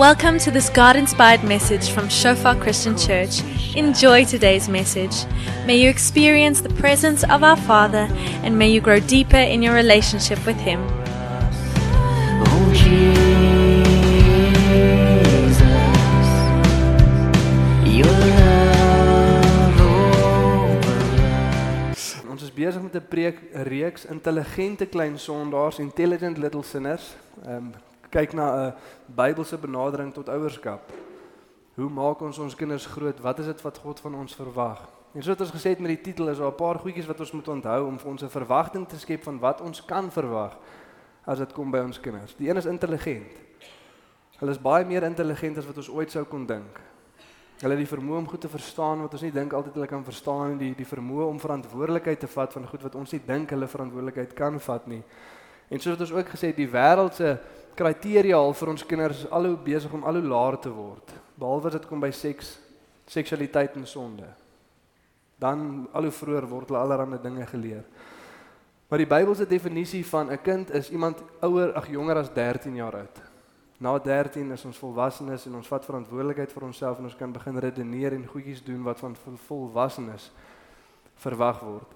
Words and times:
Welcome 0.00 0.38
to 0.38 0.50
this 0.50 0.70
God 0.70 0.96
inspired 0.96 1.44
message 1.44 1.90
from 1.90 2.08
Shofar 2.08 2.56
Christian 2.56 2.96
Church. 2.96 3.42
Enjoy 3.76 4.24
today's 4.24 4.66
message. 4.66 5.26
May 5.66 5.76
you 5.76 5.90
experience 5.90 6.62
the 6.62 6.70
presence 6.70 7.22
of 7.22 7.42
our 7.42 7.58
Father 7.58 8.08
and 8.42 8.58
may 8.58 8.70
you 8.70 8.80
grow 8.80 8.98
deeper 8.98 9.36
in 9.36 9.60
your 9.60 9.74
relationship 9.74 10.38
with 10.46 10.56
Him. 10.56 10.80
Oh 12.46 12.70
Jesus, 12.72 13.10
your 17.84 18.06
love 18.40 19.80
overruns. 20.80 21.44
Ons 22.30 22.42
is 22.42 22.50
besig 22.50 22.82
met 22.82 22.94
'n 22.94 23.04
preek 23.06 23.52
'n 23.52 23.64
reeks 23.64 24.06
intelligente 24.06 24.88
klein 24.88 25.18
sondaars, 25.18 25.78
intelligent 25.78 26.38
little 26.38 26.62
sinners. 26.62 27.14
Ehm 27.44 27.56
um, 27.56 27.89
kyk 28.10 28.32
na 28.32 28.46
'n 28.66 28.74
Bybelse 29.06 29.58
benadering 29.58 30.12
tot 30.14 30.28
ouerskap. 30.28 30.92
Hoe 31.74 31.88
maak 31.88 32.20
ons 32.20 32.38
ons 32.38 32.54
kinders 32.54 32.86
groot? 32.86 33.20
Wat 33.20 33.38
is 33.38 33.46
dit 33.46 33.62
wat 33.62 33.78
God 33.78 34.00
van 34.00 34.14
ons 34.14 34.34
verwag? 34.34 34.88
En 35.14 35.22
soos 35.22 35.40
ons 35.40 35.50
gesê 35.50 35.72
het 35.74 35.80
met 35.80 35.96
die 35.96 36.12
titel 36.12 36.28
is 36.28 36.38
daar 36.38 36.52
'n 36.52 36.54
paar 36.54 36.78
goedjies 36.78 37.06
wat 37.06 37.20
ons 37.20 37.32
moet 37.32 37.48
onthou 37.48 37.86
om 37.86 37.98
vir 37.98 38.10
ons 38.10 38.22
'n 38.22 38.28
verwagting 38.28 38.88
te 38.88 38.98
skep 38.98 39.22
van 39.22 39.38
wat 39.38 39.60
ons 39.60 39.84
kan 39.84 40.10
verwag 40.10 40.56
as 41.24 41.38
dit 41.38 41.52
kom 41.52 41.70
by 41.70 41.78
ons 41.78 42.00
kinders. 42.00 42.34
Die 42.36 42.48
een 42.48 42.56
is 42.56 42.66
intelligent. 42.66 43.32
Hulle 44.38 44.50
is 44.50 44.60
baie 44.60 44.84
meer 44.84 45.02
intelligent 45.02 45.58
as 45.58 45.66
wat 45.66 45.76
ons 45.76 45.90
ooit 45.90 46.10
sou 46.10 46.24
kon 46.24 46.46
dink. 46.46 46.80
Hulle 47.60 47.76
het 47.76 47.88
die 47.88 47.96
vermoë 47.96 48.16
om 48.18 48.28
goed 48.28 48.40
te 48.40 48.48
verstaan 48.48 49.02
wat 49.02 49.12
ons 49.12 49.22
nie 49.22 49.32
dink 49.32 49.52
altyd 49.52 49.74
hulle 49.74 49.86
kan 49.86 50.04
verstaan 50.04 50.50
en 50.50 50.58
die 50.58 50.74
die 50.74 50.86
vermoë 50.86 51.26
om 51.28 51.40
verantwoordelikheid 51.40 52.20
te 52.20 52.26
vat 52.26 52.52
van 52.52 52.66
goed 52.66 52.82
wat 52.82 52.94
ons 52.94 53.12
nie 53.12 53.20
dink 53.26 53.50
hulle 53.50 53.68
verantwoordelikheid 53.68 54.32
kan 54.32 54.60
vat 54.60 54.86
nie. 54.86 55.02
En 55.68 55.78
soos 55.78 55.98
wat 55.98 56.00
ons 56.00 56.12
ook 56.12 56.28
gesê 56.28 56.46
het, 56.46 56.56
die 56.56 56.70
wêreld 56.70 57.14
se 57.14 57.38
kriteria 57.76 58.36
al 58.36 58.54
vir 58.54 58.68
ons 58.72 58.86
kinders 58.86 59.24
al 59.30 59.46
hoe 59.50 59.56
besig 59.56 59.92
om 59.92 60.04
al 60.04 60.20
hoe 60.20 60.28
laer 60.28 60.58
te 60.58 60.70
word, 60.72 61.12
behalwe 61.36 61.70
as 61.70 61.78
dit 61.78 61.88
kom 61.88 62.00
by 62.00 62.10
seks, 62.10 62.58
seksualiteit 63.06 63.76
en 63.76 63.86
sonde. 63.86 64.28
Dan 65.40 65.88
al 65.92 66.08
hoe 66.08 66.14
vroeër 66.14 66.46
word 66.48 66.68
hulle 66.68 66.82
allerlei 66.82 67.20
dinge 67.22 67.46
geleer. 67.46 67.84
Maar 68.90 68.98
die 68.98 69.08
Bybelse 69.08 69.46
definisie 69.46 70.06
van 70.06 70.30
'n 70.30 70.42
kind 70.42 70.70
is 70.70 70.90
iemand 70.90 71.22
ouer, 71.40 71.72
ag 71.72 71.88
jonger 71.88 72.16
as 72.16 72.32
13 72.32 72.74
jaar 72.74 72.94
oud. 72.94 73.20
Na 73.78 73.98
13 73.98 74.50
is 74.52 74.64
ons 74.64 74.78
volwassenes 74.78 75.46
en 75.46 75.54
ons 75.54 75.68
vat 75.68 75.84
verantwoordelikheid 75.84 76.52
vir 76.52 76.62
onsself 76.62 76.98
en 76.98 77.04
ons 77.04 77.16
kan 77.16 77.32
begin 77.32 77.58
redeneer 77.58 78.12
en 78.12 78.26
goedjies 78.26 78.64
doen 78.64 78.82
wat 78.82 78.98
van 78.98 79.16
volwassenes 79.46 80.32
verwag 81.14 81.60
word. 81.60 81.94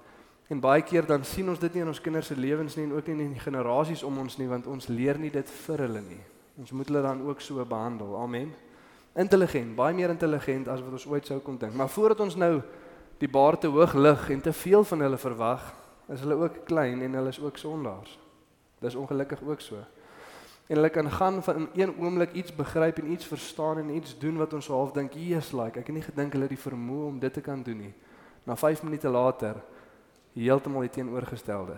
En 0.53 0.61
baie 0.61 0.83
keer 0.84 1.06
dan 1.09 1.25
sien 1.25 1.48
ons 1.48 1.59
dit 1.59 1.73
nie 1.73 1.83
in 1.83 1.89
ons 1.89 2.00
kinders 2.00 2.27
se 2.28 2.37
lewens 2.37 2.77
nie 2.77 2.84
en 2.84 2.92
ook 2.92 3.06
nie 3.09 3.25
in 3.25 3.33
die 3.33 3.41
generasies 3.41 4.03
om 4.05 4.19
ons 4.20 4.37
nie 4.37 4.48
want 4.48 4.67
ons 4.69 4.91
leer 4.92 5.19
nie 5.19 5.33
dit 5.33 5.50
vir 5.64 5.84
hulle 5.87 6.03
nie. 6.05 6.20
Ons 6.61 6.75
moet 6.77 6.91
hulle 6.91 7.03
dan 7.03 7.23
ook 7.25 7.41
so 7.41 7.64
behandel. 7.64 8.12
Amen. 8.20 8.53
Intelligent, 9.17 9.72
baie 9.77 9.95
meer 9.95 10.12
intelligent 10.12 10.69
as 10.69 10.83
wat 10.84 10.98
ons 10.98 11.06
ooit 11.06 11.27
sou 11.27 11.39
kon 11.41 11.56
dink. 11.59 11.75
Maar 11.75 11.89
voordat 11.89 12.20
ons 12.20 12.37
nou 12.37 12.59
die 13.22 13.31
baar 13.31 13.56
te 13.59 13.70
hoog 13.72 13.95
lig 13.95 14.28
en 14.31 14.41
te 14.42 14.53
veel 14.53 14.84
van 14.84 15.05
hulle 15.06 15.19
verwag, 15.19 15.65
is 16.12 16.20
hulle 16.20 16.37
ook 16.42 16.65
klein 16.69 17.03
en 17.03 17.15
hulle 17.17 17.33
is 17.33 17.41
ook 17.41 17.56
sondaars. 17.56 18.19
Dis 18.83 18.98
ongelukkig 18.98 19.42
ook 19.47 19.61
so. 19.65 19.81
En 20.67 20.77
hulle 20.77 20.91
kan 20.91 21.11
gaan 21.11 21.42
van 21.42 21.56
in 21.56 21.69
een 21.75 21.95
oomblik 22.00 22.33
iets 22.33 22.55
begryp 22.55 22.98
en 22.98 23.11
iets 23.12 23.27
verstaan 23.27 23.78
en 23.78 23.95
iets 23.97 24.19
doen 24.19 24.37
wat 24.37 24.53
ons 24.53 24.69
half 24.69 24.92
dink, 24.92 25.12
"Jesus, 25.12 25.53
like, 25.53 25.78
ek 25.78 25.87
het 25.87 25.95
nie 25.95 26.03
gedink 26.03 26.33
hulle 26.33 26.48
het 26.48 26.56
die 26.56 26.70
vermoë 26.70 27.06
om 27.06 27.19
dit 27.19 27.33
te 27.33 27.41
kan 27.41 27.62
doen 27.62 27.78
nie." 27.78 27.95
Na 28.45 28.56
5 28.56 28.83
minute 28.83 29.09
later 29.09 29.55
heeltemal 30.34 30.86
die 30.86 30.90
teenoorgestelde. 30.90 31.77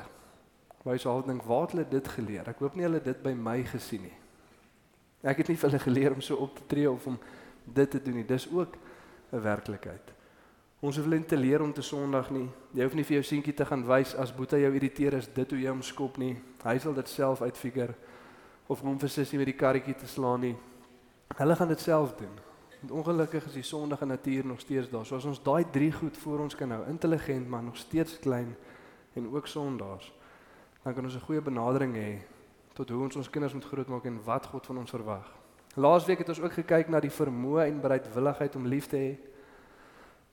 Waar 0.82 0.94
jy 0.94 1.00
sou 1.00 1.22
dink, 1.26 1.42
"Waar 1.42 1.60
het 1.60 1.72
hulle 1.72 1.88
dit 1.88 2.08
geleer? 2.08 2.48
Ek 2.48 2.58
hoop 2.58 2.74
nie 2.74 2.84
hulle 2.84 3.02
dit 3.02 3.22
by 3.22 3.32
my 3.32 3.62
gesien 3.64 4.02
nie." 4.02 4.16
Ek 5.22 5.36
het 5.36 5.48
nie 5.48 5.56
vir 5.56 5.70
hulle 5.70 5.82
geleer 5.82 6.12
om 6.12 6.20
so 6.20 6.36
op 6.36 6.56
te 6.56 6.62
tree 6.66 6.90
of 6.90 7.06
om 7.06 7.18
dit 7.64 7.90
te 7.90 8.02
doen 8.02 8.14
nie. 8.14 8.24
Dis 8.24 8.48
ook 8.52 8.76
'n 9.32 9.40
werklikheid. 9.40 10.12
Ons 10.80 10.96
hoef 10.96 11.04
hulle 11.04 11.18
nie 11.18 11.26
te 11.26 11.36
leer 11.36 11.62
om 11.62 11.72
te 11.72 11.82
sondig 11.82 12.30
nie. 12.30 12.48
Jy 12.72 12.82
hoef 12.82 12.94
nie 12.94 13.04
vir 13.04 13.14
jou 13.14 13.22
seentjie 13.22 13.54
te 13.54 13.64
gaan 13.64 13.84
wys 13.86 14.14
as 14.14 14.34
Boeta 14.34 14.56
jou 14.56 14.74
irriteer 14.74 15.14
is 15.14 15.26
dit 15.26 15.50
hoe 15.50 15.60
jy 15.60 15.68
hom 15.68 15.82
skop 15.82 16.18
nie. 16.18 16.36
Hy 16.62 16.78
sal 16.78 16.94
dit 16.94 17.08
self 17.08 17.42
uitfigure 17.42 17.94
of 18.68 18.80
hom 18.80 18.98
vir 18.98 19.08
sussie 19.08 19.38
met 19.38 19.46
die 19.46 19.56
karretjie 19.56 19.94
te 19.94 20.06
slaan 20.06 20.40
nie. 20.40 20.56
Hulle 21.36 21.56
gaan 21.56 21.68
dit 21.68 21.80
self 21.80 22.14
doen. 22.18 22.45
Ongelukkig 22.90 23.46
is 23.46 23.52
die 23.52 23.62
sondige 23.62 24.06
natuur 24.06 24.46
nog 24.46 24.60
steeds 24.60 24.90
daar. 24.90 25.06
So 25.06 25.16
as 25.16 25.24
ons 25.24 25.42
daai 25.42 25.64
drie 25.70 25.92
goed 25.92 26.16
voor 26.16 26.38
ons 26.38 26.54
kan 26.54 26.70
hou, 26.70 26.86
intelligent 26.88 27.48
maar 27.48 27.62
nog 27.62 27.76
steeds 27.76 28.18
klein 28.18 28.56
en 29.14 29.28
ook 29.34 29.46
sondaars, 29.46 30.12
dan 30.82 30.94
kan 30.94 31.04
ons 31.04 31.14
'n 31.14 31.20
goeie 31.20 31.40
benadering 31.40 31.94
hê 31.94 32.18
tot 32.74 32.88
hoe 32.88 33.02
ons 33.02 33.16
ons 33.16 33.30
kinders 33.30 33.52
moet 33.52 33.64
grootmaak 33.64 34.04
en 34.04 34.20
wat 34.24 34.46
God 34.46 34.66
van 34.66 34.78
ons 34.78 34.90
verwag. 34.90 35.32
Laasweek 35.74 36.18
het 36.18 36.28
ons 36.28 36.40
ook 36.40 36.52
gekyk 36.52 36.88
na 36.88 37.00
die 37.00 37.10
vermoë 37.10 37.66
en 37.66 37.80
bereidwilligheid 37.80 38.56
om 38.56 38.66
lief 38.66 38.86
te 38.86 38.96
hê. 38.96 39.16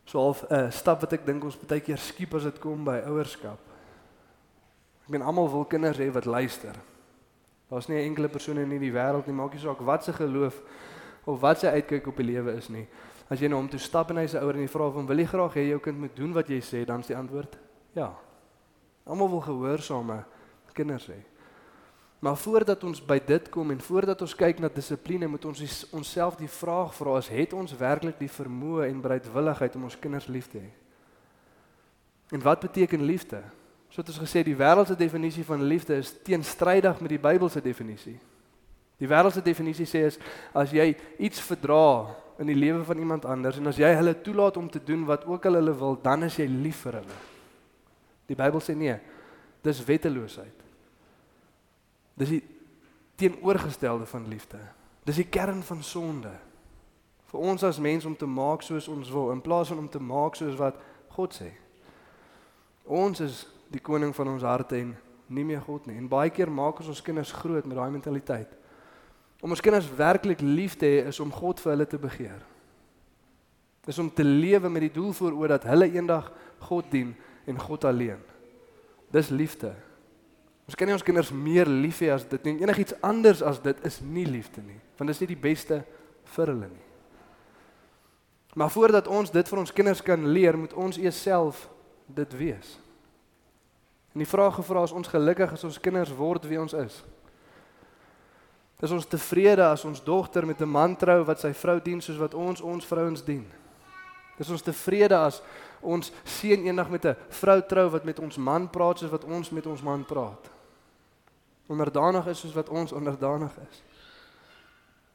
So 0.05 0.29
'n 0.29 0.53
uh, 0.53 0.71
stap 0.71 1.01
wat 1.01 1.13
ek 1.13 1.25
dink 1.25 1.43
ons 1.43 1.57
baie 1.57 1.81
keer 1.81 1.97
skiep 1.97 2.33
as 2.33 2.43
dit 2.43 2.59
kom 2.59 2.83
by 2.83 3.01
ouerskap. 3.07 3.59
Ek 5.03 5.09
meen 5.09 5.21
almal 5.21 5.49
wil 5.51 5.65
kinders 5.65 5.97
hê 5.97 6.11
wat 6.11 6.25
luister. 6.25 6.75
Daar's 7.69 7.87
nie 7.87 7.97
'n 7.97 8.07
enkele 8.09 8.29
persoon 8.29 8.57
in 8.57 8.69
hierdie 8.69 8.91
wêreld 8.91 9.25
nie, 9.25 9.35
maak 9.35 9.53
nie 9.53 9.61
saak 9.61 9.79
wat 9.79 10.03
se 10.03 10.13
geloof 10.13 10.61
of 11.25 11.39
wat 11.41 11.63
sy 11.63 11.71
uitkyk 11.73 12.07
op 12.07 12.17
die 12.19 12.27
lewe 12.27 12.57
is 12.59 12.69
nie. 12.69 12.85
As 13.31 13.39
jy 13.39 13.49
na 13.49 13.57
hom 13.57 13.69
toe 13.71 13.79
stap 13.79 14.11
en 14.11 14.19
hy 14.21 14.27
se 14.27 14.39
ouer 14.41 14.59
en 14.59 14.65
jy 14.65 14.71
vra 14.71 14.89
hom 14.91 15.07
wil 15.07 15.19
jy 15.23 15.27
graag 15.31 15.57
hê 15.57 15.67
jou 15.69 15.79
kind 15.83 15.99
moet 15.99 16.15
doen 16.15 16.33
wat 16.35 16.49
jy 16.51 16.59
sê, 16.61 16.83
dan 16.85 17.01
is 17.01 17.11
die 17.11 17.17
antwoord 17.17 17.57
ja. 17.97 18.11
Almal 19.05 19.29
wil 19.29 19.43
gehoorsame 19.45 20.23
kinders 20.73 21.07
hê. 21.07 21.19
Maar 22.23 22.37
voordat 22.39 22.83
ons 22.87 23.01
by 23.03 23.17
dit 23.19 23.49
kom 23.51 23.71
en 23.71 23.81
voordat 23.83 24.21
ons 24.23 24.35
kyk 24.35 24.61
na 24.63 24.69
dissipline, 24.71 25.27
moet 25.27 25.43
ons 25.45 25.63
onsself 25.91 26.37
die 26.39 26.47
vraag 26.47 26.93
vra: 26.95 27.17
is 27.19 27.27
het 27.27 27.53
ons 27.53 27.75
werklik 27.75 28.15
die 28.19 28.31
vermoë 28.31 28.87
en 28.87 29.01
bereidwilligheid 29.03 29.75
om 29.75 29.89
ons 29.89 29.99
kinders 29.99 30.29
lief 30.31 30.47
te 30.51 30.61
hê? 30.61 30.71
En 32.31 32.41
wat 32.41 32.63
beteken 32.63 33.03
liefde? 33.03 33.43
Soos 33.91 34.07
ons 34.07 34.21
gesê, 34.23 34.41
die 34.41 34.55
wêreld 34.57 34.87
se 34.87 34.95
definisie 34.97 35.43
van 35.45 35.67
liefde 35.67 35.99
is 35.99 36.13
teenstrydig 36.25 37.01
met 37.03 37.11
die 37.11 37.21
Bybelse 37.21 37.61
definisie. 37.61 38.15
Die 39.01 39.09
wêreld 39.09 39.33
se 39.35 39.41
definisie 39.43 39.87
sê 39.89 40.05
is 40.07 40.19
as 40.53 40.73
jy 40.75 40.91
iets 41.17 41.41
verdra 41.43 42.13
in 42.41 42.49
die 42.49 42.57
lewe 42.57 42.83
van 42.85 42.99
iemand 43.01 43.25
anders 43.29 43.57
en 43.59 43.69
as 43.69 43.79
jy 43.81 43.89
hulle 43.97 44.15
toelaat 44.21 44.57
om 44.57 44.69
te 44.69 44.81
doen 44.83 45.05
wat 45.09 45.25
ook 45.29 45.45
al 45.49 45.59
hulle 45.59 45.75
wil, 45.77 45.97
dan 46.01 46.25
is 46.27 46.37
jy 46.39 46.47
lief 46.49 46.85
vir 46.87 46.99
hulle. 47.01 47.17
Die 48.29 48.37
Bybel 48.39 48.63
sê 48.63 48.75
nee, 48.77 48.95
dis 49.63 49.83
wetteloosheid. 49.85 50.63
Dis 52.19 52.29
die 52.35 52.41
teenoorgestelde 53.19 54.05
van 54.09 54.27
liefde. 54.29 54.59
Dis 55.05 55.19
die 55.19 55.29
kern 55.29 55.63
van 55.65 55.83
sonde. 55.83 56.31
Vir 57.33 57.39
ons 57.41 57.63
as 57.65 57.79
mens 57.81 58.05
om 58.05 58.15
te 58.15 58.29
maak 58.29 58.61
soos 58.61 58.87
ons 58.91 59.09
wil 59.11 59.31
in 59.33 59.41
plaas 59.41 59.71
van 59.73 59.83
om 59.83 59.89
te 59.89 60.01
maak 60.01 60.37
soos 60.37 60.57
wat 60.59 60.77
God 61.15 61.35
sê. 61.35 61.49
Ons 62.85 63.23
is 63.23 63.43
die 63.73 63.81
koning 63.81 64.13
van 64.15 64.29
ons 64.35 64.45
harte 64.45 64.77
en 64.77 64.93
nie 65.33 65.45
meer 65.47 65.63
God 65.65 65.87
nie. 65.87 65.97
En 65.97 66.09
baie 66.09 66.29
keer 66.33 66.51
maak 66.51 66.81
ons 66.81 66.91
ons 66.93 67.01
kinders 67.05 67.31
groot 67.33 67.65
met 67.65 67.77
daai 67.77 67.89
mentaliteit. 67.93 68.51
Om 69.43 69.51
ons 69.51 69.61
kinders 69.63 69.89
werklik 69.97 70.41
lief 70.41 70.77
te 70.79 70.87
hê 70.87 70.99
is 71.11 71.19
om 71.19 71.31
God 71.35 71.59
vir 71.59 71.73
hulle 71.73 71.87
te 71.91 71.99
begeer. 71.99 72.39
Dis 73.83 73.99
om 73.99 74.07
te 74.07 74.23
lewe 74.23 74.69
met 74.71 74.85
die 74.85 74.93
doel 74.95 75.11
voor 75.17 75.35
oë 75.35 75.49
dat 75.57 75.65
hulle 75.67 75.89
eendag 75.91 76.29
God 76.69 76.87
dien 76.93 77.11
en 77.51 77.59
God 77.59 77.83
alleen. 77.89 78.21
Dis 79.11 79.33
liefde. 79.33 79.73
Ons 80.63 80.77
kan 80.79 80.87
nie 80.87 80.95
ons 80.95 81.03
kinders 81.03 81.33
meer 81.35 81.67
lief 81.67 81.99
hê 81.99 82.13
as 82.13 82.23
dit 82.23 82.47
nie. 82.47 82.61
Enigiets 82.63 82.95
anders 83.03 83.43
as 83.43 83.59
dit 83.63 83.83
is 83.83 83.99
nie 83.99 84.23
liefde 84.29 84.63
nie, 84.63 84.79
want 84.95 85.11
dit 85.11 85.17
is 85.17 85.23
nie 85.25 85.33
die 85.33 85.43
beste 85.43 85.81
vir 86.37 86.53
hulle 86.53 86.69
nie. 86.71 86.85
Maar 88.55 88.71
voordat 88.71 89.09
ons 89.11 89.33
dit 89.33 89.49
vir 89.49 89.59
ons 89.59 89.75
kinders 89.75 90.03
kan 90.05 90.23
leer, 90.31 90.55
moet 90.57 90.73
ons 90.77 90.97
eers 91.01 91.19
self 91.19 91.65
dit 92.07 92.37
wees. 92.39 92.77
En 94.13 94.21
die 94.21 94.29
vraag 94.29 94.55
gevra 94.55 94.85
is 94.85 94.93
ons 94.95 95.09
gelukkig 95.09 95.51
as 95.51 95.65
ons 95.67 95.81
kinders 95.81 96.13
word 96.15 96.45
wie 96.47 96.61
ons 96.61 96.75
is. 96.77 97.01
Is 98.81 98.91
ons 98.91 99.05
tevrede 99.05 99.63
as 99.63 99.85
ons 99.85 100.03
dogter 100.03 100.45
met 100.45 100.61
'n 100.61 100.69
man 100.69 100.95
trou 100.95 101.23
wat 101.23 101.39
sy 101.39 101.53
vrou 101.53 101.79
dien 101.79 102.01
soos 102.01 102.17
wat 102.17 102.33
ons 102.33 102.61
ons 102.61 102.85
vrouens 102.85 103.23
dien? 103.23 103.45
Is 104.39 104.49
ons 104.49 104.61
tevrede 104.61 105.17
as 105.17 105.41
ons 105.81 106.11
seun 106.23 106.65
eendag 106.65 106.89
met 106.89 107.05
'n 107.05 107.15
vrou 107.29 107.61
trou 107.61 107.89
wat 107.89 108.03
met 108.03 108.19
ons 108.19 108.37
man 108.37 108.69
praat 108.69 108.99
soos 108.99 109.11
wat 109.11 109.23
ons 109.23 109.49
met 109.49 109.65
ons 109.65 109.81
man 109.81 110.05
praat? 110.05 110.49
Onderdanig 111.67 112.27
is 112.27 112.39
soos 112.39 112.53
wat 112.53 112.69
ons 112.69 112.91
onderdanig 112.91 113.51
is. 113.69 113.81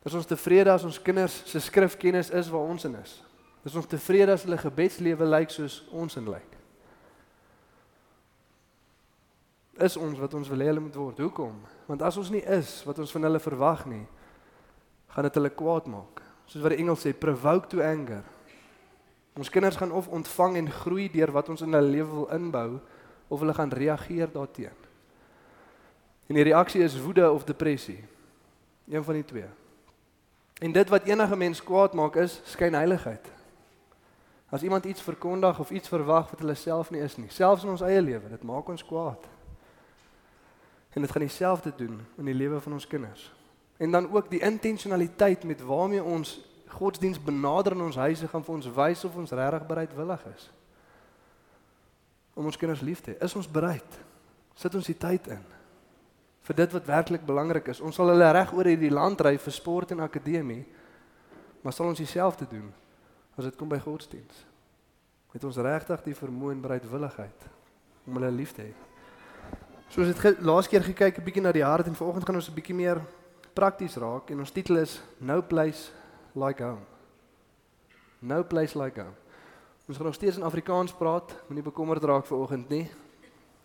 Is 0.04 0.14
ons 0.14 0.26
tevrede 0.26 0.72
as 0.72 0.84
ons 0.84 1.02
kinders 1.02 1.42
se 1.44 1.60
skrifkennis 1.60 2.30
is 2.30 2.48
waar 2.48 2.68
ons 2.68 2.84
in 2.84 2.96
is? 3.02 3.22
Is 3.64 3.74
ons 3.74 3.86
tevrede 3.86 4.32
as 4.32 4.42
hulle 4.42 4.58
gebedslewe 4.58 5.24
lyk 5.24 5.50
soos 5.50 5.82
ons 5.90 6.16
in 6.16 6.30
lyk? 6.30 6.57
Is 9.78 9.96
ons 9.96 10.18
wat 10.18 10.34
ons 10.34 10.48
wil 10.50 10.62
hê 10.64 10.72
hulle 10.72 10.82
moet 10.82 10.96
word? 10.98 11.20
Hoekom? 11.22 11.54
Want 11.86 12.02
as 12.02 12.16
ons 12.18 12.32
nie 12.34 12.42
is 12.42 12.80
wat 12.86 12.98
ons 12.98 13.12
van 13.14 13.28
hulle 13.28 13.40
verwag 13.42 13.84
nie, 13.86 14.04
gaan 15.14 15.28
dit 15.28 15.38
hulle 15.38 15.52
kwaad 15.54 15.86
maak. 15.90 16.22
Soos 16.50 16.64
wat 16.64 16.74
die 16.74 16.82
Engels 16.82 17.04
sê, 17.06 17.12
provoke 17.14 17.70
to 17.70 17.84
anger. 17.84 18.24
Ons 19.38 19.52
kinders 19.54 19.78
gaan 19.78 19.94
of 19.94 20.08
ontvang 20.10 20.58
en 20.58 20.72
groei 20.80 21.06
deur 21.12 21.30
wat 21.36 21.52
ons 21.52 21.62
in 21.62 21.76
hulle 21.76 21.94
lewe 21.94 22.10
wil 22.10 22.28
inbou 22.34 22.68
of 23.28 23.38
hulle 23.44 23.54
gaan 23.54 23.70
reageer 23.70 24.32
daarteenoor. 24.34 24.86
En 26.28 26.36
die 26.36 26.44
reaksie 26.50 26.82
is 26.84 26.98
woede 27.00 27.30
of 27.30 27.46
depressie. 27.48 28.02
Een 28.88 29.04
van 29.04 29.14
die 29.14 29.24
twee. 29.24 29.46
En 30.60 30.72
dit 30.72 30.88
wat 30.88 31.06
enige 31.06 31.36
mens 31.36 31.62
kwaad 31.62 31.94
maak 31.94 32.18
is 32.20 32.40
skynheiligheid. 32.44 33.30
As 34.50 34.62
iemand 34.62 34.84
iets 34.84 35.00
verkondig 35.00 35.58
of 35.58 35.70
iets 35.70 35.88
verwag 35.88 36.30
wat 36.30 36.40
hulle 36.40 36.54
self 36.54 36.90
nie 36.90 37.00
is 37.00 37.16
nie, 37.16 37.30
selfs 37.30 37.64
in 37.64 37.70
ons 37.70 37.84
eie 37.84 38.02
lewe, 38.02 38.28
dit 38.28 38.42
maak 38.48 38.68
ons 38.68 38.84
kwaad. 38.84 39.37
En 40.98 41.04
dit 41.04 41.10
gaan 41.14 41.22
dieselfde 41.22 41.72
doen 41.76 42.00
in 42.18 42.26
die 42.26 42.34
lewe 42.34 42.58
van 42.60 42.72
ons 42.72 42.86
kinders. 42.86 43.28
En 43.78 43.90
dan 43.94 44.10
ook 44.10 44.30
die 44.30 44.40
intentionaliteit 44.42 45.44
met 45.44 45.60
waarmee 45.62 46.02
ons 46.02 46.40
godsdiens 46.66 47.22
benader 47.22 47.72
in 47.72 47.80
ons 47.86 47.96
huise 47.96 48.28
gaan 48.28 48.42
vir 48.44 48.54
ons 48.54 48.70
wys 48.74 49.04
of 49.06 49.14
ons 49.16 49.30
regtig 49.30 49.66
bereidwillig 49.66 50.24
is 50.34 50.48
om 52.34 52.46
ons 52.46 52.58
kinders 52.58 52.82
lief 52.82 53.00
te 53.02 53.14
hê. 53.14 53.16
Is 53.22 53.34
ons 53.38 53.46
bereid? 53.50 53.94
Sit 54.58 54.74
ons 54.74 54.90
die 54.90 54.98
tyd 54.98 55.30
in 55.38 55.46
vir 56.48 56.56
dit 56.56 56.74
wat 56.74 56.86
werklik 56.88 57.24
belangrik 57.28 57.70
is. 57.70 57.80
Ons 57.84 57.98
sal 57.98 58.10
hulle 58.10 58.32
reg 58.32 58.52
oor 58.56 58.70
hierdie 58.70 58.92
land 58.94 59.20
ry 59.20 59.34
vir 59.38 59.54
sport 59.54 59.94
en 59.94 60.00
akademie, 60.00 60.62
maar 61.62 61.74
sal 61.76 61.90
ons 61.90 62.02
dieselfde 62.02 62.46
doen 62.50 62.70
as 63.38 63.46
dit 63.46 63.58
kom 63.58 63.70
by 63.70 63.78
godsdiens? 63.82 64.44
Het 65.34 65.44
ons 65.44 65.62
regtig 65.62 66.02
die 66.06 66.18
vermoë 66.18 66.56
en 66.56 66.62
bereidwilligheid 66.66 67.48
om 68.08 68.18
hulle 68.18 68.34
lief 68.34 68.56
te 68.56 68.66
hê? 68.66 68.72
Soos 69.88 70.06
dit 70.12 70.40
laas 70.44 70.68
keer 70.68 70.82
gekyk 70.84 71.18
'n 71.18 71.24
bietjie 71.24 71.42
na 71.42 71.52
die 71.52 71.64
hart 71.64 71.86
en 71.86 71.94
vanoggend 71.94 72.26
gaan 72.26 72.34
ons 72.36 72.48
'n 72.48 72.54
bietjie 72.54 72.74
meer 72.74 73.00
prakties 73.54 73.96
raak 73.96 74.30
en 74.30 74.38
ons 74.38 74.50
titel 74.50 74.76
is 74.76 75.00
No 75.18 75.42
Place 75.42 75.90
Like 76.34 76.62
Home. 76.62 76.84
No 78.20 78.44
Place 78.44 78.78
Like 78.78 79.00
Home. 79.00 79.16
Ons 79.88 79.96
gaan 79.96 80.06
nog 80.06 80.14
steeds 80.14 80.36
in 80.36 80.42
Afrikaans 80.42 80.92
praat, 80.92 81.34
moenie 81.46 81.64
bekommerd 81.64 82.04
raak 82.04 82.26
vir 82.26 82.38
oggend 82.38 82.68
nie. 82.68 82.90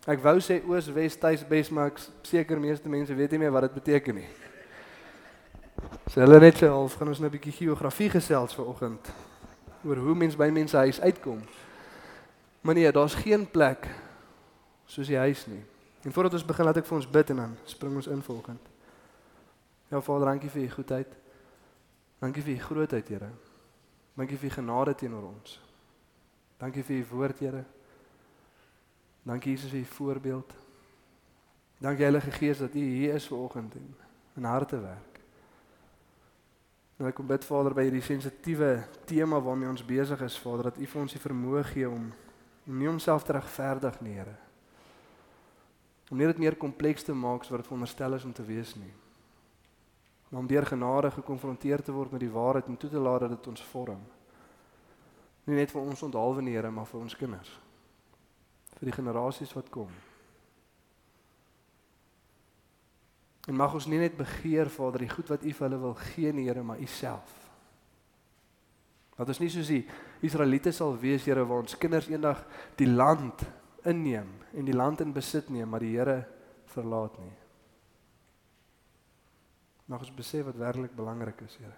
Ek 0.06 0.22
wou 0.22 0.40
sê 0.40 0.62
oos, 0.64 0.88
wes, 0.92 1.16
tuis, 1.16 1.44
bes, 1.48 1.70
maar 1.70 1.86
ek 1.86 2.00
seker 2.22 2.60
meeste 2.60 2.88
mense 2.88 3.14
weet 3.14 3.30
nie 3.30 3.38
meer 3.38 3.52
wat 3.52 3.62
dit 3.62 3.74
beteken 3.74 4.14
nie. 4.14 4.28
So 6.08 6.20
hulle 6.20 6.40
net 6.40 6.56
sê 6.56 6.68
half 6.68 6.96
gaan 6.96 7.08
ons 7.08 7.20
nou 7.20 7.28
'n 7.28 7.36
bietjie 7.36 7.52
geografie 7.52 8.10
gesels 8.10 8.54
vir 8.54 8.66
oggend 8.66 9.12
oor 9.84 9.96
hoe 9.96 10.14
mens 10.14 10.36
by 10.36 10.48
mense 10.48 10.76
huis 10.76 11.00
uitkom. 11.00 11.42
Maar 12.62 12.74
nee, 12.74 12.92
daar's 12.92 13.14
geen 13.14 13.50
plek 13.50 13.88
soos 14.86 15.06
die 15.06 15.18
huis 15.18 15.46
nie. 15.46 15.64
En 16.04 16.12
voordat 16.12 16.32
ons 16.32 16.44
begin, 16.44 16.64
laat 16.64 16.76
ek 16.76 16.88
vir 16.88 16.96
ons 16.98 17.10
bid 17.10 17.30
en 17.32 17.38
dan 17.40 17.52
spring 17.64 17.94
ons 17.96 18.08
in 18.12 18.22
volgend. 18.22 18.66
Ja 19.88 20.00
Vader, 20.00 20.26
dankie 20.26 20.50
vir 20.52 20.62
u 20.62 20.70
goedheid. 20.70 21.14
Dankie 22.20 22.42
vir 22.42 22.54
u 22.54 22.58
grootheid, 22.58 23.08
Here. 23.08 23.30
Dankie 24.14 24.36
vir 24.38 24.50
u 24.50 24.52
genade 24.58 24.94
teenoor 24.94 25.30
ons. 25.30 25.56
Dankie 26.60 26.84
vir 26.84 26.96
u 26.96 27.06
woord, 27.10 27.40
Here. 27.40 27.64
Dankie 29.24 29.56
Jesus 29.56 29.70
vir 29.70 29.80
u 29.80 29.84
voorbeeld. 29.84 30.52
Dankie 31.80 32.04
Heilige 32.04 32.30
Gees 32.30 32.58
dat 32.58 32.74
u 32.74 32.78
hier 32.78 33.14
is 33.14 33.26
vanoggend 33.26 33.74
en 33.74 33.96
in 34.36 34.44
harte 34.44 34.80
werk. 34.80 35.20
Nou 36.96 37.08
ek 37.08 37.16
kom 37.18 37.26
bid 37.26 37.44
Vader 37.44 37.74
by 37.74 37.88
hierdie 37.88 38.04
sensitiewe 38.04 38.84
tema 39.08 39.40
waarmee 39.42 39.68
ons 39.72 39.84
besig 39.84 40.20
is, 40.22 40.38
Vader, 40.38 40.70
dat 40.70 40.78
u 40.78 40.86
vir 40.86 41.00
ons 41.00 41.16
die 41.16 41.22
vermoë 41.22 41.64
gee 41.72 41.88
om 41.88 42.12
om 42.64 42.78
nie 42.80 42.88
homself 42.88 43.24
te 43.24 43.34
regverdig 43.36 43.98
nie, 44.00 44.14
Here. 44.16 44.36
Om 46.14 46.20
nie 46.20 46.28
dit 46.30 46.38
meer 46.44 46.54
kompleks 46.54 47.02
te 47.02 47.14
maak 47.18 47.42
as 47.42 47.48
wat 47.50 47.64
dit 47.64 47.66
veronderstel 47.66 48.14
is 48.14 48.24
om 48.24 48.32
te 48.32 48.44
wees 48.46 48.76
nie. 48.78 48.92
Maar 50.28 50.44
om 50.44 50.46
deur 50.46 50.66
genade 50.68 51.10
gekonfronteer 51.10 51.82
te 51.82 51.90
word 51.90 52.12
met 52.14 52.22
die 52.22 52.30
waarheid 52.30 52.68
en 52.70 52.76
toe 52.78 52.90
te 52.92 53.02
laat 53.02 53.24
dat 53.24 53.32
dit 53.34 53.48
ons 53.50 53.64
vorm. 53.72 54.04
Nie 55.50 55.58
net 55.58 55.74
vir 55.74 55.82
ons 55.82 56.04
onthaalwe 56.06 56.44
nie, 56.46 56.54
Here, 56.54 56.70
maar 56.70 56.86
vir 56.86 57.00
ons 57.00 57.16
kinders. 57.18 57.50
Vir 58.78 58.92
die 58.92 58.94
generasies 58.94 59.56
wat 59.58 59.72
kom. 59.74 59.90
En 63.50 63.58
mag 63.58 63.74
ons 63.74 63.90
nie 63.90 63.98
net 63.98 64.14
begeer 64.14 64.70
Vader 64.70 65.02
die 65.02 65.10
goed 65.10 65.34
wat 65.34 65.42
U 65.42 65.50
vir 65.50 65.66
hulle 65.66 65.82
wil 65.82 65.98
gee 66.12 66.30
nie 66.30 66.46
Here 66.46 66.62
maar 66.62 66.78
U 66.78 66.86
self. 66.86 67.34
Dat 69.18 69.34
ons 69.34 69.42
nie 69.42 69.50
soos 69.50 69.74
die 69.74 69.82
Israeliete 70.22 70.70
sal 70.70 70.94
wees 71.02 71.26
Here 71.26 71.42
waar 71.42 71.66
ons 71.66 71.74
kinders 71.74 72.06
eendag 72.06 72.46
die 72.78 72.92
land 72.94 73.42
inneem 73.84 74.30
en 74.52 74.64
die 74.64 74.76
land 74.76 75.00
in 75.00 75.12
besit 75.12 75.48
neem 75.52 75.68
maar 75.68 75.84
die 75.84 75.94
Here 75.96 76.24
verlaat 76.72 77.18
nie. 77.20 77.32
Mag 79.86 80.00
ons 80.00 80.14
besef 80.16 80.46
wat 80.48 80.60
werklik 80.60 80.94
belangrik 80.96 81.40
is 81.44 81.56
Here. 81.60 81.76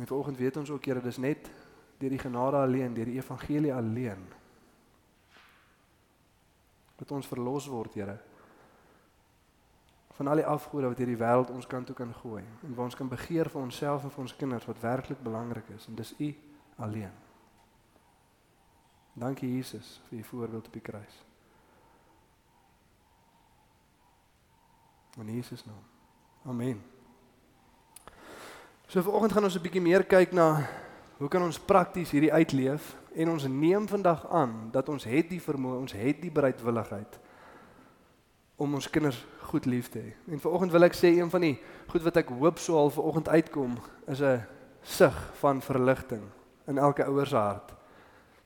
En 0.00 0.06
vanoggend 0.06 0.38
weet 0.38 0.56
ons 0.56 0.70
ook 0.70 0.84
Here 0.84 1.00
dis 1.00 1.20
net 1.20 1.50
deur 1.98 2.10
die 2.10 2.18
genade 2.18 2.56
alleen, 2.56 2.94
deur 2.94 3.06
die 3.06 3.20
evangelie 3.20 3.74
alleen 3.74 4.24
dat 7.02 7.10
ons 7.10 7.26
verlos 7.26 7.66
word, 7.66 7.94
Here. 7.98 8.14
Van 10.14 10.28
al 10.30 10.38
die 10.42 10.46
afgode 10.46 10.86
wat 10.92 11.00
hierdie 11.02 11.18
wêreld 11.18 11.50
ons 11.50 11.66
kant 11.66 11.88
toe 11.88 11.96
kan 11.98 12.12
gooi 12.14 12.44
en 12.62 12.74
waar 12.76 12.86
ons 12.86 12.96
kan 12.96 13.10
begeer 13.10 13.50
vir 13.50 13.62
onsself 13.62 14.04
en 14.04 14.12
vir 14.14 14.22
ons 14.22 14.36
kinders 14.38 14.68
wat 14.70 14.80
werklik 14.84 15.22
belangrik 15.24 15.72
is 15.74 15.88
en 15.90 15.98
dis 15.98 16.14
U 16.20 16.30
alleen. 16.84 17.31
Dankie 19.12 19.56
Jesus 19.56 20.00
vir 20.08 20.18
U 20.18 20.22
voorbeeld 20.22 20.66
op 20.66 20.72
die 20.72 20.82
kruis. 20.82 21.24
In 25.20 25.34
Jesus 25.34 25.64
naam. 25.64 25.84
Amen. 26.44 26.82
So 28.86 29.02
vanoggend 29.02 29.32
gaan 29.32 29.44
ons 29.44 29.56
'n 29.56 29.62
bietjie 29.62 29.80
meer 29.80 30.04
kyk 30.04 30.32
na 30.32 30.66
hoe 31.18 31.28
kan 31.28 31.42
ons 31.42 31.58
prakties 31.58 32.10
hierdie 32.10 32.32
uitleef 32.32 32.96
en 33.14 33.28
ons 33.28 33.46
neem 33.46 33.88
vandag 33.88 34.26
aan 34.28 34.70
dat 34.70 34.88
ons 34.88 35.04
het 35.04 35.28
die 35.28 35.40
vermoë, 35.40 35.78
ons 35.78 35.92
het 35.92 36.20
die 36.20 36.30
bereidwilligheid 36.30 37.18
om 38.56 38.74
ons 38.74 38.90
kinders 38.90 39.26
goed 39.40 39.64
lief 39.66 39.88
te 39.88 39.98
hê. 39.98 40.12
En 40.32 40.40
vanoggend 40.40 40.72
wil 40.72 40.82
ek 40.82 40.94
sê 40.94 41.06
een 41.18 41.30
van 41.30 41.40
die 41.40 41.58
goed 41.88 42.02
wat 42.02 42.16
ek 42.16 42.28
hoop 42.28 42.58
sou 42.58 42.76
al 42.76 42.90
vanoggend 42.90 43.28
uitkom 43.28 43.78
is 44.06 44.20
'n 44.20 44.44
sig 44.82 45.32
van 45.40 45.62
verligting 45.62 46.22
in 46.66 46.78
elke 46.78 47.04
ouer 47.04 47.26
se 47.26 47.36
hart. 47.36 47.81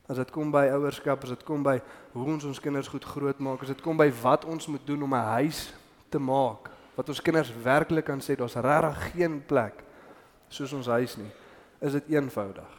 As 0.07 0.17
dit 0.17 0.31
kom 0.31 0.51
by 0.51 0.69
ouerskap, 0.71 1.23
as 1.23 1.35
dit 1.35 1.43
kom 1.45 1.63
by 1.63 1.81
hoe 2.13 2.27
ons 2.27 2.45
ons 2.45 2.61
kinders 2.61 2.89
goed 2.89 3.05
grootmaak, 3.05 3.63
as 3.63 3.69
dit 3.75 3.83
kom 3.83 3.97
by 3.97 4.11
wat 4.23 4.45
ons 4.45 4.67
moet 4.67 4.87
doen 4.87 5.03
om 5.03 5.15
'n 5.15 5.29
huis 5.43 5.73
te 6.09 6.19
maak 6.19 6.71
wat 6.97 7.09
ons 7.13 7.21
kinders 7.21 7.53
werklik 7.63 8.05
kan 8.09 8.21
sê 8.25 8.37
daar's 8.37 8.57
regtig 8.57 9.13
geen 9.13 9.41
plek 9.47 9.85
soos 10.49 10.73
ons 10.73 10.87
huis 10.87 11.17
nie, 11.17 11.31
is 11.81 11.93
dit 11.93 12.15
eenvoudig. 12.17 12.73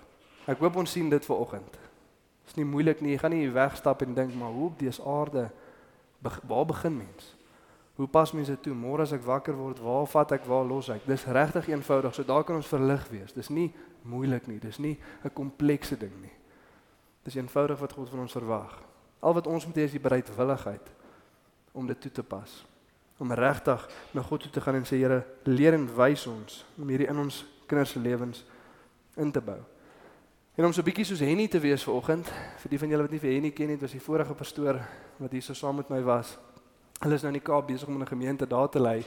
Ek 0.47 0.61
hoop 0.63 0.79
ons 0.81 0.91
sien 0.91 1.09
dit 1.09 1.25
ver 1.25 1.35
oggend. 1.35 1.71
Dit 1.71 2.53
is 2.53 2.55
nie 2.55 2.65
moeilik 2.65 3.01
nie. 3.03 3.11
Jy 3.11 3.19
gaan 3.21 3.35
nie 3.35 3.49
wegstap 3.51 4.01
en 4.01 4.15
dink 4.15 4.33
maar 4.33 4.53
hoe 4.55 4.69
op 4.71 4.79
dese 4.79 5.03
aarde 5.03 5.49
waar 6.23 6.65
begin 6.65 6.97
mens? 6.97 7.35
Hoe 7.97 8.07
pas 8.07 8.31
mense 8.31 8.55
toe? 8.61 8.73
Môre 8.77 9.03
as 9.03 9.13
ek 9.13 9.25
wakker 9.25 9.57
word, 9.57 9.81
waar 9.83 10.07
vat 10.07 10.31
ek, 10.37 10.45
waar 10.45 10.65
los 10.65 10.89
ek? 10.93 11.05
Dis 11.09 11.25
regtig 11.25 11.67
eenvoudig. 11.69 12.15
So 12.15 12.23
daar 12.23 12.45
kan 12.45 12.55
ons 12.55 12.69
verlig 12.69 13.03
wees. 13.11 13.33
Dis 13.33 13.49
nie 13.49 13.71
moeilik 14.07 14.47
nie. 14.47 14.59
Dis 14.63 14.79
nie 14.79 14.97
'n 15.25 15.33
komplekse 15.33 15.97
ding 15.97 16.13
nie. 16.21 16.36
Dis 17.27 17.35
eenvoudig 17.35 17.79
wat 17.79 17.91
God 17.91 18.09
van 18.09 18.23
ons 18.23 18.31
verwag. 18.37 18.71
Al 19.19 19.33
wat 19.35 19.47
ons 19.51 19.65
moet 19.67 19.75
hê 19.75 19.87
is 19.89 19.95
die 19.95 20.03
bereidwilligheid 20.03 20.93
om 21.75 21.87
dit 21.89 21.99
toe 22.01 22.11
te 22.11 22.23
pas. 22.23 22.53
Om 23.19 23.33
regtig 23.35 23.83
na 24.15 24.23
God 24.23 24.45
toe 24.45 24.51
te 24.53 24.61
gaan 24.63 24.79
en 24.79 24.85
sê 24.87 25.01
Here, 25.01 25.25
leer 25.43 25.75
en 25.75 25.89
wys 25.97 26.23
ons 26.31 26.61
om 26.77 26.87
hierdie 26.87 27.09
in 27.11 27.19
ons 27.19 27.41
kinders 27.67 27.91
se 27.91 27.99
lewens 27.99 28.45
in 29.19 29.33
te 29.33 29.43
bou. 29.43 29.59
En 30.55 30.65
om 30.65 30.73
so 30.73 30.81
'n 30.81 30.85
bietjie 30.85 31.05
soos 31.05 31.19
Henny 31.19 31.47
te 31.47 31.59
wees 31.59 31.83
vanoggend, 31.83 32.25
vir 32.57 32.69
die 32.69 32.79
van 32.79 32.89
julle 32.89 33.01
wat 33.03 33.11
nie 33.11 33.19
vir 33.19 33.31
Henny 33.31 33.51
ken 33.51 33.67
nie, 33.67 33.75
dit 33.75 33.81
was 33.81 33.91
die 33.91 33.99
vorige 33.99 34.33
pastoor 34.33 34.79
wat 35.19 35.31
hier 35.31 35.41
so 35.41 35.53
saam 35.53 35.75
met 35.75 35.89
my 35.89 36.01
was. 36.01 36.37
Hulle 37.01 37.13
is 37.15 37.21
nou 37.21 37.33
in 37.33 37.39
die 37.39 37.45
Kaap 37.51 37.67
besig 37.67 37.87
om 37.87 38.01
'n 38.01 38.07
gemeente 38.07 38.47
daar 38.47 38.69
te 38.69 38.79
lei. 38.79 39.03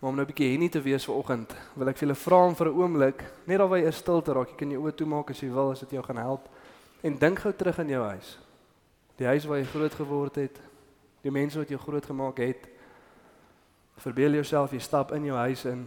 Maar 0.00 0.10
om 0.10 0.16
nou 0.16 0.26
'n 0.26 0.32
bietjie 0.32 0.50
Henny 0.50 0.68
te 0.68 0.82
wees 0.82 1.04
vanoggend, 1.04 1.54
wil 1.74 1.88
ek 1.88 1.96
vir 1.96 2.08
julle 2.08 2.18
vra 2.18 2.46
om 2.46 2.54
vir 2.54 2.66
'n 2.66 2.76
oomblik 2.76 3.24
net 3.46 3.58
daar 3.58 3.68
waar 3.68 3.78
jy 3.78 3.86
is 3.86 3.96
stil 3.96 4.22
te 4.22 4.32
raak. 4.32 4.48
Jy 4.48 4.56
kan 4.56 4.70
jou 4.70 4.82
oë 4.82 4.94
toemaak 4.94 5.30
as 5.30 5.40
jy 5.40 5.50
wil, 5.50 5.70
as 5.70 5.80
dit 5.80 5.90
jou 5.90 6.02
gaan 6.02 6.16
help. 6.16 6.48
En 7.00 7.18
dink 7.18 7.38
gou 7.38 7.52
terug 7.54 7.78
aan 7.78 7.88
jou 7.88 8.04
huis. 8.04 8.38
Die 9.16 9.26
huis 9.26 9.44
waar 9.44 9.58
jy 9.58 9.68
groot 9.70 9.94
geword 9.94 10.38
het, 10.40 10.60
die 11.24 11.32
mense 11.32 11.58
wat 11.58 11.72
jou 11.72 11.80
groot 11.80 12.06
gemaak 12.06 12.40
het. 12.44 12.68
Verbeel 13.96 14.38
jouself 14.38 14.72
jy 14.72 14.80
stap 14.84 15.12
in 15.16 15.24
jou 15.24 15.36
huis 15.36 15.64
in. 15.64 15.86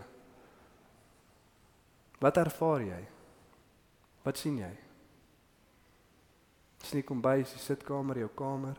Wat 2.20 2.38
ervaar 2.38 2.84
jy? 2.84 3.02
Wat 4.26 4.38
sien 4.38 4.58
jy? 4.60 4.72
Dis 6.80 6.94
nie 6.96 7.04
kom 7.06 7.22
by 7.22 7.38
die 7.42 7.60
sitkamer, 7.60 8.20
jou 8.24 8.30
kamer. 8.36 8.78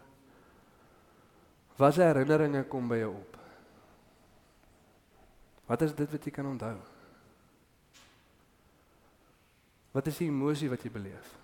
Watse 1.80 2.04
herinneringe 2.04 2.64
kom 2.68 2.88
by 2.90 3.00
jou 3.00 3.12
op? 3.14 3.37
Wat 5.70 5.84
is 5.87 5.94
dit 5.96 6.10
wat 6.10 6.25
jy 6.26 6.32
kan 6.34 6.49
onthou? 6.50 6.76
Wat 9.94 10.06
is 10.10 10.18
die 10.20 10.28
emosie 10.28 10.68
wat 10.70 10.82
jy 10.84 10.90
beleef? 10.92 11.39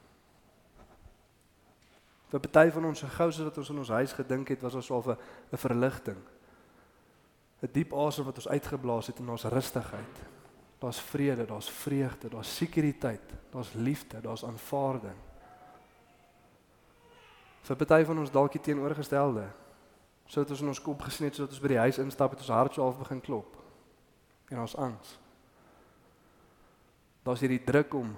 Vir 2.27 2.43
party 2.43 2.71
van 2.75 2.89
ons 2.89 2.99
se 2.99 3.09
gouse 3.09 3.45
wat 3.45 3.59
ons 3.59 3.69
in 3.71 3.79
ons 3.79 3.93
huis 3.95 4.13
gedink 4.13 4.49
het 4.51 4.63
was 4.63 4.75
asof 4.75 5.07
'n 5.07 5.19
'n 5.53 5.57
verligting. 5.57 6.23
'n 7.63 7.73
Diep 7.73 7.93
asem 7.93 8.25
wat 8.25 8.37
ons 8.37 8.49
uitgeblaas 8.49 9.07
het 9.07 9.19
in 9.19 9.29
ons 9.29 9.45
rustigheid. 9.45 10.17
Daar's 10.79 11.01
vrede, 11.01 11.47
daar's 11.47 11.71
vreugde, 11.71 12.29
daar's 12.29 12.57
sekuriteit, 12.57 13.33
daar's 13.51 13.73
liefde, 13.73 14.21
daar's 14.21 14.45
aanvaarding. 14.45 15.17
Vir 17.63 17.77
party 17.77 18.05
van 18.05 18.19
ons 18.19 18.31
dalk 18.31 18.53
die 18.53 18.61
teenoorgestelde. 18.61 19.49
Sodat 20.27 20.51
ons 20.51 20.61
in 20.61 20.69
ons 20.69 20.83
kop 20.83 21.03
gesien 21.03 21.27
het 21.27 21.35
sodat 21.35 21.51
ons 21.51 21.61
by 21.61 21.69
die 21.69 21.79
huis 21.79 21.99
instap 21.99 22.31
het 22.31 22.41
ons 22.41 22.49
hart 22.49 22.75
so 22.75 22.83
half 22.83 22.99
begin 22.99 23.21
klop. 23.21 23.57
en 24.49 24.61
ons 24.63 24.77
angs. 24.77 25.19
Daar's 27.23 27.41
hierdie 27.41 27.65
druk 27.65 27.95
om 27.95 28.13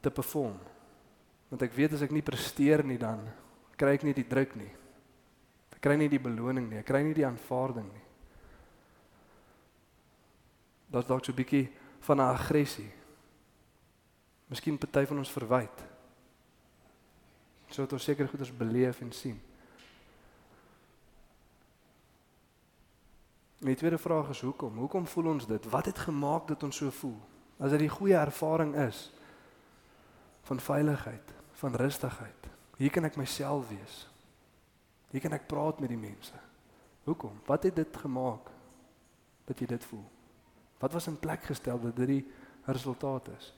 te 0.00 0.10
perform. 0.10 0.58
Want 1.48 1.62
ek 1.62 1.74
weet 1.74 1.96
as 1.96 2.04
ek 2.06 2.14
nie 2.14 2.22
presteer 2.22 2.84
nie 2.86 2.98
dan 2.98 3.24
kry 3.82 3.96
ek 3.98 4.06
nie 4.06 4.14
die 4.14 4.28
druk 4.28 4.54
nie. 4.54 4.70
Ek 5.74 5.80
kry 5.82 5.96
nie 5.98 6.10
die 6.10 6.22
beloning 6.22 6.68
nie, 6.70 6.78
ek 6.78 6.86
kry 6.86 7.02
nie 7.02 7.16
die 7.16 7.26
aanvaarding 7.26 7.88
nie. 7.90 8.04
Daar's 10.92 11.08
dalk 11.08 11.24
so 11.24 11.32
'n 11.32 11.36
bietjie 11.36 11.70
van 12.00 12.20
'n 12.20 12.34
aggressie. 12.34 12.90
Miskien 14.48 14.78
party 14.78 15.06
van 15.06 15.18
ons 15.18 15.30
verwyd. 15.30 15.82
Sodat 17.70 17.92
ons 17.92 18.04
seker 18.04 18.28
goeders 18.28 18.52
beleef 18.52 19.00
en 19.00 19.12
sien. 19.12 19.40
En 23.60 23.66
die 23.66 23.76
tweede 23.76 23.98
vraag 23.98 24.28
is 24.28 24.40
hoekom? 24.40 24.78
Hoekom 24.78 25.06
voel 25.06 25.26
ons 25.26 25.46
dit? 25.46 25.70
Wat 25.70 25.86
het 25.86 25.98
gemaak 25.98 26.48
dat 26.48 26.62
ons 26.62 26.76
so 26.76 26.90
voel? 26.90 27.18
As 27.58 27.70
dit 27.70 27.78
die 27.78 27.88
goeie 27.88 28.16
ervaring 28.16 28.74
is 28.74 29.12
van 30.42 30.60
veiligheid, 30.60 31.32
van 31.52 31.74
rustigheid. 31.74 32.51
Hier 32.76 32.90
kan 32.90 33.04
ek 33.04 33.16
myself 33.16 33.68
wees. 33.68 34.06
Hier 35.10 35.20
kan 35.20 35.32
ek 35.32 35.46
praat 35.46 35.80
met 35.80 35.92
die 35.92 36.00
mense. 36.00 36.36
Hoekom? 37.04 37.34
Wat 37.46 37.62
het 37.62 37.76
dit 37.76 37.96
gemaak 37.96 38.48
dat 39.44 39.58
jy 39.58 39.66
dit 39.66 39.84
voel? 39.84 40.04
Wat 40.78 40.92
was 40.92 41.06
in 41.06 41.18
plek 41.18 41.44
gestel 41.44 41.80
dat 41.80 41.96
dit 41.96 42.08
die 42.08 42.24
resultaat 42.64 43.28
is? 43.36 43.52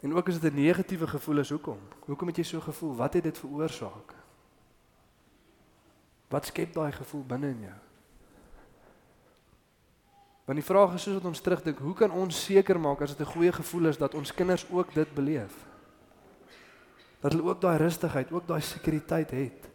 En 0.00 0.14
ook 0.14 0.28
as 0.28 0.38
dit 0.40 0.52
'n 0.52 0.56
negatiewe 0.56 1.06
gevoel 1.06 1.38
is, 1.38 1.50
hoekom? 1.50 1.78
Hoekom 2.06 2.28
het 2.28 2.36
jy 2.36 2.42
so 2.42 2.60
gevoel? 2.60 2.94
Wat 2.94 3.12
het 3.12 3.22
dit 3.22 3.38
veroorsaak? 3.38 4.14
Wat 6.28 6.46
skep 6.46 6.72
daai 6.72 6.92
gevoel 6.92 7.24
binne 7.24 7.48
in 7.48 7.60
jou? 7.60 7.78
Want 10.44 10.58
die 10.58 10.66
vraag 10.66 10.94
is 10.94 11.02
soos 11.02 11.14
wat 11.14 11.24
ons 11.24 11.40
terugdink, 11.40 11.78
hoe 11.78 11.94
kan 11.94 12.10
ons 12.10 12.44
seker 12.44 12.80
maak 12.80 13.00
as 13.00 13.16
dit 13.16 13.26
'n 13.26 13.32
goeie 13.32 13.52
gevoel 13.52 13.86
is 13.86 13.98
dat 13.98 14.14
ons 14.14 14.34
kinders 14.34 14.70
ook 14.70 14.94
dit 14.94 15.14
beleef? 15.14 15.66
Dat 17.20 17.32
hulle 17.32 17.48
ook 17.48 17.60
daai 17.60 17.76
rustigheid, 17.76 18.32
ook 18.32 18.46
daai 18.46 18.60
sekuriteit 18.60 19.30
het. 19.30 19.68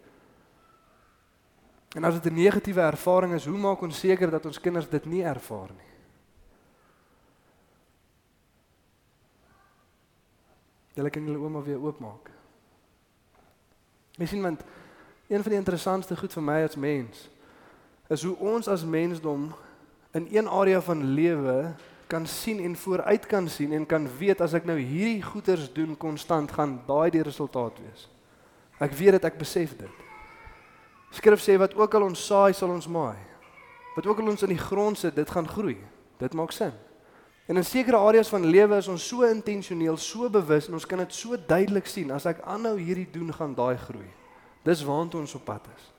En 1.96 2.04
as 2.04 2.14
dit 2.14 2.32
'n 2.32 2.36
negatiewe 2.36 2.82
ervaring 2.82 3.34
is, 3.34 3.46
hoe 3.46 3.58
maak 3.58 3.82
ons 3.82 4.00
seker 4.00 4.32
dat 4.32 4.46
ons 4.46 4.60
kinders 4.60 4.90
dit 4.90 5.06
nie 5.06 5.24
ervaar 5.24 5.70
nie? 5.78 5.92
Julle 10.94 11.10
kan 11.10 11.26
julle 11.26 11.38
ouma 11.38 11.62
weer 11.62 11.82
oopmaak. 11.82 12.30
Miskien 14.18 14.42
want 14.42 14.62
een 15.28 15.42
van 15.42 15.52
die 15.52 15.60
interessantste 15.60 16.18
goed 16.18 16.34
vir 16.34 16.44
my 16.44 16.64
as 16.64 16.76
mens 16.76 17.30
is 18.14 18.24
hoe 18.24 18.36
ons 18.38 18.68
as 18.68 18.86
mensdom 18.86 19.48
in 20.12 20.28
een 20.32 20.48
area 20.48 20.82
van 20.82 21.04
lewe 21.04 21.74
kan 22.08 22.26
sien 22.28 22.60
en 22.64 22.76
vooruit 22.76 23.26
kan 23.28 23.50
sien 23.50 23.74
en 23.74 23.86
kan 23.86 24.08
weet 24.20 24.42
as 24.42 24.54
ek 24.58 24.66
nou 24.66 24.78
hierdie 24.78 25.22
goeders 25.24 25.70
doen 25.74 25.98
konstant 25.98 26.52
gaan 26.52 26.80
daai 26.88 27.12
die 27.14 27.24
resultaat 27.24 27.80
wees. 27.84 28.08
Ek 28.82 28.96
weet 28.98 29.18
dit, 29.18 29.28
ek 29.28 29.38
besef 29.40 29.76
dit. 29.78 30.02
Skrif 31.14 31.44
sê 31.44 31.58
wat 31.62 31.76
ook 31.78 31.94
al 31.94 32.08
ons 32.10 32.26
saai 32.26 32.54
sal 32.58 32.74
ons 32.74 32.90
maai. 32.90 33.20
Wat 33.94 34.08
ook 34.10 34.20
al 34.20 34.34
ons 34.34 34.44
in 34.44 34.56
die 34.56 34.62
grond 34.62 34.98
sit, 34.98 35.16
dit 35.16 35.30
gaan 35.30 35.48
groei. 35.48 35.78
Dit 36.20 36.34
maak 36.34 36.52
sin. 36.52 36.74
En 37.46 37.60
in 37.60 37.66
sekere 37.68 38.00
areas 38.00 38.32
van 38.32 38.46
lewe 38.48 38.78
is 38.80 38.88
ons 38.88 39.08
so 39.08 39.28
intentioneel, 39.28 39.98
so 40.00 40.30
bewus 40.32 40.70
en 40.70 40.80
ons 40.80 40.88
kan 40.88 41.02
dit 41.04 41.14
so 41.14 41.38
duidelik 41.38 41.88
sien 41.92 42.12
as 42.16 42.26
ek 42.30 42.42
aanhou 42.48 42.78
hierdie 42.80 43.10
doen 43.12 43.34
gaan 43.36 43.56
daai 43.56 43.76
groei. 43.78 44.10
Dis 44.64 44.84
waantoe 44.88 45.22
ons 45.22 45.36
op 45.36 45.44
pad 45.46 45.68
is. 45.76 45.93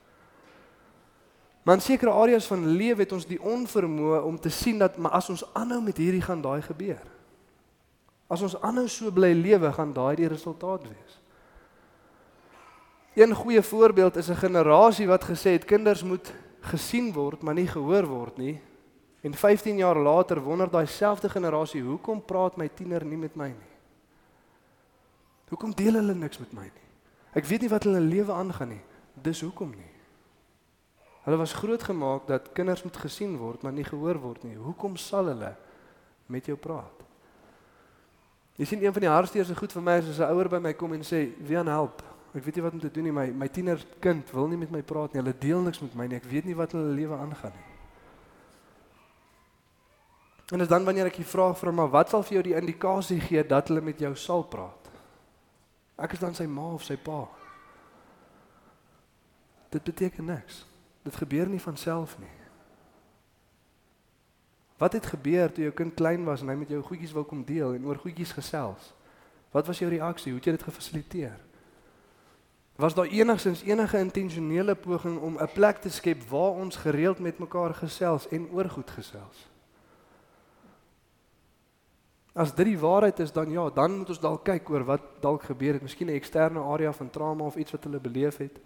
Maar 1.65 1.79
in 1.79 1.81
sekere 1.81 2.11
areas 2.13 2.45
van 2.45 2.67
lewe 2.77 3.01
het 3.01 3.11
ons 3.15 3.25
die 3.25 3.41
onvermoë 3.41 4.19
om 4.21 4.35
te 4.39 4.51
sien 4.53 4.77
dat 4.77 4.99
maar 5.01 5.15
as 5.17 5.29
ons 5.33 5.41
aanhou 5.57 5.79
met 5.81 5.97
hierdie 5.97 6.21
gaan 6.21 6.43
daai 6.43 6.61
gebeur. 6.61 7.01
As 8.29 8.43
ons 8.45 8.53
aanhou 8.61 8.85
so 8.89 9.09
bly 9.13 9.31
lewe, 9.33 9.71
gaan 9.73 9.93
daai 9.93 10.13
die 10.19 10.29
resultaat 10.29 10.85
wees. 10.85 11.15
Een 13.17 13.33
goeie 13.33 13.61
voorbeeld 13.65 14.15
is 14.21 14.29
'n 14.29 14.37
generasie 14.45 15.07
wat 15.07 15.23
gesê 15.23 15.57
het 15.57 15.65
kinders 15.65 16.03
moet 16.03 16.33
gesien 16.61 17.13
word, 17.13 17.41
maar 17.41 17.53
nie 17.53 17.67
gehoor 17.67 18.05
word 18.05 18.37
nie. 18.37 18.61
En 19.21 19.33
15 19.33 19.77
jaar 19.77 19.97
later 19.97 20.41
wonder 20.41 20.69
daai 20.69 20.85
selfde 20.85 21.29
generasie, 21.29 21.81
hoekom 21.81 22.25
praat 22.25 22.57
my 22.57 22.67
tiener 22.67 23.05
nie 23.05 23.17
met 23.17 23.35
my 23.35 23.47
nie? 23.47 23.73
Hoekom 25.49 25.73
deel 25.73 25.93
hulle 25.93 26.13
niks 26.13 26.37
met 26.37 26.53
my 26.53 26.63
nie? 26.63 26.87
Ek 27.33 27.45
weet 27.45 27.61
nie 27.61 27.69
wat 27.69 27.83
hulle 27.83 27.99
lewe 27.99 28.31
aangaan 28.31 28.69
nie. 28.69 28.81
Dis 29.13 29.41
hoekom 29.41 29.69
nie. 29.69 29.94
Hulle 31.25 31.37
was 31.41 31.53
grootgemaak 31.57 32.27
dat 32.29 32.51
kinders 32.53 32.83
moet 32.83 32.97
gesien 33.01 33.37
word, 33.37 33.63
maar 33.65 33.73
nie 33.73 33.83
gehoor 33.83 34.19
word 34.21 34.43
nie. 34.45 34.55
Hoekom 34.61 34.97
sal 35.01 35.31
hulle 35.31 35.55
met 36.29 36.45
jou 36.45 36.57
praat? 36.57 37.01
Jy 38.55 38.65
sien 38.69 38.83
een 38.83 38.93
van 38.93 39.03
die 39.03 39.09
hartsteerste 39.09 39.55
goed 39.57 39.73
vir 39.73 39.83
my 39.83 39.97
is 39.99 40.09
as 40.13 40.19
'n 40.19 40.31
ouer 40.31 40.49
by 40.49 40.59
my 40.59 40.73
kom 40.73 40.93
en 40.93 41.01
sê, 41.01 41.33
"Wie 41.41 41.57
aan 41.57 41.67
help? 41.67 42.03
Ek 42.35 42.43
weet 42.43 42.55
nie 42.55 42.63
wat 42.63 42.73
om 42.73 42.79
te 42.79 42.91
doen 42.91 43.03
nie. 43.03 43.11
My 43.11 43.31
my 43.31 43.47
tienerkind 43.47 44.31
wil 44.31 44.47
nie 44.47 44.57
met 44.57 44.71
my 44.71 44.81
praat 44.81 45.13
nie. 45.13 45.21
Hulle 45.21 45.37
deel 45.39 45.61
niks 45.61 45.79
met 45.81 45.95
my 45.95 46.07
nie. 46.07 46.15
Ek 46.15 46.23
weet 46.23 46.45
nie 46.45 46.55
wat 46.55 46.71
hulle 46.71 46.93
lewe 46.93 47.17
aangaan 47.17 47.51
nie." 47.51 47.65
En 50.51 50.67
dan 50.67 50.85
wanneer 50.85 51.05
ek 51.05 51.15
die 51.15 51.25
vraag 51.25 51.57
vra, 51.57 51.71
"Maar 51.71 51.89
wat 51.89 52.09
sal 52.09 52.23
vir 52.23 52.33
jou 52.33 52.43
die 52.43 52.55
indikasie 52.55 53.19
gee 53.19 53.43
dat 53.43 53.67
hulle 53.67 53.81
met 53.81 53.99
jou 53.99 54.15
sal 54.15 54.43
praat?" 54.43 54.89
Ek 55.97 56.13
is 56.13 56.19
dan 56.19 56.35
sy 56.35 56.45
ma 56.45 56.73
of 56.73 56.83
sy 56.83 56.97
pa. 56.97 57.27
Dit 59.69 59.83
beteken 59.83 60.25
niks. 60.25 60.65
Dit 61.05 61.15
gebeur 61.21 61.49
nie 61.49 61.61
van 61.61 61.77
self 61.77 62.17
nie. 62.19 62.33
Wat 64.81 64.93
het 64.97 65.05
gebeur 65.05 65.51
toe 65.51 65.63
jou 65.63 65.73
kind 65.73 65.93
klein 65.93 66.25
was 66.27 66.41
en 66.41 66.49
hy 66.51 66.57
met 66.59 66.71
jou 66.73 66.81
goedjies 66.83 67.13
wou 67.15 67.23
kom 67.27 67.45
deel 67.47 67.77
en 67.77 67.85
oor 67.85 68.01
goedjies 68.01 68.33
gesels? 68.35 68.91
Wat 69.53 69.69
was 69.69 69.79
jou 69.79 69.89
reaksie? 69.91 70.33
Hoe 70.33 70.41
het 70.41 70.49
jy 70.49 70.55
dit 70.57 70.67
gefasiliteer? 70.67 71.37
Was 72.75 72.95
daar 72.97 73.07
enigsins 73.07 73.63
enige 73.63 74.01
intentionele 74.03 74.75
poging 74.75 75.19
om 75.21 75.37
'n 75.39 75.53
plek 75.53 75.77
te 75.77 75.89
skep 75.89 76.21
waar 76.29 76.59
ons 76.59 76.75
gereeld 76.75 77.19
met 77.19 77.39
mekaar 77.39 77.73
gesels 77.73 78.27
en 78.27 78.49
oor 78.51 78.69
goed 78.69 78.89
gesels? 78.91 79.47
As 82.33 82.55
dit 82.55 82.65
die 82.65 82.79
waarheid 82.79 83.19
is 83.19 83.31
dan 83.31 83.51
ja, 83.51 83.69
dan 83.69 83.97
moet 83.97 84.09
ons 84.09 84.19
dalk 84.19 84.43
kyk 84.43 84.69
oor 84.69 84.83
wat 84.83 85.01
dalk 85.21 85.43
gebeur 85.43 85.73
het, 85.73 85.81
miskien 85.81 86.07
'n 86.07 86.19
eksterne 86.19 86.59
area 86.59 86.93
van 86.93 87.09
trauma 87.09 87.45
of 87.45 87.55
iets 87.55 87.71
wat 87.71 87.83
hulle 87.83 87.99
beleef 87.99 88.37
het. 88.37 88.59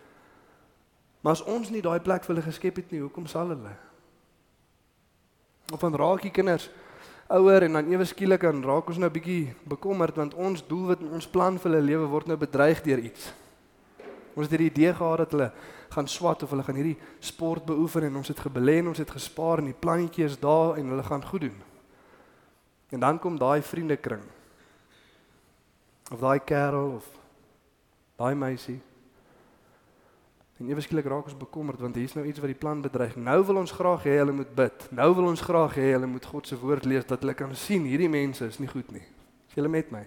Maar 1.21 1.35
as 1.35 1.43
ons 1.43 1.71
nie 1.71 1.83
daai 1.83 1.99
plek 1.99 2.23
vir 2.23 2.35
hulle 2.35 2.45
geskep 2.45 2.79
het 2.79 2.93
nie, 2.93 3.01
hoekom 3.03 3.27
sal 3.27 3.51
hulle? 3.51 3.73
Of 5.73 5.81
dan 5.83 5.97
raak 5.99 6.23
die 6.23 6.33
kinders 6.33 6.69
ouer 7.29 7.67
en 7.67 7.75
dan 7.77 7.91
ewe 7.91 8.07
skielik 8.09 8.41
dan 8.41 8.63
raak 8.65 8.87
ons 8.89 8.97
nou 8.97 9.09
bietjie 9.13 9.51
bekommerd 9.69 10.17
want 10.17 10.33
ons 10.33 10.63
doelwit 10.65 11.03
en 11.05 11.11
ons 11.19 11.27
plan 11.29 11.59
vir 11.59 11.69
hulle 11.69 11.85
lewe 11.85 12.07
word 12.09 12.31
nou 12.31 12.39
bedreig 12.41 12.81
deur 12.85 13.03
iets. 13.03 13.27
Ons 14.33 14.47
het 14.47 14.55
hierdie 14.55 14.71
idee 14.71 14.95
gehad 14.95 15.25
dat 15.25 15.35
hulle 15.35 15.51
gaan 15.93 16.09
swat 16.09 16.43
of 16.45 16.55
hulle 16.55 16.65
gaan 16.65 16.79
hierdie 16.79 16.97
sport 17.21 17.67
beoefen 17.67 18.07
en 18.07 18.17
ons 18.21 18.31
het 18.31 18.41
gebelê 18.41 18.79
en 18.79 18.89
ons 18.93 19.01
het 19.01 19.13
gespaar 19.13 19.61
en 19.61 19.69
die 19.69 19.77
plannetjie 19.77 20.25
is 20.25 20.39
daar 20.41 20.79
en 20.79 20.89
hulle 20.93 21.05
gaan 21.05 21.25
goed 21.25 21.45
doen. 21.45 21.61
En 22.89 23.05
dan 23.05 23.19
kom 23.19 23.37
daai 23.37 23.61
vriendekring. 23.61 24.23
Of 26.09 26.23
daai 26.23 26.39
kerel 26.39 26.95
of 26.97 27.09
daai 28.17 28.33
meisie 28.35 28.79
En 30.59 30.67
ewe 30.67 30.81
skielik 30.83 31.07
raak 31.07 31.29
ons 31.29 31.37
bekommerd 31.39 31.79
want 31.79 31.95
hier's 31.95 32.13
nou 32.17 32.25
iets 32.27 32.41
wat 32.43 32.51
die 32.51 32.59
plan 32.59 32.81
bedreig. 32.83 33.15
Nou 33.15 33.37
wil 33.47 33.61
ons 33.61 33.71
graag 33.71 34.03
hê 34.03 34.17
hulle 34.19 34.35
moet 34.35 34.49
bid. 34.55 34.87
Nou 34.91 35.07
wil 35.15 35.29
ons 35.31 35.41
graag 35.41 35.77
hê 35.79 35.93
hulle 35.93 36.09
moet 36.11 36.25
God 36.27 36.47
se 36.47 36.57
woord 36.59 36.87
lees 36.89 37.07
dat 37.07 37.23
hulle 37.23 37.35
kan 37.37 37.55
sien 37.55 37.87
hierdie 37.87 38.11
mense 38.11 38.43
is 38.45 38.59
nie 38.59 38.67
goed 38.67 38.91
nie. 38.91 39.05
Is 39.47 39.55
julle 39.55 39.71
met 39.71 39.91
my? 39.95 40.03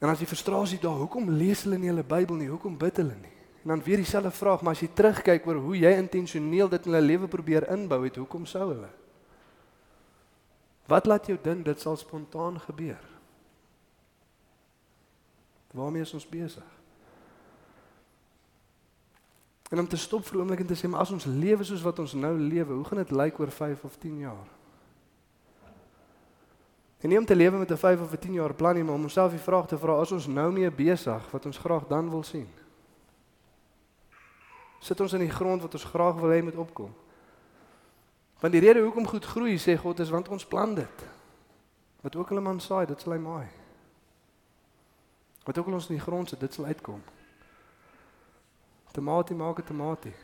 En 0.00 0.12
as 0.12 0.20
jy 0.20 0.28
frustrasie 0.28 0.80
daar, 0.80 0.96
hoekom 1.00 1.28
lees 1.40 1.64
hulle 1.64 1.78
nie 1.80 1.88
hulle 1.88 2.04
Bybel 2.04 2.36
nie? 2.40 2.48
Hoekom 2.52 2.76
bid 2.80 3.00
hulle 3.00 3.16
nie? 3.20 3.32
En 3.62 3.74
dan 3.74 3.82
weer 3.84 4.00
dieselfde 4.00 4.32
vraag, 4.32 4.62
maar 4.64 4.76
as 4.76 4.80
jy 4.80 4.88
terugkyk 4.96 5.48
oor 5.48 5.60
hoe 5.60 5.76
jy 5.76 5.92
intentioneel 5.96 6.70
dit 6.72 6.86
in 6.86 6.94
hulle 6.94 7.04
lewe 7.04 7.28
probeer 7.28 7.66
inbou 7.72 7.98
het, 8.06 8.16
hoekom 8.16 8.46
sou 8.48 8.70
hulle? 8.70 8.88
Wat 10.88 11.08
laat 11.08 11.28
jou 11.28 11.36
dink 11.42 11.64
dit 11.68 11.80
sal 11.80 11.96
spontaan 12.00 12.56
gebeur? 12.60 13.00
Waarmee 15.76 16.02
is 16.02 16.14
ons 16.16 16.28
besig? 16.28 16.79
En 19.70 19.78
om 19.78 19.88
te 19.88 19.96
stop 19.96 20.24
vir 20.26 20.36
'n 20.36 20.40
oomblik 20.40 20.60
en 20.60 20.66
te 20.66 20.74
sê, 20.74 20.88
maar 20.88 21.00
as 21.00 21.10
ons 21.10 21.24
lewe 21.24 21.64
soos 21.64 21.82
wat 21.82 21.98
ons 21.98 22.12
nou 22.12 22.38
lewe, 22.38 22.72
hoe 22.72 22.84
gaan 22.84 22.98
dit 22.98 23.10
lyk 23.10 23.38
oor 23.38 23.50
5 23.50 23.84
of 23.84 23.96
10 23.96 24.18
jaar? 24.18 24.48
En 27.00 27.08
nie 27.08 27.18
om 27.18 27.24
te 27.24 27.36
lewe 27.36 27.58
met 27.58 27.70
'n 27.70 27.76
5 27.76 28.00
of 28.00 28.12
'n 28.12 28.18
10 28.18 28.32
jaar 28.32 28.54
plan 28.54 28.74
nie, 28.74 28.84
maar 28.84 28.94
om 28.94 29.02
onsself 29.02 29.30
die 29.30 29.38
vraag 29.38 29.66
te 29.66 29.78
vra, 29.78 29.92
as 29.92 30.12
ons 30.12 30.26
nou 30.26 30.52
mee 30.52 30.70
besig 30.70 31.30
wat 31.30 31.46
ons 31.46 31.58
graag 31.58 31.86
dan 31.86 32.10
wil 32.10 32.22
sien. 32.22 32.48
Sit 34.78 35.00
ons 35.00 35.12
in 35.12 35.20
die 35.20 35.30
grond 35.30 35.62
wat 35.62 35.72
ons 35.72 35.84
graag 35.84 36.14
wil 36.14 36.30
hê 36.30 36.42
moet 36.42 36.56
opkom. 36.56 36.94
Want 38.40 38.52
die 38.52 38.60
rede 38.62 38.80
hoekom 38.80 39.06
goed 39.06 39.24
groei, 39.24 39.58
sê 39.58 39.76
God, 39.76 40.00
is 40.00 40.10
want 40.10 40.28
ons 40.28 40.46
plan 40.46 40.74
dit. 40.74 41.04
Wat 42.00 42.16
ook 42.16 42.30
al 42.30 42.36
'n 42.36 42.42
man 42.42 42.60
saai, 42.60 42.86
dit 42.86 43.00
sal 43.00 43.12
hy 43.12 43.18
maai. 43.18 43.48
Wat 45.44 45.58
ook 45.58 45.66
al 45.66 45.72
ons 45.72 45.88
in 45.88 45.94
die 45.94 46.04
grond 46.04 46.28
sit, 46.28 46.40
dit 46.40 46.54
sal 46.54 46.64
uitkom. 46.64 47.02
Tomatie 48.92 49.36
maak 49.36 49.58
'n 49.58 49.64
tomatie. 49.64 50.14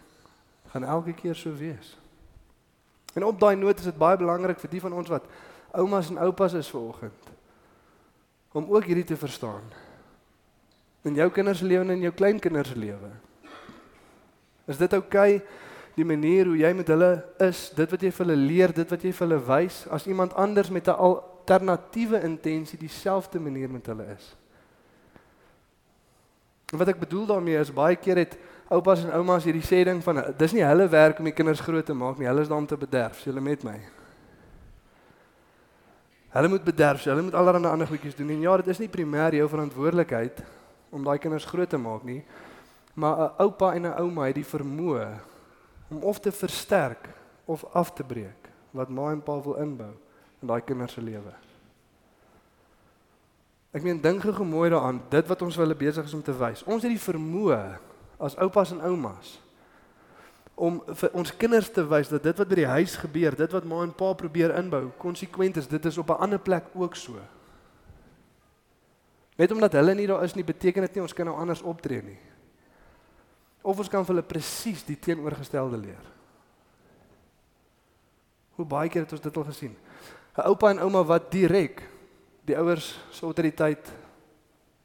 Gaan 0.67 0.85
elke 0.85 1.13
keer 1.13 1.35
so 1.35 1.55
wees. 1.55 1.99
En 3.15 3.25
op 3.25 3.41
daai 3.41 3.57
noot 3.57 3.79
is 3.79 3.85
dit 3.85 3.99
baie 3.99 4.17
belangrik 4.17 4.59
vir 4.61 4.71
die 4.71 4.81
van 4.81 4.93
ons 4.93 5.09
wat 5.09 5.25
oumas 5.73 6.11
en 6.11 6.19
oupas 6.19 6.53
is 6.53 6.71
vanoggend 6.71 7.35
om 8.57 8.71
ook 8.73 8.85
hierdie 8.85 9.05
te 9.05 9.17
verstaan. 9.17 9.65
In 11.03 11.15
jou 11.15 11.31
kinders 11.31 11.59
se 11.59 11.65
lewe 11.65 11.85
en 11.85 11.91
in 11.91 12.07
jou 12.07 12.13
kleinkinders 12.13 12.69
se 12.69 12.79
lewe. 12.79 13.11
Is 14.67 14.79
dit 14.81 14.93
oukei 14.93 15.35
okay, 15.37 15.47
die 15.97 16.05
manier 16.05 16.49
hoe 16.49 16.57
jy 16.57 16.73
met 16.77 16.89
hulle 16.89 17.11
is, 17.45 17.71
dit 17.77 17.93
wat 17.93 18.03
jy 18.03 18.11
vir 18.13 18.27
hulle 18.27 18.39
leer, 18.41 18.73
dit 18.73 18.91
wat 18.91 19.05
jy 19.05 19.13
vir 19.13 19.27
hulle 19.27 19.39
wys 19.47 19.85
as 19.93 20.09
iemand 20.09 20.35
anders 20.35 20.71
met 20.73 20.89
'n 20.89 20.97
alternatiewe 21.09 22.23
intensie 22.25 22.79
dieselfde 22.79 23.41
manier 23.41 23.71
met 23.71 23.87
hulle 23.87 24.07
is? 24.17 24.35
En 26.73 26.79
wat 26.79 26.89
ek 26.89 26.99
bedoel 27.01 27.27
daarmee 27.27 27.61
is 27.61 27.73
baie 27.73 27.97
keer 27.97 28.17
het 28.17 28.39
oupas 28.69 29.05
en 29.05 29.13
oumas 29.15 29.45
hierdie 29.47 29.65
sê 29.65 29.85
ding 29.87 30.03
van 30.03 30.23
dis 30.39 30.55
nie 30.57 30.65
hulle 30.67 30.89
werk 30.91 31.21
om 31.21 31.29
die 31.29 31.35
kinders 31.35 31.63
groot 31.63 31.87
te 31.87 31.95
maak 31.95 32.19
nie, 32.19 32.27
hulle 32.27 32.43
is 32.43 32.51
daar 32.51 32.59
om 32.59 32.67
te 32.67 32.79
bederf, 32.79 33.21
jy 33.25 33.33
met 33.41 33.63
my. 33.65 33.77
Hulle 36.37 36.49
moet 36.53 36.65
bederf, 36.65 37.05
hulle 37.05 37.23
moet 37.23 37.35
allerlei 37.35 37.71
ander 37.71 37.89
goedjies 37.89 38.17
doen 38.19 38.31
en 38.35 38.41
ja, 38.41 38.57
dit 38.61 38.69
is 38.75 38.83
nie 38.83 38.91
primêr 38.93 39.39
jou 39.39 39.49
verantwoordelikheid 39.49 40.43
om 40.91 41.05
daai 41.05 41.19
kinders 41.19 41.47
groot 41.49 41.71
te 41.71 41.79
maak 41.79 42.05
nie. 42.05 42.25
Maar 42.95 43.17
'n 43.17 43.31
oupa 43.45 43.75
en 43.75 43.87
'n 43.87 43.99
ouma 44.01 44.27
het 44.27 44.35
die 44.35 44.45
vermoë 44.45 45.21
om 45.91 46.03
of 46.03 46.21
te 46.21 46.33
versterk 46.33 47.09
of 47.45 47.65
af 47.73 47.93
te 47.93 48.05
breek 48.05 48.51
wat 48.71 48.89
ma 48.89 49.11
en 49.11 49.23
pa 49.23 49.41
wil 49.43 49.55
inbou 49.55 49.95
in 50.43 50.49
daai 50.49 50.61
kinders 50.61 50.93
se 50.93 51.01
lewe. 51.01 51.33
Ek 53.73 53.83
meen 53.83 54.01
dink 54.01 54.23
gou 54.23 54.45
mooi 54.45 54.71
daaraan, 54.71 55.03
dit 55.11 55.27
wat 55.27 55.43
ons 55.43 55.57
hulle 55.57 55.75
besig 55.75 56.05
is 56.05 56.15
om 56.15 56.23
te 56.23 56.33
wys. 56.33 56.63
Ons 56.65 56.83
het 56.83 56.91
die 56.91 57.13
vermoë 57.13 57.79
as 58.19 58.37
oupas 58.37 58.73
en 58.73 58.81
oumas 58.81 59.37
om 60.57 60.79
vir 60.97 61.13
ons 61.13 61.33
kinders 61.37 61.69
te 61.69 61.85
wys 61.85 62.09
dat 62.09 62.25
dit 62.25 62.39
wat 62.41 62.49
by 62.49 62.57
die 62.57 62.71
huis 62.79 62.95
gebeur, 62.97 63.35
dit 63.37 63.53
wat 63.53 63.67
ma 63.69 63.83
en 63.85 63.93
pa 63.93 64.15
probeer 64.17 64.55
inbou, 64.57 64.87
konsekwent 64.99 65.59
is. 65.61 65.69
Dit 65.69 65.85
is 65.85 65.99
op 66.01 66.09
'n 66.11 66.23
ander 66.25 66.39
plek 66.41 66.65
ook 66.75 66.97
so. 66.97 67.21
Net 69.37 69.53
omdat 69.53 69.73
hulle 69.73 69.95
nie 69.95 70.07
daar 70.07 70.25
is 70.25 70.35
nie, 70.35 70.45
beteken 70.45 70.83
dit 70.83 70.95
nie 70.95 71.03
ons 71.03 71.13
kan 71.13 71.27
nou 71.27 71.37
anders 71.37 71.63
optree 71.63 72.03
nie. 72.03 72.19
Of 73.63 73.79
ons 73.79 73.89
kan 73.89 74.05
vir 74.05 74.15
hulle 74.15 74.27
presies 74.27 74.85
die 74.85 74.99
teenoorgestelde 74.99 75.77
leer. 75.77 76.05
Hoe 78.57 78.65
baie 78.65 78.89
keer 78.89 79.03
het 79.03 79.13
ons 79.13 79.21
dit 79.21 79.37
al 79.37 79.45
gesien? 79.45 79.77
'n 80.37 80.47
Oupa 80.47 80.71
en 80.71 80.79
ouma 80.79 81.05
wat 81.05 81.31
direk 81.31 81.83
die 82.45 82.57
ouers 82.57 82.99
se 83.11 83.25
autoriteit 83.25 83.93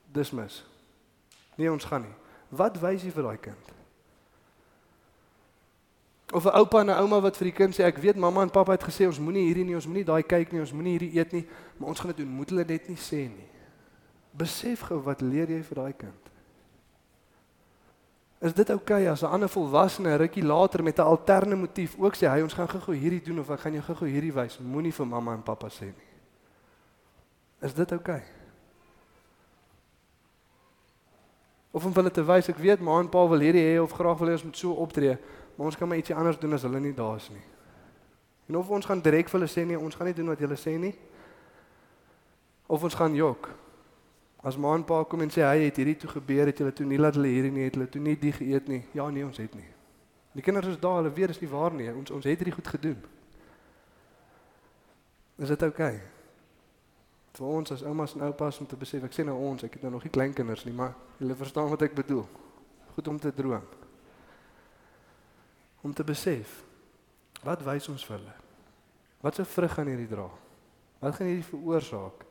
dismis. 0.06 0.66
Nee, 1.56 1.72
ons 1.72 1.86
gaan 1.86 2.02
nie. 2.02 2.21
Wat 2.52 2.76
wys 2.82 3.06
jy 3.06 3.12
vir 3.16 3.24
daai 3.30 3.40
kind? 3.40 3.70
Of 6.32 6.46
'n 6.46 6.56
oupa 6.56 6.80
en 6.80 6.90
'n 6.90 7.00
ouma 7.00 7.22
wat 7.22 7.38
vir 7.38 7.52
die 7.52 7.56
kind 7.56 7.76
sê 7.76 7.84
ek 7.84 7.98
weet 7.98 8.16
mamma 8.16 8.42
en 8.42 8.50
pappa 8.50 8.72
het 8.72 8.84
gesê 8.84 9.08
ons 9.08 9.20
moenie 9.20 9.48
hierdie 9.48 9.66
nie, 9.66 9.76
ons 9.76 9.88
moenie 9.88 10.04
daai 10.04 10.24
kyk 10.24 10.52
nie, 10.52 10.60
ons 10.60 10.72
moenie 10.72 10.98
hierdie 10.98 11.20
eet 11.20 11.32
nie, 11.32 11.48
maar 11.78 11.90
ons 11.90 12.00
gaan 12.00 12.12
dit 12.12 12.18
doen. 12.18 12.28
Moet 12.28 12.50
hulle 12.50 12.66
net 12.66 12.88
nie 12.88 12.98
sê 12.98 13.28
nie. 13.28 13.50
Besef 14.32 14.82
gou 14.82 15.00
wat 15.04 15.22
leer 15.22 15.50
jy 15.50 15.64
vir 15.64 15.76
daai 15.76 15.94
kind? 15.94 16.30
Is 18.42 18.54
dit 18.54 18.70
oukei 18.70 19.04
okay 19.04 19.08
as 19.08 19.24
'n 19.24 19.32
ander 19.32 19.50
volwassene 19.50 20.18
rukkie 20.18 20.44
later 20.44 20.84
met 20.84 20.98
'n 20.98 21.02
alterne 21.02 21.56
motief 21.56 21.96
ook 22.00 22.16
sê 22.16 22.28
hy 22.28 22.42
ons 22.42 22.54
gaan 22.54 22.68
gou-gou 22.68 22.96
hierdie 22.96 23.22
doen 23.22 23.40
of 23.40 23.50
ek 23.50 23.60
gaan 23.60 23.74
jou 23.74 23.84
gou-gou 23.84 24.08
hierdie 24.08 24.34
wys, 24.34 24.60
moenie 24.60 24.94
vir 24.94 25.08
mamma 25.08 25.34
en 25.34 25.44
pappa 25.44 25.70
sê 25.70 25.86
nie. 25.86 26.10
Is 27.62 27.74
dit 27.74 27.92
oukei? 27.92 28.16
Okay? 28.16 28.41
Of 31.72 31.86
om 31.86 31.94
hulle 31.96 32.12
te 32.12 32.24
wys 32.28 32.50
ek 32.52 32.60
weet 32.60 32.82
ma 32.84 32.98
en 33.00 33.10
pa 33.10 33.24
wil 33.32 33.40
hierdie 33.40 33.64
hê 33.64 33.78
of 33.80 33.94
graag 33.96 34.20
wil 34.20 34.32
hê 34.32 34.36
ons 34.36 34.44
moet 34.44 34.60
so 34.60 34.76
optree, 34.84 35.16
maar 35.56 35.70
ons 35.72 35.78
kan 35.80 35.88
maar 35.88 36.02
ietsie 36.02 36.16
anders 36.16 36.40
doen 36.40 36.58
as 36.58 36.66
hulle 36.68 36.82
nie 36.84 36.94
daar 36.96 37.16
is 37.16 37.30
nie. 37.32 37.44
En 38.52 38.58
of 38.60 38.70
ons 38.70 38.86
gaan 38.86 39.00
direk 39.00 39.32
vir 39.32 39.40
hulle 39.40 39.52
sê 39.52 39.64
nee, 39.64 39.80
ons 39.80 39.96
gaan 39.96 40.10
nie 40.12 40.18
doen 40.18 40.34
wat 40.34 40.44
julle 40.44 40.60
sê 40.60 40.76
nie. 40.76 40.92
Of 42.68 42.84
ons 42.84 42.98
gaan 43.00 43.16
jok. 43.16 43.48
As 44.44 44.58
ma 44.58 44.74
en 44.76 44.84
pa 44.84 45.04
kom 45.08 45.24
en 45.24 45.32
sê 45.32 45.46
hy 45.46 45.68
het 45.68 45.80
hierdie 45.80 45.96
toe 46.02 46.12
gebeur, 46.12 46.50
het 46.50 46.60
julle 46.60 46.76
toe 46.76 46.88
nie 46.90 47.00
laat 47.00 47.16
hulle 47.16 47.32
hierdie 47.32 47.54
nie, 47.56 47.68
het 47.70 47.78
hulle 47.80 47.88
toe 47.92 48.02
nie 48.04 48.18
die 48.20 48.34
geëet 48.36 48.68
nie. 48.68 48.84
Ja 48.98 49.08
nee, 49.10 49.24
ons 49.24 49.40
het 49.40 49.56
nie. 49.56 49.70
Die 50.36 50.44
kinders 50.44 50.74
is 50.74 50.80
daar, 50.80 51.00
hulle 51.00 51.12
weet 51.16 51.32
dis 51.32 51.44
nie 51.44 51.52
waar 51.52 51.76
nie. 51.76 51.88
Ons 51.94 52.12
ons 52.12 52.28
het 52.28 52.40
hierdie 52.40 52.56
goed 52.56 52.68
gedoen. 52.68 53.00
Is 55.40 55.54
dit 55.54 55.64
oukei? 55.64 55.96
Okay? 55.96 56.21
Vir 57.38 57.48
ons 57.48 57.72
as 57.72 57.84
oumas 57.88 58.16
en 58.16 58.26
oupas 58.28 58.60
om 58.60 58.68
te 58.68 58.76
besef, 58.80 59.04
ek 59.08 59.16
sê 59.16 59.24
nou 59.24 59.38
ons, 59.40 59.64
ek 59.64 59.78
het 59.78 59.86
nou 59.86 59.94
nog 59.94 60.04
nie 60.04 60.12
kleinkinders 60.12 60.66
nie, 60.68 60.76
maar 60.76 60.96
julle 61.22 61.38
verstaan 61.40 61.70
wat 61.72 61.86
ek 61.88 61.96
bedoel. 61.96 62.26
Goed 62.96 63.08
om 63.08 63.20
te 63.20 63.32
droom. 63.36 63.64
Om 65.82 65.94
te 65.96 66.04
besef 66.06 66.60
wat 67.46 67.64
wys 67.66 67.88
ons 67.90 68.04
vir 68.06 68.18
hulle? 68.20 68.34
Wat 69.22 69.38
se 69.38 69.46
vrug 69.48 69.74
gaan 69.74 69.90
hierdie 69.90 70.10
dra? 70.10 70.28
Wat 71.02 71.16
gaan 71.16 71.30
hierdie 71.32 71.48
veroorsaak 71.48 72.26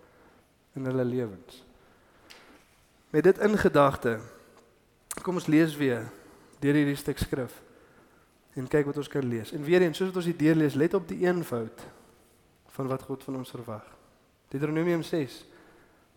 in 0.79 0.87
hulle 0.87 1.07
lewens? 1.07 1.63
Met 3.11 3.25
dit 3.27 3.41
in 3.43 3.57
gedagte, 3.59 4.19
kom 5.25 5.41
ons 5.41 5.49
lees 5.51 5.75
weer 5.79 6.05
deur 6.61 6.77
hierdie 6.77 6.99
stuk 6.99 7.19
skrif 7.19 7.57
en 8.59 8.69
kyk 8.69 8.91
wat 8.91 9.01
ons 9.01 9.11
kan 9.11 9.25
lees. 9.27 9.55
En 9.57 9.65
weer 9.65 9.83
eens, 9.83 9.97
soos 9.97 10.11
wat 10.13 10.21
ons 10.21 10.29
dit 10.31 10.39
deurlees, 10.39 10.77
let 10.79 10.95
op 10.95 11.09
die 11.09 11.23
eenvoud 11.25 11.87
van 12.77 12.91
wat 12.91 13.03
God 13.09 13.25
van 13.25 13.41
ons 13.41 13.51
verwag. 13.55 13.87
Deuteronomium 14.51 15.03
6 15.07 15.37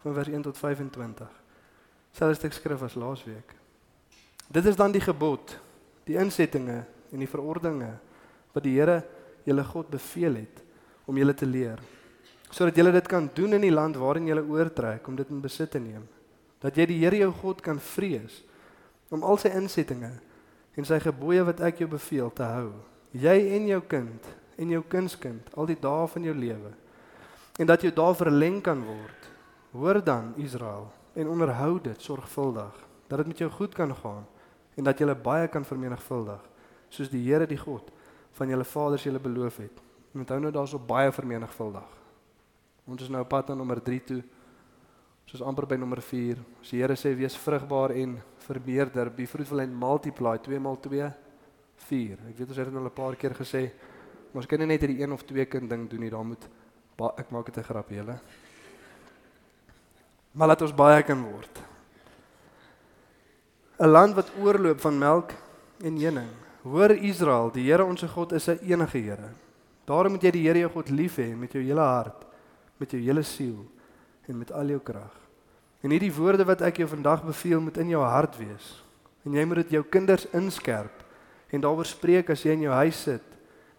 van 0.04 0.15
vers 0.17 0.32
1 0.34 0.41
tot 0.41 0.58
25. 0.58 1.30
Selfs 2.13 2.41
stuk 2.41 2.54
skrif 2.54 2.82
as 2.86 2.98
laasweek. 3.00 3.54
Dit 4.54 4.65
is 4.69 4.78
dan 4.78 4.93
die 4.93 5.02
gebod, 5.02 5.56
die 6.06 6.17
insettinge 6.19 6.84
en 7.13 7.22
die 7.22 7.30
verordeninge 7.30 7.93
wat 8.54 8.65
die 8.65 8.76
Here 8.76 9.02
julle 9.48 9.63
God 9.65 9.89
beveel 9.93 10.41
het 10.43 10.63
om 11.06 11.17
julle 11.19 11.36
te 11.36 11.50
leer 11.50 11.82
sodat 12.54 12.78
julle 12.78 12.91
dit 12.93 13.08
kan 13.10 13.26
doen 13.34 13.58
in 13.58 13.63
die 13.65 13.74
land 13.74 13.98
waarin 13.98 14.28
julle 14.30 14.43
oortrek 14.46 15.08
om 15.10 15.15
dit 15.17 15.30
in 15.34 15.41
besit 15.41 15.72
te 15.74 15.82
neem 15.82 16.04
dat 16.63 16.78
jy 16.78 16.86
die 16.91 17.00
Here 17.02 17.17
jou 17.24 17.32
God 17.41 17.63
kan 17.65 17.80
vrees 17.82 18.43
om 19.13 19.26
al 19.26 19.39
sy 19.41 19.52
insettinge 19.58 20.12
en 20.78 20.88
sy 20.88 21.00
gebooie 21.04 21.43
wat 21.46 21.60
ek 21.65 21.84
jou 21.84 21.89
beveel 21.91 22.32
te 22.34 22.46
hou. 22.50 22.72
Jy 23.13 23.36
en 23.58 23.67
jou 23.69 23.82
kind 23.86 24.30
en 24.58 24.72
jou 24.74 24.82
kindskind 24.89 25.52
al 25.54 25.67
die 25.69 25.78
dae 25.78 26.08
van 26.10 26.26
jou 26.26 26.34
lewe. 26.38 26.72
En 27.57 27.69
dat 27.69 27.83
jy 27.85 27.91
daar 27.93 28.15
verleng 28.17 28.61
kan 28.65 28.81
word. 28.81 29.29
Hoor 29.71 30.03
dan 30.03 30.33
Israel 30.41 30.91
en 31.13 31.27
onderhou 31.27 31.81
dit 31.81 32.01
sorgvuldig 32.01 32.73
dat 33.07 33.17
dit 33.17 33.27
met 33.27 33.37
jou 33.37 33.49
goed 33.51 33.73
kan 33.73 33.95
gaan 33.95 34.25
en 34.75 34.83
dat 34.83 34.99
jy 34.99 35.13
baie 35.13 35.47
kan 35.47 35.65
vermenigvuldig 35.65 36.41
soos 36.89 37.09
die 37.09 37.21
Here 37.25 37.45
die 37.45 37.57
God 37.57 37.91
van 38.33 38.49
julle 38.49 38.65
vaders 38.65 39.03
julle 39.03 39.19
beloof 39.19 39.57
het. 39.57 39.81
Onthou 40.13 40.39
nou 40.39 40.51
daar's 40.51 40.73
op 40.73 40.87
baie 40.87 41.11
vermenigvuldig. 41.11 41.89
Ons 42.85 43.01
is 43.01 43.09
nou 43.09 43.21
op 43.21 43.29
pad 43.29 43.47
na 43.49 43.55
nommer 43.55 43.81
3 43.81 43.99
toe 44.03 44.21
soos 45.25 45.41
amper 45.41 45.67
by 45.69 45.77
nommer 45.77 46.01
4. 46.01 46.41
As 46.61 46.73
die 46.73 46.81
Here 46.81 46.97
sê 46.97 47.13
wees 47.17 47.37
vrugbaar 47.37 47.93
en 47.95 48.17
vermeerder, 48.47 49.09
be 49.13 49.27
fruitful 49.29 49.61
and 49.61 49.77
multiply 49.77 50.37
2 50.41 50.59
maal 50.59 50.79
2 50.81 51.11
4. 51.85 52.17
Ek 52.29 52.37
weet 52.37 52.49
ons 52.49 52.57
het 52.57 52.69
dit 52.69 52.75
al 52.75 52.89
'n 52.89 52.93
paar 52.93 53.15
keer 53.15 53.33
gesê, 53.33 53.71
ons 54.33 54.45
kan 54.45 54.59
nie 54.59 54.67
net 54.67 54.81
hierdie 54.81 55.01
een 55.03 55.11
of 55.11 55.23
twee 55.23 55.45
kind 55.45 55.69
ding 55.69 55.89
doen 55.89 55.99
nie, 55.99 56.09
daar 56.09 56.25
moet 56.25 56.49
ek 57.17 57.32
maak 57.32 57.45
dit 57.45 57.58
'n 57.58 57.63
grapie 57.63 57.97
julle. 57.97 58.19
Maar 60.32 60.47
laat 60.47 60.62
ons 60.62 60.75
baie 60.75 61.03
kan 61.03 61.21
word. 61.23 61.62
'n 63.79 63.88
Land 63.88 64.15
wat 64.15 64.32
oorloop 64.39 64.79
van 64.79 64.97
melk 64.97 65.32
en 65.84 65.97
honing. 65.97 66.29
Hoor 66.63 66.91
Israel, 66.91 67.51
die 67.51 67.65
Here 67.67 67.86
ons 67.86 68.03
God 68.03 68.32
is 68.32 68.47
'n 68.47 68.60
enige 68.62 68.97
Here. 68.97 69.29
Daarom 69.86 70.12
moet 70.12 70.23
jy 70.23 70.32
die 70.32 70.47
Here 70.47 70.60
jou 70.60 70.69
God 70.69 70.89
lief 70.89 71.17
hê 71.17 71.36
met 71.36 71.51
jou 71.51 71.63
hele 71.63 71.82
hart, 71.82 72.25
met 72.77 72.91
jou 72.91 73.01
hele 73.01 73.23
siel 73.23 73.65
en 74.27 74.38
met 74.38 74.51
al 74.51 74.67
jou 74.67 74.79
krag. 74.79 75.12
En 75.84 75.91
hierdie 75.91 76.13
woorde 76.13 76.45
wat 76.45 76.62
ek 76.62 76.77
jou 76.77 76.88
vandag 76.88 77.23
beveel 77.25 77.60
moet 77.60 77.77
in 77.77 77.89
jou 77.89 78.03
hart 78.03 78.38
wees. 78.38 78.84
En 79.25 79.34
jy 79.34 79.45
moet 79.45 79.56
dit 79.56 79.69
jou 79.69 79.84
kinders 79.84 80.25
inskerp 80.32 81.03
en 81.49 81.62
daaroor 81.62 81.86
spreek 81.86 82.29
as 82.29 82.43
jy 82.43 82.51
in 82.51 82.62
jou 82.62 82.73
huis 82.73 83.01
sit 83.03 83.23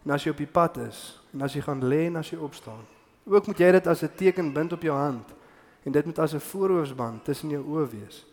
en 0.04 0.10
as 0.10 0.24
jy 0.24 0.30
op 0.30 0.36
die 0.36 0.46
pad 0.46 0.76
is 0.76 1.20
en 1.32 1.42
as 1.42 1.54
jy 1.54 1.62
gaan 1.64 1.80
lê 1.80 2.06
en 2.06 2.16
as 2.16 2.30
jy 2.30 2.38
opstaan. 2.38 2.93
Ook 3.24 3.46
moet 3.46 3.58
jy 3.58 3.70
dit 3.72 3.86
as 3.86 4.02
'n 4.02 4.14
teken 4.16 4.52
bind 4.52 4.72
op 4.72 4.82
jou 4.82 4.96
hand 4.96 5.34
en 5.82 5.92
dit 5.92 6.04
moet 6.04 6.18
as 6.18 6.34
'n 6.34 6.40
voorhoofsband 6.40 7.24
tussen 7.24 7.48
jou 7.48 7.64
oë 7.64 7.88
wees. 7.88 8.26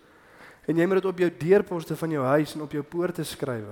En 0.66 0.76
jy 0.78 0.86
moet 0.86 1.02
dit 1.02 1.06
op 1.06 1.18
jou 1.18 1.32
deurposte 1.38 1.96
van 1.96 2.10
jou 2.10 2.26
huis 2.26 2.56
en 2.56 2.62
op 2.62 2.72
jou 2.72 2.84
poorte 2.84 3.24
skryf. 3.24 3.66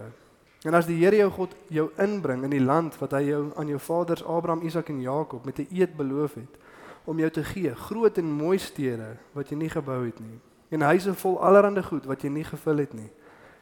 En 0.63 0.73
as 0.73 0.86
die 0.86 0.97
Here 0.99 1.15
jou 1.15 1.29
God 1.32 1.55
jou 1.71 1.89
inbring 1.97 2.43
in 2.43 2.49
die 2.49 2.63
land 2.63 2.97
wat 2.99 3.12
hy 3.12 3.21
jou 3.29 3.51
aan 3.55 3.67
jou 3.67 3.79
vaders 3.79 4.23
Abraham, 4.23 4.62
Isak 4.67 4.89
en 4.89 5.01
Jakob 5.01 5.45
met 5.45 5.60
'n 5.60 5.67
eed 5.71 5.95
beloof 5.95 6.34
het, 6.34 6.58
om 7.03 7.19
jou 7.19 7.29
te 7.29 7.43
gee, 7.43 7.75
groot 7.75 8.17
en 8.17 8.25
mooi 8.25 8.58
stede 8.58 9.17
wat 9.34 9.49
jy 9.49 9.55
nie 9.55 9.69
gebou 9.69 10.05
het 10.05 10.19
nie, 10.19 10.39
en 10.69 10.82
huise 10.82 11.13
vol 11.13 11.39
allerlei 11.41 11.84
goed 11.84 12.05
wat 12.05 12.21
jy 12.21 12.29
nie 12.29 12.43
gevul 12.43 12.77
het 12.77 12.93
nie, 12.93 13.10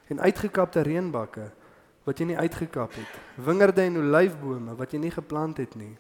en 0.08 0.20
uitgekapte 0.20 0.82
reënbakke 0.82 1.52
wat 2.04 2.20
jy 2.20 2.26
nie 2.26 2.38
uitgekap 2.38 2.92
het, 2.94 3.20
wingerde 3.36 3.82
en 3.82 3.98
olyfbome 3.98 4.76
wat 4.76 4.92
jy 4.92 5.00
nie 5.00 5.12
geplant 5.12 5.58
het 5.58 5.76
nie, 5.76 5.98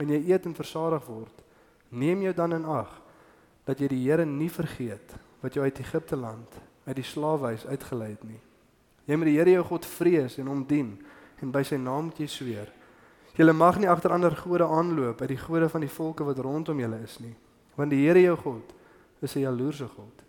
en 0.00 0.08
jy 0.08 0.20
eet 0.30 0.46
en 0.46 0.54
versadig 0.56 1.04
word, 1.06 1.42
neem 1.90 2.22
jou 2.22 2.32
dan 2.36 2.56
in 2.56 2.64
ag 2.64 2.92
dat 3.66 3.80
jy 3.80 3.88
die 3.92 4.02
Here 4.04 4.24
nie 4.26 4.50
vergeet 4.50 5.14
wat 5.42 5.54
jou 5.54 5.64
uit 5.64 5.78
Egipte 5.78 6.16
land, 6.16 6.48
uit 6.86 6.96
die 6.96 7.06
slawehuis 7.06 7.66
uitgelei 7.66 8.12
het 8.14 8.24
nie. 8.26 8.40
Jy 9.06 9.18
moet 9.18 9.30
die 9.30 9.36
Here 9.38 9.56
jou 9.58 9.64
God 9.72 9.86
vrees 9.86 10.38
en 10.38 10.50
hom 10.50 10.64
dien 10.66 10.96
en 11.42 11.52
by 11.54 11.62
sy 11.66 11.78
naam 11.78 12.08
moet 12.08 12.22
jy 12.22 12.28
sweer. 12.30 12.72
Julle 13.36 13.54
mag 13.56 13.78
nie 13.80 13.88
agter 13.90 14.12
ander 14.14 14.34
gode 14.36 14.66
aanloop 14.66 15.22
uit 15.22 15.32
die 15.32 15.40
gode 15.40 15.68
van 15.72 15.84
die 15.84 15.90
volke 15.90 16.26
wat 16.26 16.42
rondom 16.44 16.80
julle 16.82 17.00
is 17.02 17.18
nie, 17.22 17.34
want 17.76 17.90
die 17.90 18.04
Here 18.04 18.20
jou 18.22 18.36
God 18.36 18.74
is 19.22 19.36
'n 19.36 19.46
jaloerse 19.46 19.88
God 19.88 20.22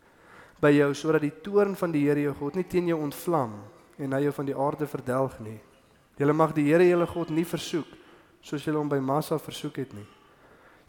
by 0.63 0.71
jou 0.71 0.93
sodat 0.95 1.21
die 1.25 1.41
toorn 1.43 1.75
van 1.75 1.91
die 1.91 2.05
Here 2.07 2.21
jou 2.21 2.33
God 2.39 2.55
nie 2.55 2.63
teen 2.63 2.87
jou 2.87 3.01
ontvlam 3.03 3.57
en 3.99 4.13
hy 4.13 4.21
jou 4.23 4.31
van 4.31 4.45
die 4.45 4.55
aarde 4.55 4.87
verdelg 4.87 5.39
nie. 5.43 5.59
Julle 6.17 6.33
mag 6.33 6.53
die 6.55 6.69
Here 6.69 6.85
julle 6.87 7.07
God 7.07 7.29
nie 7.29 7.45
versoek 7.45 7.89
soos 8.43 8.65
julle 8.65 8.77
hom 8.77 8.91
by 8.91 8.99
Massa 8.99 9.39
versoek 9.39 9.79
het 9.81 9.93
nie. 9.95 10.05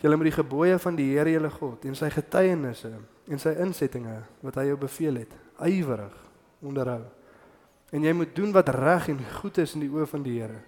Julle 0.03 0.19
moet 0.19 0.29
die 0.29 0.37
gebooie 0.37 0.79
van 0.83 0.97
die 0.99 1.07
Here 1.15 1.33
julle 1.33 1.51
God 1.55 1.87
en 1.89 1.95
sy 1.97 2.11
getuienisse 2.13 2.91
en 3.31 3.41
sy 3.41 3.55
insettinge 3.63 4.19
wat 4.45 4.59
hy 4.61 4.67
jou 4.69 4.79
beveel 4.83 5.23
het, 5.23 5.33
ywerig 5.65 6.17
onderhou. 6.65 7.05
En 7.95 8.05
jy 8.05 8.13
moet 8.17 8.35
doen 8.37 8.53
wat 8.53 8.73
reg 8.75 9.09
en 9.13 9.23
goed 9.39 9.61
is 9.63 9.77
in 9.79 9.85
die 9.87 9.93
oë 9.93 10.09
van 10.11 10.25
die 10.27 10.41
Here, 10.41 10.61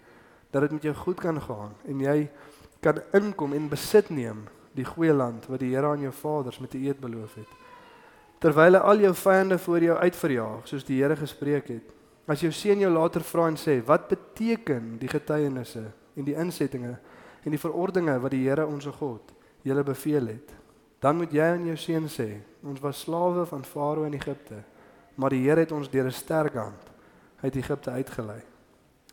dat 0.54 0.64
dit 0.64 0.76
met 0.76 0.86
jou 0.88 0.94
goed 1.02 1.20
kan 1.20 1.40
gaan 1.42 1.74
en 1.90 2.00
jy 2.00 2.30
kan 2.84 3.02
inkom 3.16 3.56
en 3.56 3.68
besit 3.68 4.12
neem 4.14 4.46
die 4.76 4.86
goeie 4.86 5.12
land 5.16 5.48
wat 5.50 5.60
die 5.60 5.72
Here 5.74 5.90
aan 5.90 6.06
jou 6.06 6.14
vaders 6.14 6.60
met 6.62 6.74
'n 6.74 6.86
eed 6.86 7.00
beloof 7.00 7.34
het. 7.34 7.52
Terwyl 8.38 8.74
hy 8.74 8.80
al 8.80 8.98
jou 9.00 9.14
vyande 9.14 9.58
voor 9.58 9.80
jou 9.80 9.96
uitverjaag, 9.96 10.68
soos 10.68 10.84
die 10.84 11.02
Here 11.02 11.16
gespreek 11.16 11.68
het. 11.68 11.92
As 12.28 12.40
jou 12.40 12.52
seun 12.52 12.78
jou 12.78 12.92
later 12.92 13.20
vra 13.20 13.48
en 13.48 13.56
sê, 13.56 13.84
"Wat 13.84 14.08
beteken 14.08 14.98
die 14.98 15.08
getuienisse 15.08 15.92
en 16.16 16.24
die 16.24 16.34
insettinge 16.34 16.96
en 17.44 17.54
die 17.54 17.60
verordeninge 17.60 18.18
wat 18.20 18.30
die 18.30 18.48
Here 18.48 18.66
ons 18.66 18.86
God 18.86 19.32
julle 19.62 19.82
beveel 19.82 20.26
het?" 20.26 20.54
Dan 21.00 21.16
moet 21.16 21.32
jy 21.32 21.44
aan 21.44 21.66
jou 21.66 21.76
seun 21.76 22.08
sê, 22.08 22.40
"Ons 22.62 22.80
was 22.80 23.00
slawe 23.00 23.46
van 23.46 23.64
Farao 23.64 24.04
in 24.04 24.14
Egipte, 24.14 24.62
maar 25.14 25.30
die 25.30 25.44
Here 25.48 25.60
het 25.60 25.72
ons 25.72 25.90
deur 25.90 26.06
'n 26.06 26.12
sterk 26.12 26.54
hand 26.54 26.90
uit 27.40 27.56
Egipte 27.56 27.90
uitgelei." 27.90 28.42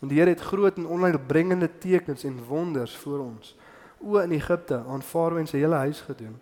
En 0.01 0.07
die 0.07 0.19
Here 0.19 0.29
het 0.29 0.41
groot 0.41 0.77
en 0.77 0.87
onheilbringende 0.87 1.69
tekens 1.79 2.23
en 2.23 2.43
wonders 2.45 2.95
vir 2.95 3.19
ons 3.19 3.55
o 4.03 4.17
in 4.19 4.31
Egipte 4.31 4.83
aan 4.87 5.01
Farao 5.01 5.37
en 5.37 5.47
sy 5.47 5.57
hele 5.57 5.75
huis 5.75 6.01
gedoen. 6.01 6.39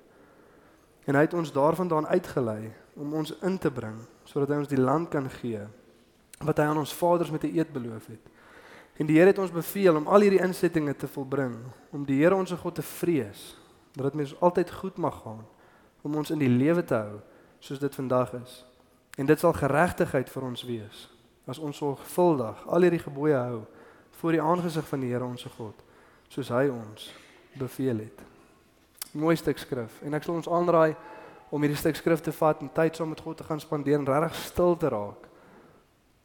En 1.06 1.15
hy 1.15 1.21
het 1.21 1.34
ons 1.34 1.52
daarvandaan 1.52 2.08
uitgelei 2.08 2.71
om 2.93 3.13
ons 3.13 3.34
in 3.41 3.58
te 3.58 3.71
bring 3.71 4.00
sodat 4.24 4.50
hy 4.50 4.56
ons 4.56 4.71
die 4.71 4.82
land 4.82 5.10
kan 5.10 5.30
gee 5.30 5.62
wat 6.41 6.58
hy 6.58 6.63
aan 6.63 6.82
ons 6.82 6.93
vaders 6.97 7.32
met 7.32 7.43
'n 7.43 7.58
eed 7.58 7.74
beloof 7.74 8.08
het. 8.08 8.24
En 9.02 9.08
die 9.10 9.18
Here 9.18 9.32
het 9.32 9.40
ons 9.42 9.54
beveel 9.54 9.98
om 9.98 10.06
al 10.06 10.28
hierdie 10.28 10.44
insettinge 10.46 10.94
te 10.94 11.08
volbring, 11.10 11.56
om 11.90 12.04
die 12.06 12.20
Here 12.20 12.38
ons 12.38 12.54
God 12.54 12.76
te 12.78 12.86
vrees, 12.86 13.56
dat 13.96 14.12
dit 14.12 14.20
mens 14.20 14.36
altyd 14.46 14.72
goed 14.78 15.00
mag 15.02 15.16
gaan, 15.24 15.42
om 16.06 16.20
ons 16.22 16.30
in 16.30 16.42
die 16.42 16.50
lewe 16.52 16.84
te 16.86 17.00
hou 17.00 17.18
soos 17.62 17.82
dit 17.82 17.96
vandag 17.98 18.36
is. 18.38 18.60
En 19.18 19.26
dit 19.26 19.40
sal 19.42 19.56
geregtigheid 19.58 20.30
vir 20.30 20.46
ons 20.46 20.64
wees 20.70 21.08
as 21.50 21.60
ons 21.60 21.80
sorgvuldig 21.82 22.60
al 22.70 22.86
hierdie 22.86 23.02
gebooie 23.02 23.36
hou 23.36 23.64
voor 24.22 24.36
die 24.38 24.44
aangesig 24.44 24.86
van 24.88 25.02
die 25.02 25.10
Here 25.10 25.26
ons 25.26 25.48
God, 25.58 25.82
soos 26.30 26.52
hy 26.54 26.68
ons 26.72 27.10
beveel 27.58 28.06
het. 28.06 28.22
Mooi 29.18 29.34
stuk 29.36 29.60
skrif 29.60 29.98
en 30.06 30.14
ek 30.16 30.24
sal 30.24 30.38
ons 30.38 30.48
aanraai 30.48 30.94
om 31.50 31.66
hierdie 31.66 31.82
stuk 31.82 31.98
skrif 32.00 32.22
te 32.24 32.32
vat 32.38 32.62
en 32.62 32.70
tyd 32.72 32.96
saam 32.96 33.12
met 33.12 33.26
God 33.26 33.42
te 33.42 33.50
gaan 33.50 33.60
spandeer 33.60 34.00
en 34.00 34.08
regtig 34.08 34.38
stil 34.46 34.78
te 34.80 34.94
raak. 34.94 35.31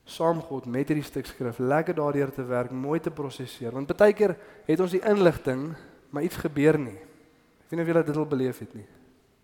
Saam 0.06 0.38
God 0.46 0.68
met 0.70 0.86
hierdie 0.90 1.06
stuk 1.06 1.26
skrif, 1.26 1.58
lekker 1.58 1.96
daardeur 1.98 2.30
te 2.30 2.44
werk, 2.46 2.70
mooi 2.70 3.00
te 3.02 3.10
prosesseer. 3.10 3.74
Want 3.74 3.90
baie 3.98 4.14
keer 4.14 4.36
het 4.68 4.82
ons 4.82 4.94
die 4.94 5.02
inligting, 5.02 5.72
maar 6.14 6.22
iets 6.22 6.38
gebeur 6.38 6.78
nie. 6.78 6.94
Ek 6.96 7.72
weet 7.72 7.80
nie 7.80 7.82
of 7.82 7.90
julle 7.90 8.04
dit 8.06 8.20
al 8.22 8.28
beleef 8.30 8.60
het 8.62 8.76
nie. 8.78 8.86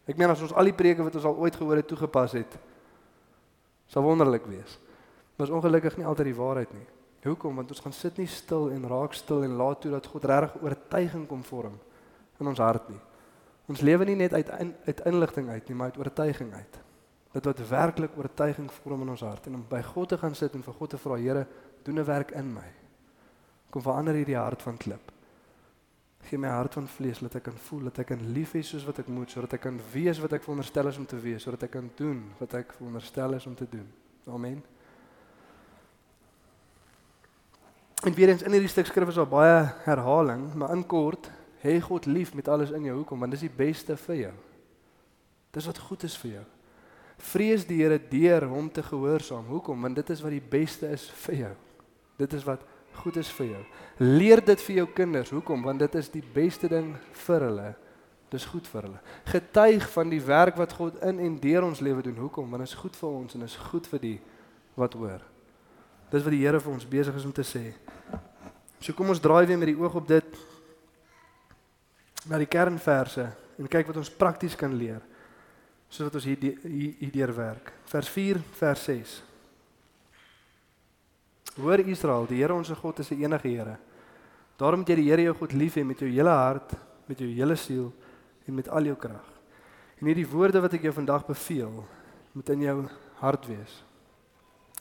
Ek 0.06 0.18
meen 0.18 0.30
as 0.30 0.42
ons 0.42 0.54
al 0.54 0.70
die 0.70 0.76
preke 0.76 1.02
wat 1.02 1.18
ons 1.18 1.26
al 1.26 1.38
ooit 1.42 1.56
gehoor 1.58 1.78
het 1.80 1.88
toegepas 1.90 2.36
het, 2.38 2.54
sou 3.90 4.02
wonderlik 4.06 4.46
wees. 4.50 4.78
Maar 5.36 5.48
is 5.48 5.54
ongelukkig 5.54 5.98
nie 5.98 6.06
altyd 6.06 6.30
die 6.30 6.38
waarheid 6.38 6.74
nie. 6.74 6.86
Hoekom? 7.22 7.58
Want 7.58 7.70
ons 7.70 7.82
gaan 7.82 7.94
sit 7.94 8.18
nie 8.18 8.26
stil 8.30 8.70
en 8.74 8.86
raak 8.90 9.14
stil 9.14 9.44
en 9.46 9.58
laat 9.58 9.82
toe 9.82 9.92
dat 9.92 10.06
God 10.10 10.24
regtig 10.26 10.62
oortuiging 10.62 11.26
kom 11.30 11.42
vorm 11.46 11.78
in 12.42 12.50
ons 12.50 12.62
hart 12.62 12.88
nie. 12.90 12.98
Ons 13.70 13.82
lewe 13.86 14.06
nie 14.08 14.18
net 14.18 14.34
uit 14.34 14.48
in, 14.58 14.72
uit 14.86 15.02
inligting 15.06 15.50
uit 15.52 15.68
nie, 15.68 15.76
maar 15.78 15.92
uit 15.92 16.00
oortuiging 16.02 16.50
uit. 16.54 16.81
Dit 17.32 17.44
wat 17.48 17.60
werklik 17.68 18.16
oortuiging 18.16 18.68
vorm 18.72 19.02
in 19.02 19.14
ons 19.14 19.24
hart 19.24 19.46
en 19.48 19.54
om 19.54 19.64
by 19.68 19.80
God 19.82 20.08
te 20.12 20.18
gaan 20.20 20.34
sit 20.36 20.54
en 20.54 20.62
vir 20.62 20.74
God 20.76 20.90
te 20.90 21.00
vra, 21.00 21.16
Here, 21.16 21.46
doen 21.82 21.98
'n 21.98 22.04
werk 22.04 22.30
in 22.30 22.52
my. 22.52 22.68
Kom 23.70 23.82
verander 23.82 24.14
hierdie 24.14 24.36
hart 24.36 24.62
van 24.62 24.76
klip. 24.76 25.12
Gee 26.28 26.38
my 26.38 26.48
hart 26.48 26.74
van 26.74 26.88
vlees 26.88 27.18
dat 27.18 27.34
ek 27.34 27.42
kan 27.42 27.56
voel 27.56 27.88
dat 27.88 27.98
ek 27.98 28.06
kan 28.06 28.20
lief 28.32 28.52
hê 28.52 28.62
soos 28.62 28.84
wat 28.84 28.98
ek 28.98 29.08
moet, 29.08 29.30
sodat 29.30 29.52
ek 29.52 29.60
kan 29.60 29.80
wees 29.92 30.20
wat 30.22 30.32
ek 30.32 30.42
veronderstel 30.42 30.88
is 30.88 30.98
om 30.98 31.06
te 31.06 31.18
wees, 31.20 31.42
sodat 31.42 31.62
ek 31.62 31.70
kan 31.70 31.90
doen 31.96 32.22
wat 32.38 32.54
ek 32.54 32.72
veronderstel 32.72 33.34
is 33.34 33.46
om 33.46 33.54
te 33.54 33.66
doen. 33.70 33.88
Amen. 34.26 34.62
En 38.02 38.14
weer 38.14 38.28
eens 38.28 38.42
in 38.42 38.52
hierdie 38.52 38.70
stuk 38.70 38.86
skrif 38.86 39.08
is 39.08 39.18
daar 39.18 39.30
baie 39.30 39.58
herhaling, 39.84 40.54
maar 40.54 40.74
in 40.74 40.86
kort 40.86 41.30
hê 41.62 41.80
God 41.80 42.06
lief 42.06 42.34
met 42.34 42.48
alles 42.48 42.70
in 42.74 42.84
jou 42.84 42.96
hoekom 42.96 43.20
want 43.22 43.34
dis 43.34 43.46
die 43.46 43.56
beste 43.56 43.96
vir 43.96 44.16
jou. 44.16 44.32
Dis 45.54 45.66
wat 45.66 45.78
goed 45.78 46.02
is 46.02 46.16
vir 46.18 46.30
jou. 46.30 46.46
Vrees 47.22 47.64
die 47.68 47.78
Here 47.78 48.00
deur 48.10 48.48
hom 48.50 48.68
te 48.72 48.82
gehoorsaam. 48.82 49.46
Hoekom? 49.46 49.84
Want 49.86 50.00
dit 50.00 50.10
is 50.10 50.22
wat 50.24 50.34
die 50.34 50.42
beste 50.42 50.90
is 50.90 51.06
vir 51.22 51.38
jou. 51.44 51.52
Dit 52.18 52.34
is 52.34 52.44
wat 52.46 52.64
goed 53.02 53.16
is 53.20 53.30
vir 53.38 53.52
jou. 53.52 53.62
Leer 54.02 54.42
dit 54.44 54.64
vir 54.66 54.80
jou 54.82 54.86
kinders. 54.96 55.30
Hoekom? 55.30 55.62
Want 55.62 55.84
dit 55.84 55.94
is 56.00 56.10
die 56.12 56.24
beste 56.34 56.68
ding 56.68 56.92
vir 57.24 57.46
hulle. 57.46 57.68
Dis 58.32 58.46
goed 58.48 58.66
vir 58.72 58.88
hulle. 58.88 59.02
Getuig 59.28 59.86
van 59.92 60.10
die 60.10 60.22
werk 60.24 60.58
wat 60.58 60.74
God 60.76 60.98
in 61.04 61.20
en 61.22 61.38
deur 61.40 61.68
ons 61.68 61.82
lewe 61.84 62.02
doen. 62.02 62.18
Hoekom? 62.24 62.50
Want 62.50 62.66
dit 62.66 62.72
is 62.72 62.80
goed 62.80 62.98
vir 62.98 63.10
ons 63.10 63.38
en 63.38 63.46
is 63.46 63.58
goed 63.70 63.86
vir 63.92 64.02
die 64.02 64.18
wat 64.80 64.96
hoor. 64.98 65.22
Dis 66.10 66.24
wat 66.26 66.34
die 66.34 66.42
Here 66.42 66.60
vir 66.60 66.74
ons 66.74 66.88
besig 66.88 67.16
is 67.16 67.28
om 67.28 67.32
te 67.32 67.46
sê. 67.46 67.70
So 68.82 68.96
kom 68.98 69.14
ons 69.14 69.22
draai 69.22 69.46
weer 69.46 69.60
met 69.60 69.70
die 69.70 69.78
oog 69.78 69.94
op 70.00 70.10
dit 70.10 70.42
na 72.26 72.38
die 72.40 72.50
kernverse 72.50 73.28
en 73.60 73.70
kyk 73.70 73.92
wat 73.92 74.00
ons 74.02 74.10
prakties 74.10 74.58
kan 74.58 74.74
leer 74.74 75.00
sodat 75.92 76.16
ons 76.16 76.24
hier 76.24 76.56
hierdeur 76.64 77.34
werk. 77.36 77.72
Vers 77.92 78.08
4, 78.08 78.40
vers 78.56 78.84
6. 78.88 79.16
Hoor 81.60 81.82
Israel, 81.84 82.24
die 82.30 82.40
Here 82.40 82.54
ons 82.56 82.72
God 82.80 82.98
is 82.98 83.10
'n 83.10 83.24
enige 83.24 83.48
Here. 83.48 83.76
Daarom 84.56 84.80
moet 84.80 84.88
jy 84.88 84.96
die 84.96 85.10
Here 85.10 85.22
jou 85.22 85.34
God 85.34 85.52
lief 85.52 85.74
hê 85.76 85.84
met 85.84 85.98
jou 85.98 86.08
hele 86.08 86.30
hart, 86.30 86.72
met 87.06 87.18
jou 87.18 87.28
hele 87.28 87.56
siel 87.56 87.92
en 88.46 88.54
met 88.54 88.68
al 88.68 88.84
jou 88.84 88.96
krag. 88.96 89.28
En 90.00 90.06
hierdie 90.06 90.26
woorde 90.26 90.60
wat 90.60 90.72
ek 90.72 90.82
jou 90.82 90.92
vandag 90.92 91.26
beveel, 91.26 91.84
moet 92.32 92.48
in 92.48 92.60
jou 92.60 92.88
hart 93.20 93.46
wees. 93.46 93.84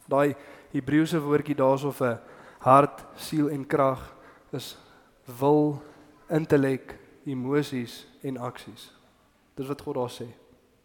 Daai 0.08 0.34
Hebreëse 0.72 1.20
woordjie 1.20 1.54
daarso 1.54 1.92
vir 1.92 2.20
hart, 2.58 3.04
siel 3.16 3.50
en 3.50 3.66
krag 3.66 4.14
is 4.52 4.76
wil, 5.38 5.82
intellek, 6.30 6.98
emosies 7.26 8.06
en 8.22 8.36
aksies. 8.36 8.92
Dis 9.54 9.68
wat 9.68 9.80
God 9.80 9.94
daar 9.94 10.10
sê. 10.10 10.41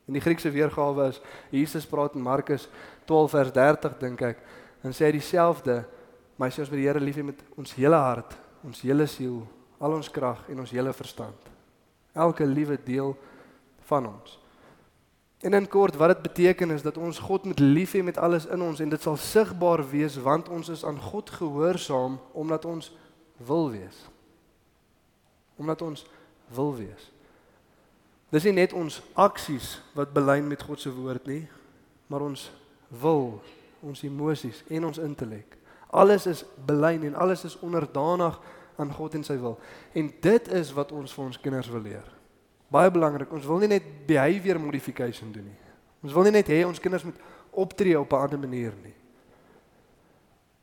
In 0.08 0.16
die 0.16 0.24
Griekse 0.24 0.52
weergawe 0.52 1.10
is 1.12 1.20
Jesus 1.52 1.86
praat 1.86 2.16
in 2.16 2.24
Markus 2.24 2.70
12 3.06 3.32
vers 3.32 3.52
30 3.52 4.00
dink 4.00 4.24
ek 4.24 4.42
en 4.86 4.96
sê 4.96 5.10
dieselfde, 5.12 5.82
maar 6.38 6.48
hy 6.48 6.56
sê 6.56 6.64
ons 6.64 6.72
moet 6.72 6.80
die 6.80 6.88
Here 6.88 7.04
lief 7.04 7.18
hê 7.20 7.26
met 7.28 7.40
ons 7.60 7.74
hele 7.76 8.00
hart, 8.00 8.38
ons 8.64 8.82
hele 8.86 9.08
siel, 9.10 9.42
al 9.84 9.98
ons 9.98 10.10
krag 10.14 10.46
en 10.52 10.62
ons 10.64 10.74
hele 10.74 10.94
verstand. 10.96 11.50
Elke 12.16 12.48
liewe 12.48 12.78
deel 12.86 13.16
van 13.90 14.08
ons. 14.10 14.38
En 15.46 15.54
in 15.54 15.68
kort 15.70 15.98
wat 16.00 16.16
dit 16.16 16.22
beteken 16.22 16.72
is 16.74 16.86
dat 16.86 16.98
ons 16.98 17.20
God 17.20 17.46
moet 17.46 17.60
lief 17.60 17.94
hê 17.94 18.02
met 18.04 18.18
alles 18.18 18.48
in 18.50 18.62
ons 18.64 18.80
en 18.82 18.90
dit 18.90 19.04
sal 19.04 19.20
sigbaar 19.22 19.84
wees 19.92 20.16
want 20.24 20.50
ons 20.50 20.72
is 20.74 20.86
aan 20.86 20.98
God 20.98 21.30
gehoorsaam 21.30 22.18
omdat 22.34 22.66
ons 22.66 22.90
wil 23.38 23.70
wees. 23.76 24.00
Omdat 25.58 25.82
ons 25.82 26.06
wil 26.56 26.74
wees. 26.80 27.12
Dis 28.34 28.44
nie 28.44 28.58
net 28.58 28.74
ons 28.76 29.00
aksies 29.16 29.78
wat 29.96 30.12
belyn 30.16 30.48
met 30.48 30.64
God 30.68 30.82
se 30.84 30.92
woord 30.92 31.28
nie, 31.30 31.46
maar 32.12 32.26
ons 32.26 32.50
wil, 33.02 33.38
ons 33.84 34.04
emosies 34.04 34.64
en 34.68 34.90
ons 34.90 35.00
intellek. 35.00 35.56
Alles 35.96 36.28
is 36.28 36.44
belyn 36.68 37.06
en 37.08 37.16
alles 37.16 37.46
is 37.48 37.60
onderdanig 37.64 38.36
aan 38.78 38.92
God 38.94 39.16
en 39.16 39.24
sy 39.24 39.38
wil. 39.40 39.56
En 39.96 40.12
dit 40.22 40.52
is 40.60 40.74
wat 40.76 40.92
ons 40.92 41.14
vir 41.14 41.26
ons 41.26 41.40
kinders 41.42 41.72
wil 41.72 41.86
leer. 41.88 42.08
Baie 42.68 42.92
belangrik, 42.92 43.32
ons 43.32 43.48
wil 43.48 43.64
nie 43.64 43.72
net 43.72 43.88
behavior 44.08 44.60
modification 44.60 45.32
doen 45.32 45.48
nie. 45.48 45.60
Ons 46.04 46.14
wil 46.14 46.28
nie 46.28 46.36
net 46.36 46.52
hê 46.52 46.62
ons 46.68 46.80
kinders 46.84 47.06
moet 47.08 47.20
optree 47.58 47.96
op 48.00 48.12
'n 48.12 48.24
ander 48.28 48.40
manier 48.40 48.74
nie. 48.84 48.94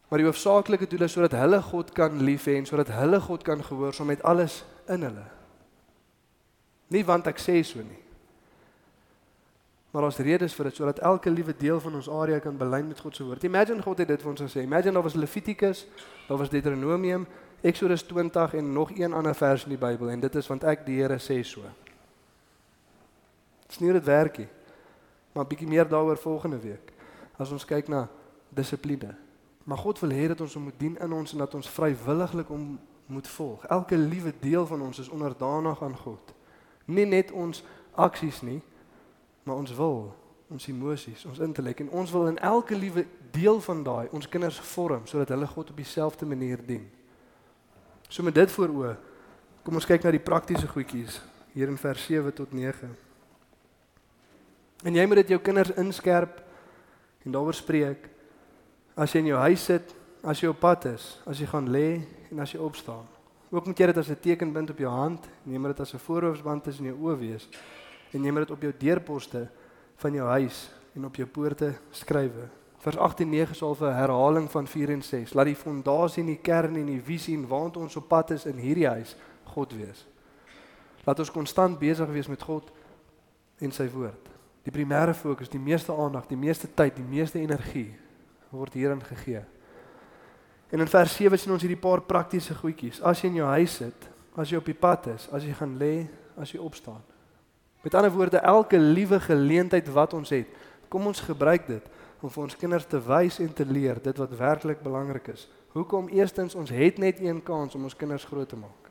Maar 0.08 0.18
die 0.18 0.26
hoofsaaklike 0.28 0.86
doel 0.86 1.02
is 1.02 1.12
sodat 1.12 1.32
hulle 1.32 1.62
God 1.62 1.92
kan 1.92 2.22
lief 2.22 2.44
hê 2.44 2.56
en 2.56 2.66
sodat 2.66 2.88
hulle 2.88 3.20
God 3.20 3.42
kan 3.42 3.64
gehoorsaam 3.64 4.06
met 4.06 4.22
alles 4.22 4.64
in 4.86 5.02
hulle. 5.02 5.33
Nie 6.94 7.04
want 7.06 7.26
ek 7.30 7.42
sê 7.42 7.58
so 7.66 7.82
nie. 7.82 8.00
Maar 9.94 10.08
ons 10.08 10.18
redes 10.26 10.54
vir 10.56 10.68
dit 10.70 10.78
sodat 10.80 10.98
elke 11.06 11.30
liewe 11.30 11.54
deel 11.54 11.78
van 11.82 11.94
ons 11.94 12.08
area 12.10 12.40
kan 12.42 12.56
belyn 12.58 12.88
met 12.90 12.98
God 12.98 13.14
se 13.14 13.22
woord. 13.22 13.44
Imagine 13.46 13.82
God 13.82 14.00
het 14.02 14.10
dit 14.10 14.22
vir 14.22 14.30
ons 14.32 14.42
gesê. 14.42 14.64
Imagine 14.66 14.96
daar 14.96 15.06
was 15.06 15.14
Levitikus, 15.14 15.84
daar 16.26 16.40
was 16.40 16.50
Deuteronomium, 16.50 17.28
Exodus 17.62 18.02
20 18.02 18.54
en 18.58 18.72
nog 18.72 18.90
een 18.98 19.14
ander 19.14 19.34
vers 19.34 19.64
in 19.64 19.76
die 19.76 19.78
Bybel 19.78 20.10
en 20.10 20.20
dit 20.20 20.34
is 20.34 20.50
want 20.50 20.66
ek 20.66 20.82
die 20.86 20.98
Here 20.98 21.20
sê 21.22 21.38
so. 21.46 21.62
Dis 23.70 23.78
nie 23.78 23.94
dit 23.94 24.04
werkie. 24.04 24.48
Maar 25.34 25.46
bietjie 25.50 25.70
meer 25.70 25.86
daaroor 25.88 26.18
volgende 26.18 26.58
week 26.62 26.90
as 27.38 27.50
ons 27.50 27.64
kyk 27.66 27.88
na 27.90 28.04
dissipline. 28.54 29.14
Maar 29.64 29.78
God 29.78 30.02
wil 30.04 30.12
hê 30.14 30.28
dat 30.30 30.42
ons 30.44 30.54
hom 30.54 30.68
moet 30.68 30.78
dien 30.78 30.98
in 31.02 31.12
ons 31.12 31.32
en 31.32 31.42
dat 31.42 31.54
ons 31.54 31.70
vrywilliglik 31.70 32.50
om 32.50 32.74
moet 33.06 33.28
volg. 33.28 33.64
Elke 33.66 33.96
liewe 33.98 34.34
deel 34.40 34.66
van 34.66 34.82
ons 34.82 34.98
is 34.98 35.08
onderdanig 35.08 35.82
aan 35.82 35.96
God. 35.96 36.34
Nie 36.84 37.06
net 37.08 37.32
ons 37.32 37.62
aksies 37.94 38.42
nie, 38.42 38.60
maar 39.44 39.56
ons 39.56 39.72
wil, 39.76 40.12
ons 40.52 40.68
emosies, 40.68 41.24
ons 41.28 41.40
intellek 41.44 41.80
en 41.84 41.90
ons 41.90 42.10
wil 42.12 42.28
in 42.32 42.38
elke 42.38 42.76
liewe 42.76 43.06
deel 43.34 43.60
van 43.60 43.82
daai 43.84 44.08
ons 44.14 44.28
kinders 44.30 44.60
vorm 44.74 45.06
sodat 45.10 45.32
hulle 45.34 45.48
God 45.50 45.70
op 45.70 45.80
dieselfde 45.80 46.26
manier 46.26 46.60
dien. 46.66 46.84
So 48.08 48.22
met 48.22 48.36
dit 48.36 48.50
voor 48.52 48.68
oë, 48.68 48.92
kom 49.64 49.80
ons 49.80 49.88
kyk 49.88 50.04
na 50.04 50.12
die 50.14 50.22
praktiese 50.22 50.68
goedjies 50.68 51.20
hier 51.54 51.70
in 51.70 51.80
vers 51.80 52.04
7 52.06 52.34
tot 52.36 52.52
9. 52.52 52.90
En 54.84 54.94
jy 54.94 55.06
moet 55.08 55.22
dit 55.22 55.32
jou 55.34 55.40
kinders 55.40 55.72
inskerp 55.80 56.42
en 57.24 57.32
daaroor 57.32 57.56
spreek 57.56 58.10
as 58.94 59.14
jy 59.14 59.24
in 59.24 59.32
jou 59.32 59.40
huis 59.46 59.64
sit, 59.70 59.94
as 60.22 60.42
jy 60.42 60.50
op 60.52 60.60
pad 60.60 60.86
is, 60.92 61.08
as 61.26 61.40
jy 61.40 61.48
gaan 61.50 61.70
lê 61.72 62.04
en 62.30 62.42
as 62.44 62.52
jy 62.54 62.60
opstaan. 62.62 63.06
Ook 63.54 63.66
moet 63.70 63.78
jy 63.78 63.86
dit 63.86 63.98
as 63.98 64.08
'n 64.10 64.18
tekenbind 64.20 64.70
op 64.70 64.78
jou 64.78 64.90
hand, 64.90 65.28
neem 65.42 65.62
dit 65.62 65.80
as 65.80 65.94
'n 65.94 65.98
voorhoofsband 65.98 66.64
tussen 66.64 66.84
jou 66.84 66.96
oë 66.98 67.18
wees 67.18 67.48
en 68.10 68.20
neem 68.20 68.34
dit 68.34 68.50
op 68.50 68.60
jou 68.60 68.72
deurposte 68.78 69.48
van 69.96 70.12
jou 70.12 70.28
huis 70.28 70.70
en 70.94 71.04
op 71.04 71.16
jou 71.16 71.28
poorte 71.28 71.74
skrywe. 71.90 72.48
Vers 72.78 72.96
8 72.96 73.20
en 73.20 73.28
9 73.28 73.50
is 73.50 73.62
al 73.62 73.76
'n 73.80 73.94
herhaling 73.94 74.50
van 74.50 74.66
4 74.66 74.90
en 74.90 75.02
6. 75.02 75.34
Laat 75.34 75.46
die 75.46 75.56
fondasie 75.56 76.22
en 76.22 76.26
die 76.26 76.40
kern 76.42 76.76
en 76.76 76.86
die 76.86 77.02
visie 77.02 77.36
en 77.36 77.46
waant 77.46 77.76
ons 77.76 77.96
op 77.96 78.08
pad 78.08 78.30
is 78.30 78.44
in 78.46 78.56
hierdie 78.56 78.88
huis 78.88 79.16
God 79.44 79.72
wees. 79.72 80.06
Laat 81.04 81.18
ons 81.18 81.30
konstant 81.30 81.78
besig 81.78 82.08
wees 82.08 82.28
met 82.28 82.42
God 82.42 82.72
en 83.58 83.72
sy 83.72 83.88
woord. 83.88 84.28
Die 84.62 84.72
primêre 84.72 85.14
fokus, 85.14 85.48
die 85.48 85.58
meeste 85.58 85.92
aandag, 85.92 86.26
die 86.26 86.36
meeste 86.36 86.74
tyd, 86.74 86.96
die 86.96 87.16
meeste 87.16 87.38
energie 87.38 87.94
word 88.50 88.72
hierin 88.72 89.02
gegee. 89.02 89.44
En 90.74 90.80
in 90.82 90.90
vers 90.90 91.12
7 91.14 91.38
sien 91.38 91.52
ons 91.54 91.62
hierdie 91.62 91.78
paar 91.78 92.00
praktiese 92.02 92.54
goedjies. 92.58 92.98
As 93.06 93.20
jy 93.22 93.28
in 93.30 93.36
jou 93.38 93.50
huis 93.54 93.76
sit, 93.78 94.06
as 94.34 94.50
jy 94.50 94.58
op 94.58 94.66
die 94.66 94.74
pad 94.74 95.06
is, 95.12 95.28
as 95.30 95.44
jy 95.46 95.52
gaan 95.54 95.76
lê, 95.78 96.08
as 96.34 96.50
jy 96.50 96.58
opstaan. 96.58 96.98
Met 97.84 97.94
ander 97.94 98.10
woorde, 98.10 98.40
elke 98.42 98.80
liewe 98.80 99.20
geleentheid 99.22 99.86
wat 99.94 100.16
ons 100.18 100.32
het, 100.34 100.50
kom 100.90 101.06
ons 101.06 101.22
gebruik 101.22 101.68
dit 101.68 101.92
om 102.24 102.32
vir 102.32 102.42
ons 102.42 102.56
kinders 102.58 102.88
te 102.90 102.98
wys 103.06 103.38
en 103.44 103.52
te 103.54 103.66
leer 103.68 104.00
dit 104.02 104.18
wat 104.18 104.34
werklik 104.40 104.82
belangrik 104.82 105.30
is. 105.36 105.46
Hoekom? 105.76 106.08
Eerstens, 106.10 106.56
ons 106.58 106.72
het 106.74 106.98
net 106.98 107.22
een 107.22 107.38
kans 107.44 107.78
om 107.78 107.86
ons 107.86 107.94
kinders 107.98 108.26
groot 108.26 108.48
te 108.48 108.58
maak. 108.58 108.90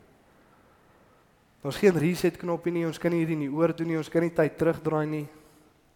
Ons 1.64 1.80
geen 1.80 1.96
reset 2.00 2.36
knoppie 2.40 2.72
nie, 2.72 2.86
ons 2.88 3.00
kan 3.00 3.12
nie 3.12 3.20
hierdie 3.24 3.40
nie 3.44 3.52
oor 3.52 3.76
doen 3.76 3.92
nie, 3.92 4.00
ons 4.00 4.12
kan 4.12 4.24
nie 4.24 4.32
tyd 4.32 4.56
terugdraai 4.56 5.04
nie. 5.08 5.24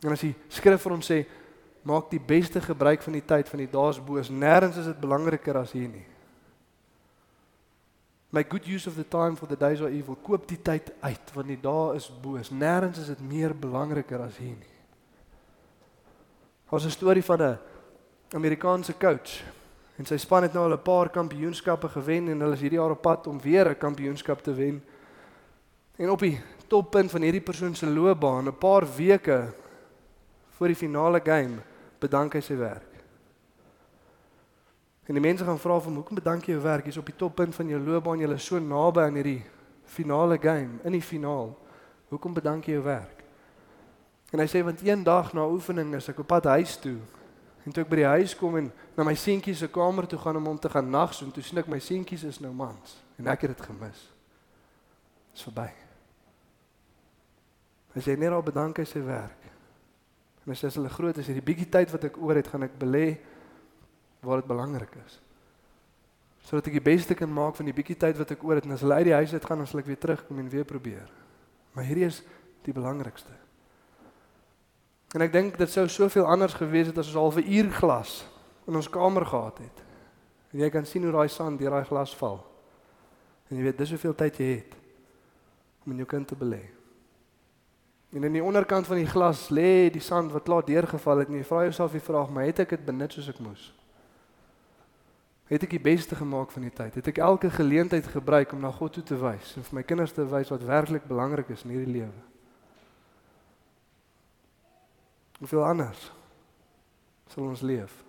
En 0.05 0.12
as 0.12 0.27
die 0.27 0.35
skrif 0.53 0.85
vir 0.85 0.96
ons 1.01 1.11
sê 1.12 1.22
maak 1.82 2.10
die 2.10 2.20
beste 2.20 2.60
gebruik 2.60 3.02
van 3.02 3.12
die 3.12 3.24
tyd 3.24 3.48
van 3.48 3.58
die 3.58 3.70
dae 3.70 3.90
is 3.90 4.00
boos, 4.04 4.30
nêrens 4.30 4.76
is 4.76 4.86
dit 4.86 5.00
belangriker 5.00 5.56
as 5.56 5.72
hier 5.72 5.88
nie. 5.88 6.06
Make 8.30 8.50
good 8.50 8.66
use 8.66 8.86
of 8.86 8.96
the 8.96 9.08
time 9.08 9.36
for 9.36 9.46
the 9.48 9.56
days 9.56 9.80
are 9.80 9.90
evil. 9.90 10.16
Koop 10.22 10.44
die 10.48 10.60
tyd 10.60 10.92
uit 11.00 11.30
want 11.32 11.48
die 11.48 11.60
dae 11.60 11.94
is 11.96 12.10
boos. 12.22 12.50
Nêrens 12.52 13.00
is 13.00 13.08
dit 13.08 13.20
meer 13.24 13.54
belangriker 13.56 14.20
as 14.20 14.36
hier 14.36 14.56
nie. 14.56 14.74
Ons 16.68 16.84
'n 16.84 16.90
storie 16.90 17.24
van 17.24 17.42
'n 17.42 17.58
Amerikaanse 18.36 18.92
coach 18.98 19.42
en 19.96 20.04
sy 20.04 20.16
span 20.16 20.42
het 20.42 20.52
nou 20.52 20.64
al 20.64 20.76
'n 20.76 20.82
paar 20.82 21.08
kampioenskappe 21.08 21.88
gewen 21.88 22.28
en 22.28 22.40
hulle 22.40 22.52
is 22.52 22.60
hierdie 22.60 22.78
jaar 22.78 22.90
op 22.90 23.02
pad 23.02 23.26
om 23.26 23.40
weer 23.40 23.68
'n 23.68 23.78
kampioenskap 23.78 24.42
te 24.42 24.54
wen. 24.54 24.84
En 25.96 26.10
op 26.10 26.18
die 26.18 26.40
toppunt 26.66 27.10
van 27.10 27.22
hierdie 27.22 27.40
persoon 27.40 27.74
se 27.74 27.86
loopbaan, 27.86 28.46
'n 28.46 28.58
paar 28.58 28.84
weke 28.96 29.54
voor 30.59 30.66
die 30.66 30.77
finale 30.77 31.21
game, 31.23 31.61
bedank 32.03 32.35
hy 32.35 32.40
sy 32.42 32.57
werk. 32.59 32.97
En 35.07 35.14
die 35.14 35.23
mense 35.23 35.47
gaan 35.47 35.59
vra 35.59 35.79
vir 35.79 35.87
hom, 35.87 36.01
"Hoekom 36.03 36.18
bedank 36.18 36.47
jy 36.47 36.53
jou 36.53 36.62
werk? 36.62 36.85
Jy's 36.85 36.99
op 36.99 37.07
die 37.07 37.16
toppunt 37.16 37.55
van 37.55 37.68
jou 37.68 37.81
loopbaan, 37.81 38.18
jy's 38.18 38.44
so 38.44 38.59
naby 38.59 39.01
aan 39.01 39.14
hierdie 39.14 39.44
finale 39.85 40.38
game, 40.38 40.81
in 40.85 40.92
die 40.92 41.03
finaal. 41.03 41.57
Hoekom 42.09 42.35
bedank 42.35 42.64
jy 42.64 42.73
jou 42.73 42.83
werk?" 42.83 43.23
En 44.33 44.38
hy 44.38 44.47
sê 44.47 44.64
want 44.64 44.83
eendag 44.83 45.33
na 45.33 45.47
oefening 45.47 45.94
is 45.94 46.09
ek 46.09 46.18
op 46.18 46.27
pad 46.27 46.44
huis 46.44 46.77
toe. 46.77 46.99
En 47.64 47.73
toe 47.73 47.83
ek 47.85 47.88
by 47.88 47.97
die 47.97 48.05
huis 48.05 48.37
kom 48.37 48.57
en 48.57 48.73
na 48.97 49.05
my 49.05 49.14
seentjie 49.14 49.55
se 49.55 49.68
kamer 49.68 50.07
toe 50.07 50.18
gaan 50.18 50.37
om 50.37 50.47
hom 50.47 50.59
te 50.59 50.68
gaan 50.68 50.90
nagsoen, 50.90 51.33
toe 51.33 51.42
sien 51.42 51.59
ek 51.59 51.68
my 51.68 51.79
seentjies 51.79 52.25
is 52.25 52.40
nou 52.40 52.53
mans 52.53 52.97
en 53.18 53.27
ek 53.27 53.40
het 53.40 53.57
dit 53.57 53.66
gemis. 53.66 54.09
Dit's 55.33 55.42
verby. 55.42 55.68
Hy 57.94 58.01
sê 58.01 58.18
net 58.18 58.33
al 58.33 58.42
bedank 58.42 58.79
hy 58.79 58.85
sy 58.85 59.01
werk. 59.05 59.38
En 60.48 60.54
as 60.56 60.76
hulle 60.78 60.88
groot 60.88 61.18
is, 61.20 61.26
hierdie 61.28 61.44
bietjie 61.44 61.68
tyd 61.68 61.90
wat 61.92 62.06
ek 62.08 62.14
oor 62.24 62.38
het, 62.38 62.46
gaan 62.48 62.64
ek 62.64 62.78
belê 62.80 63.18
waar 64.24 64.40
dit 64.40 64.48
belangrik 64.48 64.94
is. 65.02 65.18
Sodat 66.48 66.70
ek 66.70 66.78
die 66.78 66.87
beste 66.87 67.12
kan 67.18 67.28
maak 67.28 67.58
van 67.58 67.68
die 67.68 67.74
bietjie 67.76 67.98
tyd 68.00 68.16
wat 68.16 68.32
ek 68.32 68.46
oor 68.48 68.56
het 68.56 68.64
en 68.64 68.72
as 68.72 68.84
hulle 68.87 68.96
uit 68.96 69.11
die 69.11 69.18
huis 69.18 69.34
uit 69.34 69.44
gaan, 69.44 69.61
dan 69.61 69.68
sal 69.68 69.82
ek 69.82 69.90
weer 69.90 70.00
terugkom 70.00 70.40
en 70.40 70.48
weer 70.48 70.64
probeer. 70.64 71.11
Maar 71.76 71.84
hierdie 71.84 72.06
is 72.08 72.22
die 72.64 72.72
belangrikste. 72.72 73.34
En 75.12 75.24
ek 75.24 75.34
dink 75.37 75.61
dit 75.61 75.72
sou 75.72 75.84
soveel 75.92 76.24
anders 76.24 76.56
gewees 76.56 76.88
het 76.88 76.96
as 77.00 77.12
ons 77.12 77.20
al 77.20 77.44
'n 77.44 77.52
uur 77.52 77.68
glas 77.76 78.24
in 78.66 78.76
ons 78.76 78.88
kamer 78.88 79.26
gehad 79.28 79.58
het. 79.58 79.84
En 80.52 80.64
jy 80.64 80.70
kan 80.70 80.87
sien 80.87 81.02
hoe 81.02 81.12
daai 81.12 81.28
sand 81.28 81.58
deur 81.58 81.70
daai 81.70 81.84
glas 81.84 82.16
val. 82.16 82.40
En 83.50 83.56
jy 83.56 83.62
weet 83.62 83.78
dis 83.78 83.90
hoeveel 83.90 84.14
tyd 84.14 84.37
jy 84.37 84.48
het 84.56 84.72
om 85.84 85.92
in 85.92 85.98
jou 85.98 86.08
kind 86.08 86.28
te 86.28 86.37
belê. 86.37 86.77
En 88.09 88.25
in 88.25 88.33
die 88.33 88.42
onderkant 88.42 88.87
van 88.87 88.97
die 88.97 89.07
glas 89.07 89.49
lê 89.53 89.90
die 89.92 90.01
sand 90.01 90.33
wat 90.33 90.42
klaar 90.42 90.64
deurgeval 90.64 91.18
het 91.23 91.29
en 91.29 91.37
jy 91.37 91.44
vra 91.44 91.66
jouself 91.66 91.92
die 91.92 92.05
vraag, 92.05 92.31
maar 92.33 92.49
het 92.49 92.62
ek 92.64 92.73
dit 92.77 92.87
benut 92.87 93.12
soos 93.12 93.29
ek 93.29 93.40
moes? 93.44 93.66
Het 95.49 95.64
ek 95.64 95.77
die 95.77 95.85
beste 95.85 96.16
gemaak 96.16 96.51
van 96.53 96.64
die 96.64 96.73
tyd? 96.73 96.97
Het 97.01 97.12
ek 97.12 97.21
elke 97.25 97.51
geleentheid 97.53 98.09
gebruik 98.12 98.53
om 98.53 98.64
na 98.64 98.73
God 98.73 98.97
toe 98.97 99.05
te 99.05 99.16
wys 99.21 99.55
en 99.57 99.64
vir 99.64 99.79
my 99.81 99.85
kinders 99.85 100.12
te 100.16 100.25
wys 100.29 100.53
wat 100.53 100.64
werklik 100.64 101.05
belangrik 101.09 101.53
is 101.53 101.64
in 101.64 101.77
hierdie 101.77 102.01
lewe? 102.01 102.25
Hoeveel 105.38 105.64
anders 105.64 106.11
sal 107.29 107.44
ons 107.44 107.64
leef 107.64 108.05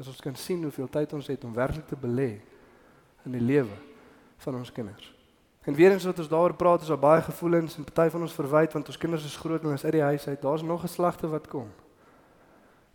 as 0.00 0.08
ons 0.10 0.20
kan 0.24 0.34
sien 0.34 0.64
hoeveel 0.64 0.88
tyd 0.90 1.12
ons 1.14 1.28
het 1.30 1.44
om 1.46 1.52
werklik 1.54 1.86
te 1.86 1.96
belê 2.00 2.32
in 3.28 3.36
die 3.36 3.44
lewe 3.44 3.76
van 4.42 4.56
ons 4.58 4.72
kinders? 4.72 5.13
En 5.64 5.74
weer 5.74 5.90
eens 5.90 6.04
wat 6.04 6.18
ons 6.18 6.28
daaroor 6.28 6.54
praat 6.54 6.80
is 6.80 6.86
daar 6.86 6.98
baie 6.98 7.22
gevoelens 7.22 7.76
en 7.76 7.84
party 7.84 8.10
van 8.10 8.20
ons 8.20 8.32
verwyd 8.32 8.72
want 8.72 8.86
ons 8.86 8.98
kinders 8.98 9.24
is 9.24 9.36
groot 9.36 9.60
en 9.60 9.64
hulle 9.64 9.74
is 9.74 9.84
uit 9.84 9.92
die 9.92 10.02
huis 10.02 10.28
uit. 10.28 10.42
Daar's 10.42 10.62
nog 10.62 10.80
geslagte 10.80 11.28
wat 11.28 11.48
kom. 11.48 11.70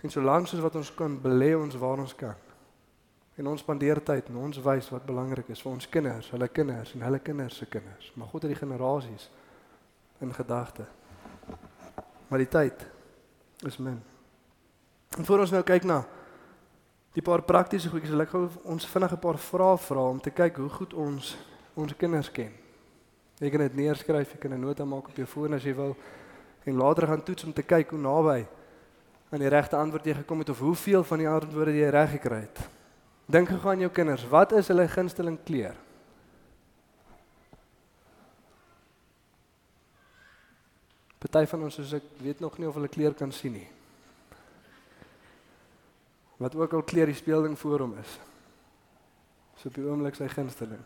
En 0.02 0.10
solank 0.10 0.48
soos 0.48 0.62
wat 0.62 0.76
ons 0.76 0.94
kan 0.94 1.18
belê 1.22 1.56
ons 1.58 1.76
waar 1.76 1.98
ons 1.98 2.16
kan. 2.16 2.36
En 3.36 3.48
ons 3.48 3.60
spandeer 3.60 4.04
tyd 4.04 4.30
en 4.30 4.38
ons 4.38 4.62
wys 4.62 4.90
wat 4.94 5.06
belangrik 5.06 5.50
is 5.50 5.62
vir 5.64 5.72
ons 5.72 5.90
kinders, 5.90 6.30
hulle 6.36 6.48
kinders 6.48 6.94
en 6.94 7.02
hulle 7.08 7.20
kinders 7.20 7.58
se 7.58 7.66
kinders. 7.66 8.12
Maar 8.14 8.28
God 8.28 8.46
het 8.46 8.54
die 8.54 8.62
generasies 8.62 9.30
in 10.20 10.34
gedagte. 10.34 10.86
Maar 12.28 12.44
die 12.44 12.52
tyd 12.52 12.86
is 13.66 13.78
min. 13.78 14.02
En 15.18 15.26
voor 15.26 15.40
ons 15.40 15.52
nou 15.56 15.64
kyk 15.64 15.88
na 15.90 16.04
die 17.18 17.24
paar 17.26 17.42
praktiese 17.42 17.90
goedjies, 17.90 18.14
wil 18.14 18.28
ek 18.28 18.36
gou 18.36 18.48
ons 18.64 18.86
vinnig 18.86 19.12
'n 19.12 19.20
paar 19.20 19.38
vrae 19.38 19.78
vra 19.78 20.10
om 20.10 20.20
te 20.22 20.30
kyk 20.30 20.56
hoe 20.62 20.70
goed 20.70 20.94
ons 20.94 21.38
ons 21.74 21.96
kinders 21.96 22.32
ken. 22.32 22.59
Jy 23.40 23.50
kan 23.50 23.64
dit 23.64 23.76
neerskryf, 23.76 24.34
jy 24.34 24.40
kan 24.40 24.54
'n 24.54 24.62
nota 24.62 24.86
maak 24.86 25.08
op 25.08 25.16
jou 25.16 25.26
foon 25.26 25.54
as 25.54 25.64
jy 25.64 25.74
wil 25.74 25.96
en 26.66 26.76
later 26.76 27.08
gaan 27.08 27.24
toets 27.24 27.44
om 27.44 27.54
te 27.54 27.64
kyk 27.64 27.90
hoe 27.90 28.00
naby 28.00 28.48
aan 29.32 29.40
die 29.40 29.50
regte 29.50 29.78
antwoord 29.78 30.06
jy 30.06 30.14
gekom 30.14 30.40
het 30.40 30.50
of 30.50 30.60
hoeveel 30.60 31.04
van 31.04 31.18
die 31.18 31.30
antwoorde 31.30 31.74
jy 31.74 31.90
reg 31.90 32.12
gekry 32.12 32.42
het. 32.42 32.70
Dink 33.26 33.50
gou 33.50 33.72
aan 33.72 33.80
jou 33.80 33.92
kinders, 33.92 34.26
wat 34.28 34.52
is 34.52 34.68
hulle 34.68 34.88
gunsteling 34.88 35.38
kleur? 35.46 35.76
Party 41.20 41.46
van 41.52 41.64
ons 41.68 41.76
soos 41.76 41.92
ek 41.94 42.04
weet 42.24 42.40
nog 42.40 42.58
nie 42.58 42.68
of 42.68 42.78
hulle 42.80 42.88
kleur 42.88 43.14
kan 43.14 43.32
sien 43.32 43.54
nie. 43.54 43.68
Wat 46.40 46.56
ook 46.56 46.74
al 46.74 46.86
kleur 46.88 47.12
die 47.12 47.18
speelding 47.18 47.58
voor 47.60 47.80
hom 47.80 47.98
is. 48.00 48.20
So 49.60 49.68
op 49.68 49.76
die 49.76 49.84
oomblik 49.84 50.16
sy 50.16 50.30
gunsteling. 50.32 50.82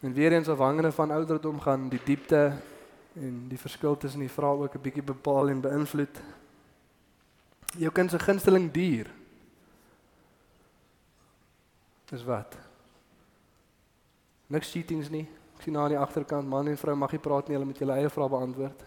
En 0.00 0.12
weer 0.12 0.32
eens 0.32 0.48
afhangende 0.48 0.92
van 0.92 1.10
ouderdom 1.10 1.60
gaan 1.60 1.88
die 1.88 2.00
diepte 2.04 2.52
en 3.12 3.48
die 3.48 3.58
verskil 3.58 3.96
tussen 3.96 4.20
die 4.20 4.30
vrae 4.30 4.56
ook 4.56 4.74
'n 4.74 4.80
bietjie 4.80 5.02
bepaal 5.02 5.48
en 5.48 5.60
beïnvloed. 5.60 6.20
Jou 7.76 7.92
kind 7.92 8.10
se 8.10 8.18
gunsteling 8.18 8.70
dier. 8.72 9.10
Dis 12.04 12.24
wat? 12.24 12.56
Niks 14.46 14.70
cheatings 14.70 15.08
nie. 15.08 15.28
Ek 15.56 15.62
sien 15.62 15.76
aan 15.76 15.88
die 15.88 15.98
agterkant 15.98 16.48
man 16.48 16.68
en 16.68 16.78
vrou 16.78 16.96
mag 16.96 17.12
nie 17.12 17.20
praat 17.20 17.48
nie, 17.48 17.56
hulle 17.56 17.66
moet 17.66 17.78
julle 17.78 17.92
eie 17.92 18.10
vrae 18.10 18.28
beantwoord. 18.28 18.82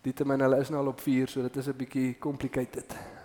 Dit 0.00 0.24
men 0.24 0.40
hulle 0.40 0.60
is 0.60 0.68
nou 0.68 0.80
al 0.80 0.92
op 0.92 1.00
4, 1.00 1.28
so 1.28 1.42
dit 1.42 1.56
is 1.56 1.68
'n 1.68 1.76
bietjie 1.76 2.18
complicated. 2.18 3.17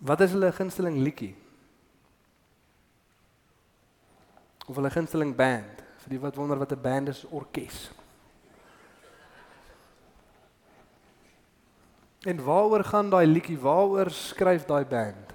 Wat 0.00 0.20
is 0.24 0.32
hulle 0.32 0.48
gunsteling 0.56 0.96
liedjie? 0.96 1.34
Of 4.66 4.78
hulle 4.78 4.90
gunsteling 4.90 5.34
band? 5.36 5.82
Vir 6.00 6.14
die 6.14 6.20
wat 6.22 6.38
wonder 6.40 6.58
wat 6.58 6.72
'n 6.72 6.80
band 6.80 7.08
is, 7.08 7.24
orkes. 7.28 7.90
En 12.24 12.44
waaroor 12.44 12.84
gaan 12.84 13.10
daai 13.10 13.26
liedjie? 13.26 13.58
Waaroor 13.58 14.10
skryf 14.10 14.64
daai 14.64 14.84
band? 14.84 15.32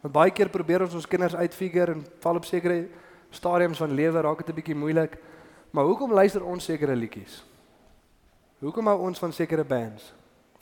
Want 0.00 0.14
baie 0.14 0.30
keer 0.30 0.48
probeer 0.48 0.82
ons 0.82 0.94
ons 0.94 1.06
kinders 1.06 1.34
uitfigure 1.34 1.92
en 1.92 2.06
val 2.20 2.36
op 2.36 2.44
sekere 2.44 2.88
stadiums 3.30 3.78
van 3.78 3.94
lewe 3.94 4.20
raak 4.20 4.38
dit 4.38 4.48
'n 4.48 4.54
bietjie 4.54 4.74
moeilik. 4.74 5.18
Maar 5.70 5.84
hoekom 5.84 6.12
luister 6.12 6.44
ons 6.44 6.64
sekere 6.64 6.96
liedjies? 6.96 7.44
Hoekom 8.58 8.86
hou 8.86 8.98
ons 8.98 9.18
van 9.18 9.32
sekere 9.32 9.64
bands? 9.64 10.12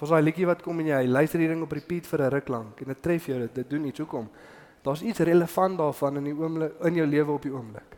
Of 0.03 0.11
daai 0.11 0.23
liedjie 0.23 0.49
wat 0.49 0.65
kom 0.65 0.81
en 0.83 0.89
jy 0.91 1.05
luister 1.07 1.39
hierdie 1.39 1.55
ding 1.55 1.63
op 1.63 1.73
repeat 1.73 2.07
vir 2.11 2.23
'n 2.23 2.31
ruk 2.35 2.49
lank 2.49 2.81
en 2.81 2.89
dit 2.91 3.03
tref 3.03 3.27
jou, 3.27 3.39
dit, 3.39 3.55
dit 3.55 3.71
doen 3.71 3.85
iets. 3.85 3.99
Hoekom? 3.99 4.29
Daar's 4.83 5.03
iets 5.03 5.19
relevant 5.19 5.79
daarvan 5.79 6.17
in 6.17 6.25
die 6.25 6.35
oomblik 6.35 6.73
in 6.83 6.95
jou 6.95 7.07
lewe 7.07 7.33
op 7.33 7.43
die 7.43 7.53
oomblik. 7.53 7.97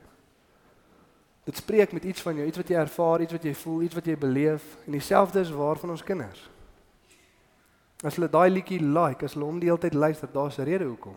Dit 1.44 1.56
spreek 1.56 1.92
met 1.92 2.04
iets 2.04 2.22
van 2.22 2.36
jou, 2.36 2.46
iets 2.46 2.56
wat 2.56 2.68
jy 2.68 2.76
ervaar, 2.76 3.20
iets 3.20 3.32
wat 3.32 3.42
jy 3.42 3.54
voel, 3.54 3.82
iets 3.82 3.94
wat 3.94 4.04
jy 4.04 4.16
beleef 4.16 4.76
en 4.86 4.92
dieselfde 4.92 5.40
is 5.40 5.50
waar 5.50 5.76
van 5.76 5.90
ons 5.90 6.02
kinders. 6.02 6.50
As 8.02 8.16
hulle 8.16 8.28
daai 8.28 8.50
liedjie 8.50 8.80
like, 8.80 9.24
as 9.24 9.32
hulle 9.32 9.46
hom 9.46 9.58
die 9.58 9.68
hele 9.68 9.80
tyd 9.80 9.94
luister, 9.94 10.28
daar's 10.32 10.58
'n 10.58 10.64
rede 10.64 10.84
hoekom. 10.84 11.16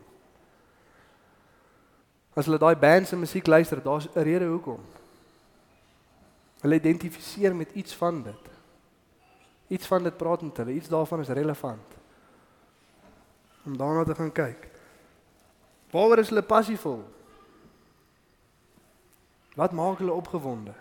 As 2.36 2.46
hulle 2.46 2.58
daai 2.58 2.76
band 2.76 3.08
se 3.08 3.16
musiek 3.16 3.48
luister, 3.48 3.84
daar's 3.84 4.08
'n 4.16 4.24
rede 4.24 4.46
hoekom. 4.46 4.80
Hulle 6.62 6.76
identifiseer 6.76 7.56
met 7.56 7.72
iets 7.74 7.96
van 7.96 8.24
dit. 8.24 8.57
Iets 9.68 9.88
van 9.88 10.04
dit 10.04 10.18
praat 10.18 10.42
met 10.42 10.58
hulle, 10.58 10.74
iets 10.74 10.88
daarvan 10.88 11.20
is 11.20 11.28
relevant. 11.28 11.96
Om 13.64 13.78
daarna 13.78 14.04
te 14.04 14.16
gaan 14.16 14.32
kyk. 14.32 14.70
Waaroor 15.92 16.18
is 16.18 16.30
hulle 16.30 16.44
passievol? 16.44 17.04
Wat 19.56 19.72
maak 19.72 19.98
hulle 19.98 20.12
opgewonde? 20.12 20.74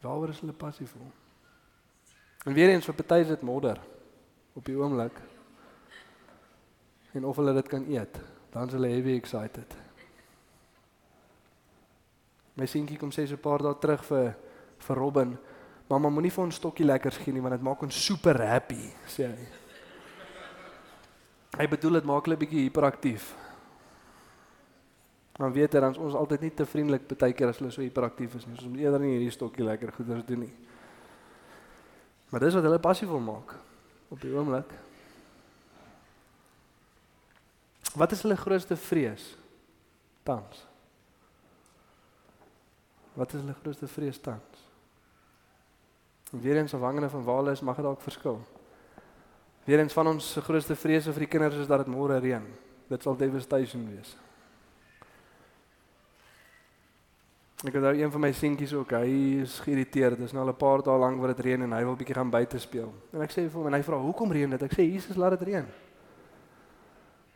Waaroor 0.00 0.28
is 0.28 0.40
hulle 0.40 0.52
passievol? 0.52 1.10
En 2.44 2.52
weer 2.52 2.68
eens 2.68 2.84
vir 2.84 2.94
party 2.94 3.20
is 3.22 3.30
dit 3.30 3.42
modder 3.42 3.78
op 4.52 4.64
die 4.64 4.76
oomblik. 4.76 5.20
En 7.12 7.24
of 7.24 7.36
hulle 7.36 7.54
dit 7.54 7.68
kan 7.68 7.86
eet, 7.88 8.18
dan 8.50 8.66
is 8.66 8.72
hulle 8.72 8.88
heavy 8.88 9.14
excited. 9.16 9.76
My 12.58 12.66
seentjie 12.66 12.98
kom 12.98 13.10
sê 13.10 13.26
so 13.26 13.34
'n 13.34 13.40
paar 13.40 13.62
dae 13.62 13.78
terug 13.78 14.04
vir 14.04 14.34
vir 14.82 14.96
Robin, 14.96 15.38
"Mamma, 15.88 16.10
moenie 16.10 16.30
vir 16.30 16.44
ons 16.44 16.56
stokkie 16.56 16.86
lekkers 16.86 17.18
gee 17.18 17.32
nie 17.32 17.40
want 17.40 17.54
dit 17.54 17.62
maak 17.62 17.82
ons 17.82 18.04
super 18.04 18.46
happy," 18.46 18.92
sê 19.06 19.26
hy. 19.26 19.46
Hy 21.58 21.66
bedoel 21.66 21.92
dit 21.92 22.04
maak 22.04 22.24
hulle 22.24 22.36
bietjie 22.36 22.64
hiperaktief. 22.64 23.34
Maar 25.38 25.52
weet 25.52 25.74
jy 25.74 25.80
dan 25.80 25.96
ons 25.96 26.14
altyd 26.14 26.40
nie 26.40 26.50
te 26.50 26.66
vriendelik 26.68 27.06
baie 27.18 27.32
keer 27.32 27.48
as 27.48 27.58
hulle 27.58 27.70
so 27.70 27.80
hiperaktief 27.80 28.34
is 28.34 28.46
nie. 28.46 28.56
Ons 28.56 28.68
moet 28.68 28.80
eerder 28.80 29.00
nie 29.00 29.12
hierdie 29.16 29.30
stokkie 29.30 29.64
lekker 29.64 29.92
goeders 29.92 30.24
doen 30.24 30.40
nie. 30.46 30.54
Maar 32.30 32.40
dis 32.40 32.54
wat 32.54 32.64
hulle 32.64 32.80
passief 32.80 33.08
wil 33.08 33.20
maak 33.20 33.54
op 34.08 34.20
die 34.20 34.32
oomblik. 34.32 34.72
Wat 37.96 38.12
is 38.12 38.22
hulle 38.24 38.36
grootste 38.40 38.76
vrees? 38.76 39.24
Tans. 40.24 40.66
Wat 43.12 43.34
is 43.34 43.42
hulle 43.42 43.56
grootste 43.60 43.88
vrees 43.92 44.20
tans? 44.24 44.68
Weer 46.32 46.56
eens 46.56 46.74
afhangende 46.74 47.08
van 47.08 47.24
waar 47.24 47.36
hulle 47.36 47.50
is, 47.50 47.60
mag 47.60 47.76
dit 47.76 47.84
dalk 47.84 48.00
verskil. 48.00 48.40
Weer 49.64 49.78
eens 49.78 49.92
van 49.92 50.06
ons 50.06 50.36
grootste 50.42 50.74
vrese 50.76 51.12
vir 51.12 51.26
die 51.26 51.30
kinders 51.34 51.56
is 51.60 51.68
dat 51.68 51.84
dit 51.84 51.92
môre 51.92 52.16
reën. 52.18 52.44
Dit 52.88 53.04
sal 53.04 53.16
devastation 53.16 53.84
wees. 53.90 54.16
Ek 57.62 57.76
het 57.76 57.82
nou 57.84 57.92
een 57.94 58.10
van 58.10 58.24
my 58.24 58.32
seentjies 58.34 58.72
ook, 58.74 58.96
hy 58.96 59.42
is 59.44 59.60
geïrriteerd. 59.62 60.16
Dit 60.18 60.30
is 60.30 60.32
nou 60.32 60.42
al 60.46 60.54
'n 60.54 60.56
paar 60.56 60.82
dae 60.82 60.98
lank 60.98 61.20
wat 61.20 61.36
dit 61.36 61.44
reën 61.46 61.62
en 61.62 61.72
hy 61.72 61.84
wil 61.84 61.96
bietjie 61.96 62.16
gaan 62.16 62.30
buite 62.30 62.58
speel. 62.58 62.92
En 63.12 63.20
ek 63.20 63.30
sê 63.30 63.46
vir 63.46 63.58
hom 63.60 63.66
en 63.66 63.74
hy 63.74 63.82
vra, 63.82 63.96
"Hoekom 63.96 64.32
reën 64.32 64.50
dit?" 64.50 64.62
Ek 64.62 64.72
sê, 64.72 64.82
"Jesus 64.82 65.16
laat 65.16 65.38
dit 65.38 65.48
reën." 65.48 65.66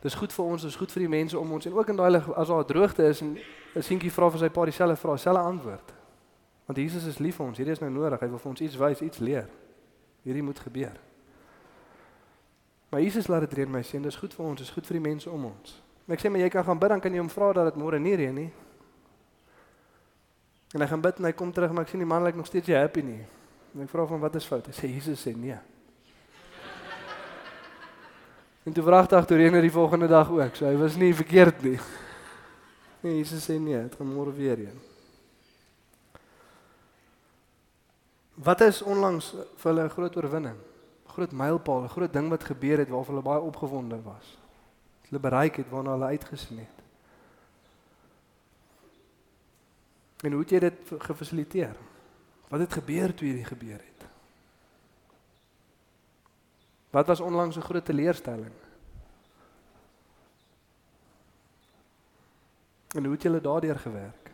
Dis 0.01 0.15
goed 0.15 0.33
vir 0.33 0.45
ons, 0.45 0.61
dis 0.61 0.75
goed 0.75 0.91
vir 0.91 1.01
die 1.01 1.09
mense 1.09 1.39
om 1.39 1.51
ons 1.51 1.65
en 1.65 1.73
ook 1.73 1.89
in 1.89 1.95
daai 1.95 2.15
as 2.35 2.47
daar 2.47 2.65
droogte 2.65 3.03
is 3.03 3.21
en 3.21 3.37
'n 3.75 3.81
seentjie 3.81 4.11
vra 4.11 4.29
vir 4.29 4.39
sy 4.39 4.49
pa 4.49 4.65
dieselfde 4.65 4.95
vraag, 4.95 5.15
dieselfde 5.15 5.41
antwoord. 5.41 5.96
Want 6.67 6.79
Jesus 6.79 7.05
is 7.07 7.19
lief 7.23 7.37
vir 7.39 7.47
ons. 7.47 7.57
Hierdie 7.57 7.75
is 7.77 7.81
nou 7.81 7.89
nodig. 7.91 8.19
Hy 8.19 8.27
wil 8.33 8.41
vir 8.43 8.51
ons 8.51 8.63
iets 8.65 8.77
wys, 8.79 9.03
iets 9.05 9.19
leer. 9.23 9.47
Hierdie 10.27 10.43
moet 10.43 10.59
gebeur. 10.59 10.97
Maar 12.91 13.01
Jesus 13.01 13.27
laat 13.27 13.47
dit 13.47 13.53
reën 13.59 13.71
my 13.71 13.81
seun, 13.83 14.03
dis 14.03 14.15
goed 14.15 14.33
vir 14.35 14.45
ons, 14.45 14.59
dis 14.59 14.71
goed 14.71 14.87
vir 14.87 14.99
die 14.99 15.09
mense 15.09 15.29
om 15.31 15.45
ons. 15.49 15.81
En 16.07 16.15
ek 16.15 16.23
sê 16.23 16.31
maar 16.31 16.43
jy 16.43 16.49
kan 16.51 16.63
gaan 16.67 16.79
bid 16.79 16.91
dan 16.93 17.03
kan 17.03 17.15
jy 17.15 17.19
hom 17.19 17.31
vra 17.31 17.51
dat 17.55 17.71
dit 17.71 17.79
môre 17.79 17.99
nie 17.99 18.15
reën 18.19 18.35
nie. 18.35 18.51
En 20.75 20.83
hy 20.83 20.87
gaan 20.91 21.03
bid 21.03 21.19
en 21.19 21.27
hy 21.27 21.33
kom 21.35 21.51
terug 21.55 21.71
maar 21.75 21.87
ek 21.87 21.91
sien 21.91 22.03
die 22.03 22.07
man 22.07 22.23
lyk 22.23 22.37
nog 22.39 22.47
steeds 22.47 22.67
nie 22.71 22.79
happy 22.79 23.03
nie. 23.03 23.23
En 23.75 23.83
ek 23.83 23.91
vra 23.91 24.05
hom 24.07 24.23
wat 24.23 24.35
is 24.39 24.47
fout? 24.47 24.67
Hy 24.67 24.75
sê 24.75 24.91
Jesus 24.91 25.23
sê 25.23 25.35
nee. 25.35 25.55
En 28.67 28.75
toe 28.75 28.83
vragtig 28.87 29.27
toe 29.27 29.39
reën 29.39 29.61
die 29.63 29.71
volgende 29.71 30.07
dag 30.11 30.31
ook. 30.31 30.55
So 30.55 30.67
hy 30.67 30.75
was 30.79 30.99
nie 30.99 31.13
verkeerd 31.15 31.63
nie. 31.67 31.79
Nee, 32.97 33.19
Jesus 33.19 33.45
sê 33.45 33.59
nee, 33.61 33.77
dit 33.77 33.93
gaan 33.93 34.09
môre 34.09 34.31
weer 34.33 34.57
reën. 34.57 34.96
Wat 38.37 38.61
is 38.61 38.81
onlangs 38.81 39.33
vir 39.33 39.71
hulle 39.71 39.83
'n 39.83 39.89
groot 39.89 40.15
oorwinning? 40.15 40.57
Groot 41.05 41.31
mylpaal, 41.31 41.83
'n 41.83 41.89
groot 41.89 42.13
ding 42.13 42.29
wat 42.29 42.43
gebeur 42.43 42.77
het 42.77 42.89
waarvoor 42.89 43.13
hulle 43.13 43.29
baie 43.29 43.41
opgewonde 43.41 44.01
was. 44.01 44.37
Hulle 45.09 45.19
bereik 45.21 45.55
het 45.55 45.69
waarna 45.69 45.91
hulle 45.91 46.05
uitgesien 46.05 46.57
het. 46.57 46.77
En 50.21 50.31
hoe 50.31 50.41
het 50.41 50.49
jy 50.49 50.59
dit 50.59 50.91
gefasiliteer? 50.97 51.75
Wat 52.47 52.59
het 52.59 52.73
gebeur 52.73 53.13
toe 53.13 53.27
hierdie 53.27 53.45
gebeur 53.45 53.79
het? 53.79 54.05
Wat 56.89 57.07
was 57.07 57.19
onlangs 57.19 57.57
'n 57.57 57.61
groot 57.61 57.85
teleurstelling? 57.85 58.53
En 62.95 63.03
hoe 63.03 63.13
het 63.13 63.21
julle 63.21 63.41
daardeur 63.41 63.79
gewerk? 63.79 64.26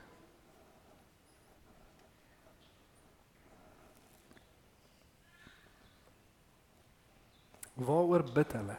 Waaroor 7.73 8.23
bid 8.33 8.51
hulle? 8.53 8.77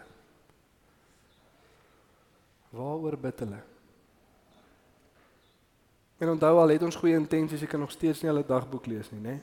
Waaroor 2.70 3.16
bid 3.18 3.38
hulle? 3.38 3.62
En 6.18 6.30
onthou 6.30 6.58
al 6.60 6.74
het 6.76 6.82
ons 6.86 6.96
goeie 6.96 7.18
intensies, 7.18 7.60
jy 7.60 7.68
kan 7.70 7.82
nog 7.82 7.92
steeds 7.92 8.22
nie 8.22 8.30
hulle 8.30 8.46
dagboek 8.46 8.86
lees 8.86 9.10
nie, 9.10 9.20
né? 9.20 9.34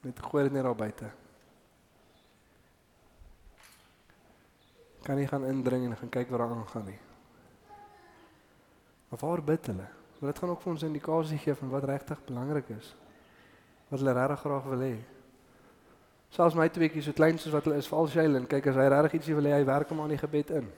Net 0.00 0.22
gooi 0.24 0.46
dit 0.46 0.56
net 0.56 0.64
daar 0.64 0.76
buite. 0.76 1.10
Kan 5.04 5.20
nie 5.20 5.28
gaan 5.28 5.44
indring 5.48 5.84
en 5.86 5.96
gaan 6.00 6.12
kyk 6.16 6.32
wat 6.32 6.40
daar 6.40 6.56
aangaan 6.56 6.88
nie. 6.88 6.98
Maar 9.10 9.20
waar 9.20 9.42
bid 9.44 9.66
hulle? 9.66 9.88
Want 10.18 10.32
dit 10.32 10.42
gaan 10.42 10.50
ook 10.50 10.62
vir 10.62 10.72
ons 10.72 10.82
'n 10.82 10.86
indikasie 10.86 11.38
gee 11.38 11.54
van 11.54 11.70
wat 11.70 11.84
regtig 11.84 12.24
belangrik 12.24 12.68
is. 12.68 12.94
Wat 13.88 13.98
hulle 13.98 14.12
regtig 14.12 14.40
graag 14.40 14.64
wil 14.64 14.80
hê. 14.80 14.96
Selfs 16.30 16.54
my 16.54 16.68
tweeetjies 16.70 17.08
so 17.08 17.16
klein 17.16 17.38
soos 17.38 17.54
wat 17.54 17.66
hulle 17.66 17.80
is, 17.82 17.88
val 17.90 18.06
Shailin, 18.10 18.46
kyk 18.50 18.70
as 18.70 18.78
hy 18.78 18.86
regtig 18.92 19.18
ietsie 19.18 19.34
wil 19.34 19.48
hê, 19.50 19.56
hy 19.58 19.66
werk 19.66 19.90
hom 19.90 20.02
aan 20.04 20.12
die 20.14 20.20
gebed 20.20 20.52
in. 20.60 20.68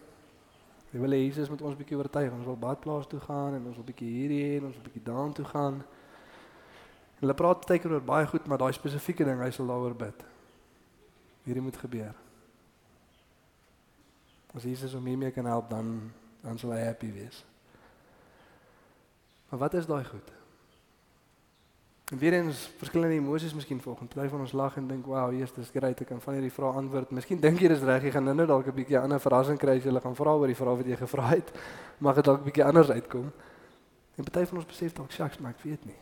Hy 0.92 1.00
wil 1.00 1.16
hê 1.16 1.20
Jesus 1.26 1.50
moet 1.52 1.64
ons 1.64 1.76
bietjie 1.76 1.98
oortuig, 1.98 2.32
ons 2.32 2.48
wil 2.48 2.58
badplaas 2.60 3.08
toe 3.08 3.20
gaan 3.20 3.58
en 3.58 3.68
ons 3.68 3.76
wil 3.76 3.86
bietjie 3.88 4.08
hierdie 4.08 4.40
hê 4.46 4.56
en 4.60 4.70
ons 4.70 4.78
wil 4.78 4.86
bietjie 4.88 5.04
daan 5.04 5.36
toe 5.36 5.44
gaan. 5.50 5.82
En 5.84 7.26
hulle 7.26 7.36
praat 7.36 7.68
baie 7.68 7.80
keer 7.84 7.96
oor 7.96 8.04
baie 8.04 8.28
goed, 8.32 8.48
maar 8.48 8.60
daai 8.64 8.72
spesifieke 8.76 9.28
ding, 9.28 9.40
hy 9.44 9.52
sal 9.52 9.68
daaroor 9.68 9.96
bid. 9.96 10.24
Hierdie 11.44 11.64
moet 11.64 11.80
gebeur. 11.80 12.16
As 14.57 14.68
Jesus 14.68 14.96
hom 14.96 15.07
hiermee 15.09 15.32
kan 15.32 15.48
help, 15.48 15.68
dan 15.72 16.12
dan 16.42 16.59
sal 16.59 16.72
hy 16.74 16.80
happy 16.82 17.12
wees. 17.14 17.44
Maar 19.50 19.61
wat 19.61 19.74
is 19.78 19.86
daai 19.86 20.05
goed? 20.05 20.32
En 22.12 22.18
weer 22.18 22.32
eens 22.32 22.70
verskillende 22.76 23.14
emosies 23.14 23.54
miskien 23.54 23.80
volgens. 23.80 24.14
Party 24.14 24.28
van 24.28 24.40
ons 24.40 24.52
lag 24.52 24.76
en 24.76 24.86
dink, 24.86 25.06
"Wow, 25.06 25.32
Jesus, 25.32 25.52
dis 25.52 25.70
great, 25.70 26.00
ek 26.00 26.06
kan 26.06 26.20
van 26.20 26.32
hierdie 26.32 26.52
vrae 26.52 26.72
antwoord." 26.72 27.10
Miskien 27.10 27.40
dink 27.40 27.58
jy 27.58 27.68
dis 27.68 27.80
reg, 27.80 28.02
jy 28.02 28.10
gaan 28.10 28.24
nou-nou 28.24 28.46
dalk 28.46 28.66
'n 28.66 28.74
bietjie 28.74 28.98
ander 28.98 29.20
verrassing 29.20 29.58
kry 29.58 29.76
as 29.76 29.84
jy 29.84 30.00
gaan 30.00 30.16
vra 30.16 30.34
oor 30.34 30.46
die 30.46 30.56
vraag 30.56 30.76
wat 30.76 30.86
jy 30.86 30.96
gevra 30.96 31.28
het. 31.28 31.52
Mag 31.98 32.14
dit 32.14 32.24
dalk 32.24 32.40
'n 32.40 32.44
bietjie 32.44 32.64
anders 32.64 32.90
uitkom. 32.90 33.32
En 34.14 34.24
party 34.24 34.44
van 34.44 34.56
ons 34.56 34.66
besef 34.66 34.92
dalk, 34.92 35.10
"Shucks, 35.10 35.38
maar 35.38 35.50
ek 35.50 35.60
weet 35.60 35.84
nie." 35.84 35.96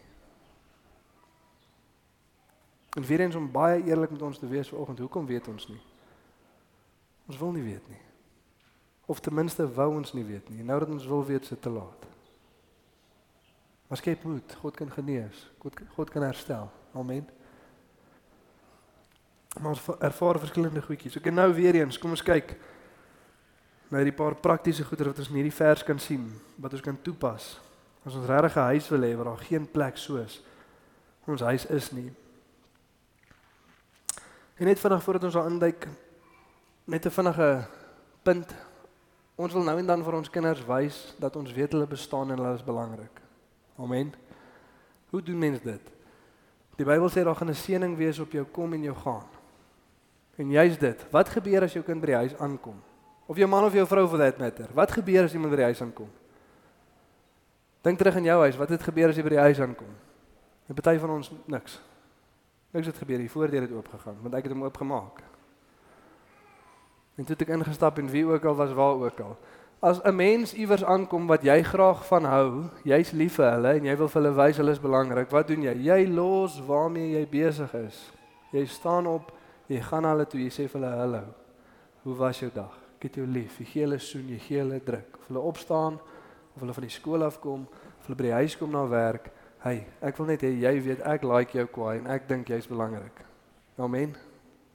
En 2.97 3.03
weer 3.03 3.21
eens 3.21 3.35
om 3.35 3.51
baie 3.51 3.85
eerlik 3.85 4.11
met 4.11 4.23
ons 4.23 4.39
te 4.39 4.47
wees 4.47 4.69
vanoggend, 4.69 4.99
hoekom 4.99 5.27
weet 5.27 5.49
ons 5.49 5.69
nie? 5.69 5.81
Ons 7.27 7.39
wil 7.39 7.53
nie 7.53 7.63
weet 7.63 7.89
nie. 7.89 8.01
Of 9.07 9.21
ten 9.21 9.35
minste 9.35 9.73
wou 9.73 9.95
ons 9.95 10.13
nie 10.13 10.25
weet 10.25 10.49
nie. 10.49 10.63
Nou 10.63 10.79
dat 10.79 10.89
ons 10.89 11.07
wil 11.07 11.25
weet, 11.25 11.49
dit 11.49 11.63
te 11.63 11.71
laat. 11.71 12.10
Maar 13.91 13.99
skep 13.99 14.23
moed, 14.23 14.55
God 14.63 14.77
kan 14.79 14.91
genees. 14.95 15.51
God 15.59 15.81
God 15.97 16.11
kan 16.15 16.23
herstel. 16.23 16.71
Amen. 16.95 17.25
Maar 19.59 19.73
ons 19.73 19.83
ervaar 19.99 20.39
verskillende 20.39 20.83
goedjies. 20.83 21.17
Ek 21.19 21.27
nou 21.35 21.49
weer 21.57 21.81
eens, 21.81 21.99
kom 21.99 22.15
ons 22.15 22.23
kyk 22.23 22.55
na 23.91 23.99
hierdie 23.99 24.15
paar 24.15 24.37
praktiese 24.39 24.87
goeder 24.87 25.11
wat 25.11 25.19
ons 25.19 25.33
in 25.33 25.41
hierdie 25.41 25.57
vers 25.57 25.83
kan 25.83 25.99
sien, 25.99 26.29
wat 26.63 26.77
ons 26.79 26.85
kan 26.87 26.99
toepas. 27.03 27.57
As 28.07 28.15
ons 28.15 28.31
regtig 28.31 28.57
'n 28.57 28.71
huis 28.71 28.89
wil 28.95 29.03
hê 29.03 29.17
waar 29.17 29.35
daar 29.35 29.47
geen 29.51 29.67
plek 29.67 29.99
soos 29.99 30.39
ons 31.27 31.41
huis 31.41 31.67
is 31.67 31.91
nie. 31.91 32.13
En 34.59 34.67
net 34.67 34.81
vinnig 34.81 35.03
voordat 35.03 35.25
ons 35.25 35.35
daar 35.35 35.51
induik 35.51 35.89
net 36.85 37.07
'n 37.07 37.11
vinnige 37.11 37.67
punt. 38.23 38.55
Ons 39.35 39.53
wil 39.53 39.63
nou 39.63 39.79
en 39.79 39.87
dan 39.87 40.05
vir 40.05 40.15
ons 40.15 40.31
kinders 40.31 40.65
wys 40.67 41.15
dat 41.19 41.37
ons 41.37 41.53
weet 41.53 41.73
hulle 41.73 41.87
bestaan 41.87 42.31
en 42.31 42.39
hulle 42.39 42.55
is 42.55 42.65
belangrik. 42.65 43.20
Amen. 43.81 44.13
Hoe 45.11 45.23
doen 45.23 45.39
mense 45.39 45.63
dit? 45.65 45.91
Die 46.77 46.87
Bybel 46.87 47.11
sê 47.11 47.25
daar 47.25 47.37
gaan 47.37 47.51
'n 47.51 47.55
seëning 47.55 47.97
wees 47.97 48.19
op 48.19 48.33
jou 48.33 48.45
kom 48.45 48.73
en 48.73 48.83
jou 48.83 48.97
gaan. 48.97 49.27
En 50.37 50.51
jy's 50.51 50.79
dit. 50.79 51.07
Wat 51.11 51.29
gebeur 51.29 51.63
as 51.63 51.73
jou 51.73 51.85
kind 51.85 52.01
by 52.01 52.07
die 52.07 52.15
huis 52.15 52.37
aankom? 52.39 52.83
Of 53.27 53.37
jou 53.37 53.49
man 53.49 53.65
of 53.65 53.73
jou 53.73 53.87
vrou 53.87 54.09
for 54.09 54.19
that 54.19 54.39
matter. 54.39 54.69
Wat 54.75 54.93
gebeur 54.93 55.25
as 55.25 55.33
iemand 55.33 55.51
by 55.51 55.57
die 55.57 55.65
huis 55.65 55.83
aankom? 55.83 56.09
Dink 57.81 57.99
terug 57.99 58.17
in 58.17 58.25
jou 58.25 58.41
huis, 58.41 58.57
wat 58.57 58.69
het 58.69 58.83
gebeur 58.83 59.09
as 59.09 59.17
jy 59.17 59.23
by 59.23 59.29
die 59.29 59.39
huis 59.39 59.61
aankom? 59.61 59.95
'n 60.69 60.75
Party 60.75 60.99
van 60.99 61.11
ons 61.11 61.33
niks. 61.47 61.81
Niks 62.71 62.87
het 62.87 62.97
gebeur, 62.97 63.19
die 63.19 63.31
voordeur 63.31 63.61
het 63.61 63.73
oopgegaan 63.73 64.17
want 64.23 64.35
ek 64.35 64.43
het 64.43 64.53
hom 64.53 64.65
oopgemaak. 64.65 65.23
En 67.15 67.25
toe 67.25 67.37
het 67.37 67.49
ek 67.49 67.55
ingestap 67.57 67.99
en 67.99 68.09
wie 68.09 68.25
ook 68.27 68.45
al 68.45 68.55
was 68.55 68.73
waar 68.73 68.95
ook 68.95 69.21
al. 69.21 69.37
As 69.81 70.03
'n 70.03 70.15
mens 70.15 70.55
iewers 70.55 70.85
aankom 70.85 71.27
wat 71.27 71.43
jy 71.43 71.63
graag 71.63 72.07
van 72.07 72.25
hou, 72.25 72.65
jy's 72.85 73.13
lief 73.13 73.35
vir 73.35 73.51
hulle 73.53 73.73
en 73.75 73.85
jy 73.85 73.97
wil 73.97 74.09
vir 74.09 74.23
hulle 74.23 74.37
wys 74.37 74.57
hulle 74.57 74.71
is 74.71 74.81
belangrik, 74.81 75.31
wat 75.31 75.49
doen 75.49 75.63
jy? 75.63 75.75
Jy 75.75 76.07
los 76.07 76.61
waarmee 76.67 77.17
jy 77.17 77.27
besig 77.29 77.75
is. 77.75 78.13
Jy 78.53 78.67
staan 78.67 79.07
op, 79.07 79.33
jy 79.67 79.81
gaan 79.81 80.03
na 80.03 80.11
hulle 80.13 80.27
toe, 80.27 80.41
jy 80.41 80.51
sê 80.51 80.69
vir 80.69 80.81
hulle 80.81 80.97
hallo. 80.97 81.23
Hoe 82.03 82.15
was 82.15 82.41
jou 82.41 82.51
dag? 82.55 82.77
Ek 82.99 83.03
het 83.03 83.15
jou 83.15 83.27
lief. 83.27 83.59
Jy 83.59 83.65
gee 83.65 83.83
hulle 83.83 83.99
soen, 83.99 84.29
jy 84.29 84.39
gee 84.39 84.59
hulle 84.59 84.81
druk. 84.85 85.17
Of 85.19 85.27
hulle 85.27 85.41
opstaan 85.41 86.01
of 86.55 86.61
hulle 86.61 86.75
van 86.75 86.83
die 86.83 86.91
skool 86.91 87.25
af 87.25 87.41
kom, 87.41 87.67
of 88.01 88.07
hulle 88.07 88.17
by 88.17 88.23
die 88.23 88.33
huis 88.33 88.57
kom 88.57 88.71
na 88.71 88.89
werk, 88.89 89.31
Hey, 89.61 89.83
ek 90.01 90.17
wil 90.17 90.31
net 90.31 90.41
hê 90.41 90.55
jy 90.57 90.71
weet 90.81 91.03
ek 91.05 91.25
like 91.29 91.53
jou 91.53 91.67
kwaai 91.69 91.99
en 91.99 92.07
ek 92.09 92.25
dink 92.31 92.49
jy's 92.49 92.65
belangrik. 92.65 93.19
Amen. 93.77 94.15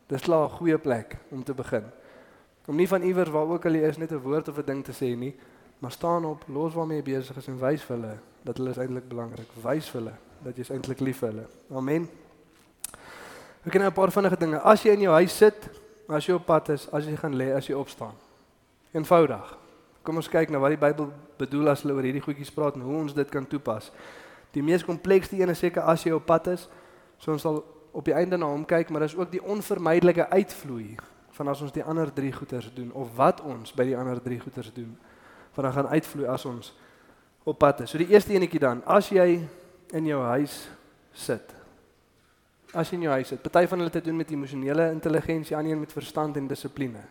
Dis 0.08 0.22
klaar 0.22 0.46
'n 0.46 0.58
goeie 0.60 0.78
plek 0.78 1.18
om 1.32 1.42
te 1.44 1.54
begin. 1.54 1.86
Om 2.66 2.76
nie 2.76 2.88
van 2.88 3.02
iewers 3.02 3.30
waar 3.30 3.48
ook 3.48 3.66
al 3.66 3.78
jy 3.78 3.90
is 3.90 3.98
net 3.98 4.12
'n 4.12 4.22
woord 4.22 4.48
of 4.48 4.58
'n 4.58 4.66
ding 4.66 4.84
te 4.84 4.92
sê 4.92 5.18
nie, 5.18 5.36
maar 5.80 5.92
staan 5.92 6.26
op, 6.26 6.44
los 6.48 6.74
waarmee 6.74 6.98
jy 6.98 7.04
besig 7.04 7.38
is 7.38 7.48
en 7.48 7.60
wys 7.60 7.84
vir 7.84 7.98
hulle 7.98 8.18
dat 8.44 8.58
hulle 8.58 8.70
is 8.70 8.78
eintlik 8.78 9.08
belangrik. 9.08 9.48
Wys 9.64 9.90
vir 9.90 10.02
hulle 10.02 10.14
dat 10.44 10.58
jy's 10.58 10.70
eintlik 10.70 11.00
lief 11.00 11.18
vir 11.18 11.30
hulle. 11.30 11.46
Amen. 11.74 12.10
Ek 13.66 13.72
ken 13.72 13.82
nou 13.82 13.90
'n 13.90 13.94
paar 13.94 14.12
vinnige 14.12 14.38
dinge. 14.38 14.60
As 14.60 14.84
jy 14.84 14.92
in 14.92 15.02
jou 15.02 15.14
huis 15.14 15.38
sit, 15.38 15.70
as 16.08 16.26
jy 16.26 16.34
op 16.34 16.46
pad 16.46 16.70
is, 16.70 16.88
as 16.92 17.06
jy 17.06 17.16
gaan 17.16 17.36
lê, 17.36 17.54
as 17.56 17.68
jy 17.68 17.74
opstaan. 17.74 18.14
Eenvoudig. 18.94 19.58
Kom 20.04 20.16
ons 20.16 20.30
kyk 20.30 20.50
na 20.50 20.60
wat 20.60 20.70
die 20.70 20.78
Bybel 20.78 21.12
bedoel 21.38 21.70
as 21.70 21.82
hulle 21.82 21.94
oor 21.94 22.04
hierdie 22.04 22.22
goedjies 22.22 22.52
praat 22.52 22.76
en 22.76 22.82
hoe 22.82 22.96
ons 22.96 23.14
dit 23.14 23.30
kan 23.30 23.48
toepas. 23.48 23.92
Die 24.52 24.64
mees 24.64 24.86
komplekste 24.86 25.36
een 25.36 25.50
is 25.50 25.60
seker 25.60 25.82
as 25.82 26.04
jy 26.04 26.12
op 26.12 26.26
pad 26.26 26.48
is. 26.48 26.70
So 27.18 27.32
ons 27.32 27.42
sal 27.42 27.64
op 27.92 28.06
die 28.06 28.14
einde 28.14 28.38
na 28.38 28.46
hom 28.46 28.66
kyk, 28.66 28.90
maar 28.90 29.00
daar's 29.00 29.16
ook 29.16 29.32
die 29.32 29.44
onvermydelike 29.44 30.30
uitvloei 30.30 30.98
van 31.36 31.52
as 31.52 31.62
ons 31.62 31.74
die 31.76 31.84
ander 31.84 32.12
3 32.14 32.32
goeters 32.32 32.70
doen 32.74 32.92
of 32.96 33.12
wat 33.18 33.42
ons 33.44 33.74
by 33.76 33.86
die 33.90 33.98
ander 33.98 34.22
3 34.24 34.40
goeters 34.40 34.72
doen. 34.74 34.96
Van 35.56 35.68
dan 35.68 35.74
gaan 35.76 35.92
uitvloei 35.92 36.28
as 36.32 36.46
ons 36.48 36.72
op 37.44 37.60
pad 37.60 37.84
is. 37.86 37.92
So 37.92 38.02
die 38.02 38.10
eerste 38.14 38.34
enetjie 38.34 38.62
dan, 38.64 38.82
as 38.86 39.12
jy 39.14 39.44
in 39.94 40.08
jou 40.10 40.22
huis 40.32 40.56
sit. 41.14 41.54
As 42.74 42.90
jy 42.90 43.00
in 43.00 43.08
jou 43.08 43.16
huis 43.16 43.34
sit, 43.34 43.44
party 43.44 43.66
van 43.72 43.80
hulle 43.80 43.92
het 43.92 44.00
te 44.02 44.08
doen 44.10 44.18
met 44.20 44.32
emosionele 44.32 44.90
intelligensie, 44.92 45.56
ander 45.56 45.76
een 45.76 45.84
met 45.84 45.94
verstand 45.96 46.40
en 46.40 46.48
dissipline. 46.48 47.04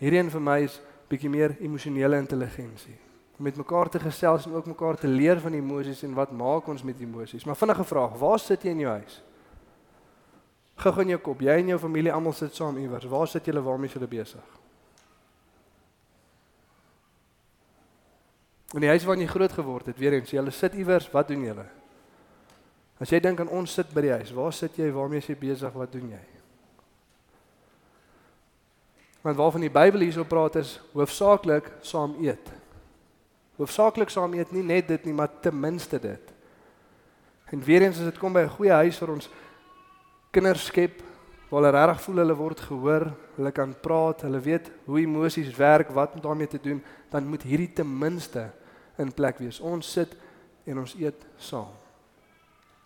Hierdie 0.00 0.20
een 0.20 0.32
vir 0.32 0.44
my 0.44 0.58
is 0.66 0.80
bietjie 1.10 1.30
meer 1.30 1.56
emosionele 1.60 2.20
intelligensie 2.22 2.98
om 3.40 3.46
met 3.46 3.56
mekaar 3.56 3.88
te 3.88 3.98
gesels 3.98 4.44
en 4.46 4.52
ook 4.52 4.66
mekaar 4.68 4.98
te 5.00 5.08
leer 5.08 5.40
van 5.40 5.54
emosies 5.56 6.02
en 6.04 6.12
wat 6.14 6.32
maak 6.36 6.66
ons 6.68 6.82
met 6.84 7.00
emosies. 7.00 7.44
Maar 7.48 7.56
vinnige 7.56 7.84
vraag, 7.88 8.18
waar 8.20 8.38
sit 8.38 8.62
jy 8.62 8.74
in 8.74 8.82
jou 8.84 8.92
huis? 8.98 9.22
Gou 10.80 10.94
in 11.02 11.12
jou 11.12 11.20
kop, 11.20 11.42
jy 11.44 11.58
en 11.60 11.74
jou 11.74 11.78
familie 11.82 12.12
almal 12.12 12.32
sit 12.36 12.56
saam 12.56 12.78
iewers. 12.80 13.08
Waar 13.10 13.28
sit 13.28 13.44
julle 13.50 13.60
waarmee 13.64 13.92
julle 13.92 14.08
besig? 14.08 14.56
In 18.74 18.84
die 18.84 18.88
huis 18.88 19.04
waar 19.04 19.18
jy 19.18 19.26
groot 19.28 19.52
geword 19.52 19.90
het, 19.90 19.98
weer 19.98 20.14
eens, 20.16 20.30
julle 20.30 20.52
sit 20.54 20.76
iewers, 20.78 21.10
wat 21.12 21.28
doen 21.28 21.42
julle? 21.44 21.66
As 23.00 23.10
jy 23.10 23.18
dink 23.20 23.40
aan 23.42 23.50
ons 23.50 23.72
sit 23.74 23.90
by 23.96 24.04
die 24.04 24.12
huis, 24.20 24.30
waar 24.36 24.54
sit 24.54 24.76
jy, 24.78 24.90
waarmee 24.94 25.20
is 25.20 25.28
jy 25.28 25.36
besig, 25.40 25.74
wat 25.74 25.92
doen 25.92 26.12
jy? 26.14 26.22
Want 29.24 29.36
waarvan 29.36 29.64
die 29.66 29.72
Bybel 29.72 30.06
hierso 30.06 30.24
praat 30.24 30.56
is 30.60 30.78
hoofsaaklik 30.94 31.66
saam 31.84 32.14
eet. 32.24 32.52
Hoofsaaklik 33.60 34.12
saam 34.12 34.36
eet 34.38 34.52
nie 34.56 34.64
net 34.64 34.88
dit 34.88 35.08
nie, 35.08 35.16
maar 35.16 35.32
ten 35.44 35.56
minste 35.60 36.00
dit. 36.00 36.32
En 37.52 37.64
weer 37.66 37.84
eens 37.84 37.98
as 37.98 38.08
dit 38.08 38.20
kom 38.22 38.32
by 38.32 38.46
'n 38.46 38.56
goeie 38.56 38.72
huis 38.72 38.98
vir 38.98 39.12
ons 39.12 39.28
kinders 40.30 40.68
skep 40.70 41.02
waar 41.50 41.64
hulle 41.64 41.74
regtig 41.74 42.02
voel 42.04 42.22
hulle 42.22 42.36
word 42.38 42.60
gehoor, 42.62 43.04
hulle 43.36 43.50
kan 43.52 43.72
praat, 43.82 44.22
hulle 44.22 44.38
weet 44.40 44.70
hoe 44.86 45.00
emosies 45.02 45.50
werk, 45.58 45.90
wat 45.90 46.14
om 46.14 46.22
daarmee 46.22 46.46
te 46.46 46.60
doen, 46.62 46.78
dan 47.10 47.26
moet 47.26 47.42
hierdie 47.42 47.72
ten 47.74 47.98
minste 47.98 48.46
in 49.02 49.10
plek 49.12 49.40
wees. 49.42 49.58
Ons 49.60 49.90
sit 49.92 50.14
en 50.64 50.78
ons 50.78 50.94
eet 51.00 51.26
saam. 51.42 51.72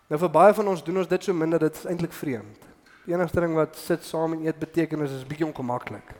Nou 0.09 0.19
vir 0.21 0.31
baie 0.33 0.53
van 0.57 0.69
ons 0.73 0.83
doen 0.85 1.01
ons 1.01 1.09
dit 1.09 1.27
so 1.27 1.33
min 1.33 1.53
dat 1.53 1.61
dit 1.65 1.81
eintlik 1.89 2.13
vreemd. 2.13 2.65
Die 3.05 3.13
enigste 3.13 3.41
ding 3.41 3.53
wat 3.57 3.77
sit 3.77 4.05
saam 4.05 4.33
en 4.33 4.45
eet 4.45 4.57
beteken 4.61 5.05
is 5.05 5.13
is 5.13 5.25
bietjie 5.27 5.45
ongemaklik. 5.45 6.15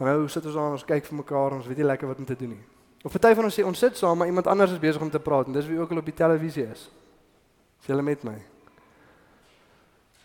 Nou 0.00 0.28
sit 0.32 0.46
ons 0.48 0.56
aan 0.56 0.76
ons 0.76 0.86
kyk 0.88 1.04
vir 1.08 1.20
mekaar, 1.20 1.56
ons 1.56 1.68
weet 1.68 1.80
nie 1.82 1.88
lekker 1.88 2.08
wat 2.08 2.20
om 2.20 2.28
te 2.28 2.36
doen 2.36 2.56
nie. 2.56 2.64
Of 3.04 3.12
party 3.12 3.34
van 3.36 3.48
ons 3.48 3.58
sê 3.58 3.64
ons 3.66 3.84
sit 3.84 3.98
saam, 3.98 4.16
maar 4.18 4.30
iemand 4.30 4.48
anders 4.48 4.72
is 4.72 4.80
besig 4.80 5.02
om 5.02 5.10
te 5.10 5.20
praat 5.20 5.50
en 5.50 5.56
dis 5.56 5.68
wie 5.68 5.80
ook 5.80 5.92
al 5.92 6.00
op 6.00 6.08
die 6.08 6.16
televisie 6.16 6.64
is. 6.70 6.88
Is 7.82 7.92
julle 7.92 8.04
met 8.06 8.24
my? 8.24 8.38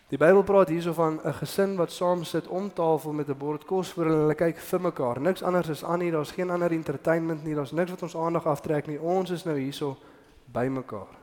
Die 0.07 0.15
Bybel 0.17 0.43
praat 0.47 0.69
hierso 0.71 0.93
van 0.95 1.19
'n 1.23 1.33
gesin 1.33 1.75
wat 1.75 1.91
saam 1.91 2.23
sit 2.23 2.47
om 2.47 2.73
tafel 2.73 3.11
met 3.11 3.27
'n 3.27 3.37
bord 3.37 3.65
kos 3.65 3.91
voor 3.91 4.05
hulle, 4.05 4.17
hulle 4.17 4.35
kyk 4.35 4.57
vir 4.57 4.81
mekaar. 4.81 5.21
Niks 5.21 5.43
anders 5.43 5.67
is 5.67 5.83
aan 5.83 5.99
nie, 5.99 6.11
daar's 6.11 6.31
geen 6.31 6.49
ander 6.49 6.71
entertainment 6.71 7.43
nie, 7.43 7.55
daar's 7.55 7.71
niks 7.71 7.91
wat 7.91 8.01
ons 8.01 8.15
aandag 8.15 8.45
aftrek 8.45 8.87
nie. 8.87 9.01
Ons 9.01 9.29
is 9.29 9.43
nou 9.43 9.57
hierso 9.57 9.97
by 10.45 10.67
mekaar. 10.67 11.15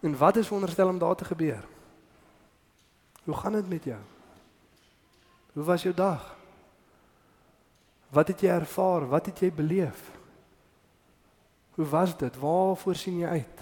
En 0.00 0.18
wat 0.18 0.36
is 0.36 0.46
veronderstel 0.46 0.88
om 0.88 0.98
daar 0.98 1.14
te 1.16 1.24
gebeur? 1.24 1.64
Hoe 3.24 3.34
gaan 3.34 3.52
dit 3.52 3.68
met 3.68 3.84
jou? 3.84 4.00
Hoe 5.52 5.64
was 5.64 5.82
jou 5.82 5.94
dag? 5.94 6.36
Wat 8.08 8.28
het 8.28 8.40
jy 8.40 8.48
ervaar? 8.48 9.08
Wat 9.08 9.26
het 9.26 9.38
jy 9.38 9.52
beleef? 9.52 10.10
Hoe 11.74 11.84
was 11.84 12.16
dit? 12.16 12.38
Waarvoor 12.38 12.94
sien 12.94 13.18
jy 13.18 13.28
uit? 13.28 13.60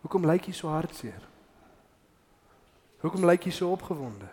Hoekom 0.00 0.26
lyk 0.26 0.44
jy 0.44 0.52
so 0.52 0.68
hartseer? 0.68 1.35
Hoekom 3.06 3.22
lyk 3.22 3.44
jy 3.46 3.52
so 3.54 3.70
opgewonde? 3.70 4.26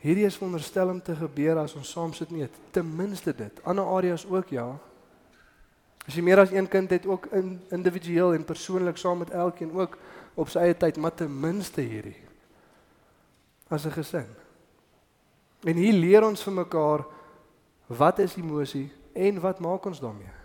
Hierdie 0.00 0.28
is 0.28 0.36
veronderstel 0.38 0.92
om 0.92 1.00
te 1.02 1.16
gebeur 1.18 1.58
as 1.58 1.74
ons 1.74 1.90
saam 1.90 2.12
sit 2.14 2.30
nie, 2.30 2.46
ten 2.70 2.86
minste 2.86 3.34
dit. 3.34 3.58
Ander 3.66 3.90
areas 3.90 4.22
ook 4.30 4.52
ja. 4.54 4.68
As 6.06 6.14
jy 6.14 6.22
meer 6.24 6.44
as 6.44 6.54
een 6.54 6.70
kind 6.70 6.94
het 6.94 7.08
ook 7.10 7.26
in 7.34 7.56
individueel 7.74 8.36
en 8.38 8.46
persoonlik 8.46 9.02
saam 9.02 9.18
met 9.24 9.34
elkeen 9.34 9.74
ook 9.74 9.98
op 10.38 10.48
sy 10.48 10.62
eie 10.62 10.78
tyd, 10.78 10.96
maar 11.02 11.16
ten 11.18 11.32
minste 11.42 11.82
hierdie. 11.82 12.16
As 13.68 13.84
'n 13.84 13.98
gesin. 13.98 14.30
En 15.66 15.74
hier 15.74 15.92
leer 15.92 16.24
ons 16.24 16.42
vir 16.42 16.52
mekaar 16.52 17.04
wat 17.86 18.18
is 18.18 18.36
emosie 18.36 18.92
en 19.12 19.40
wat 19.40 19.58
maak 19.60 19.84
ons 19.84 20.00
daarmee? 20.00 20.39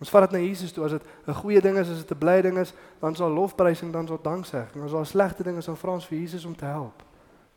Ons 0.00 0.10
vat 0.12 0.26
dit 0.26 0.36
na 0.36 0.44
Jesus 0.44 0.72
toe 0.72 0.84
as 0.84 0.90
dit 0.90 1.02
'n 1.26 1.34
goeie 1.34 1.60
ding 1.60 1.78
is, 1.78 1.88
as 1.88 2.04
dit 2.04 2.10
'n 2.10 2.18
blye 2.18 2.42
ding 2.42 2.58
is, 2.58 2.72
dan 3.00 3.14
sal 3.14 3.30
lofprysing 3.30 3.92
dan 3.92 4.06
sal 4.06 4.18
danksegging. 4.22 4.84
As 4.84 4.90
daar 4.90 5.00
'n 5.00 5.06
slegte 5.06 5.42
ding 5.42 5.56
is, 5.56 5.66
dan 5.66 5.76
vra 5.76 5.92
ons 5.92 6.06
vir 6.06 6.18
Jesus 6.18 6.44
om 6.44 6.56
te 6.56 6.64
help. 6.64 7.02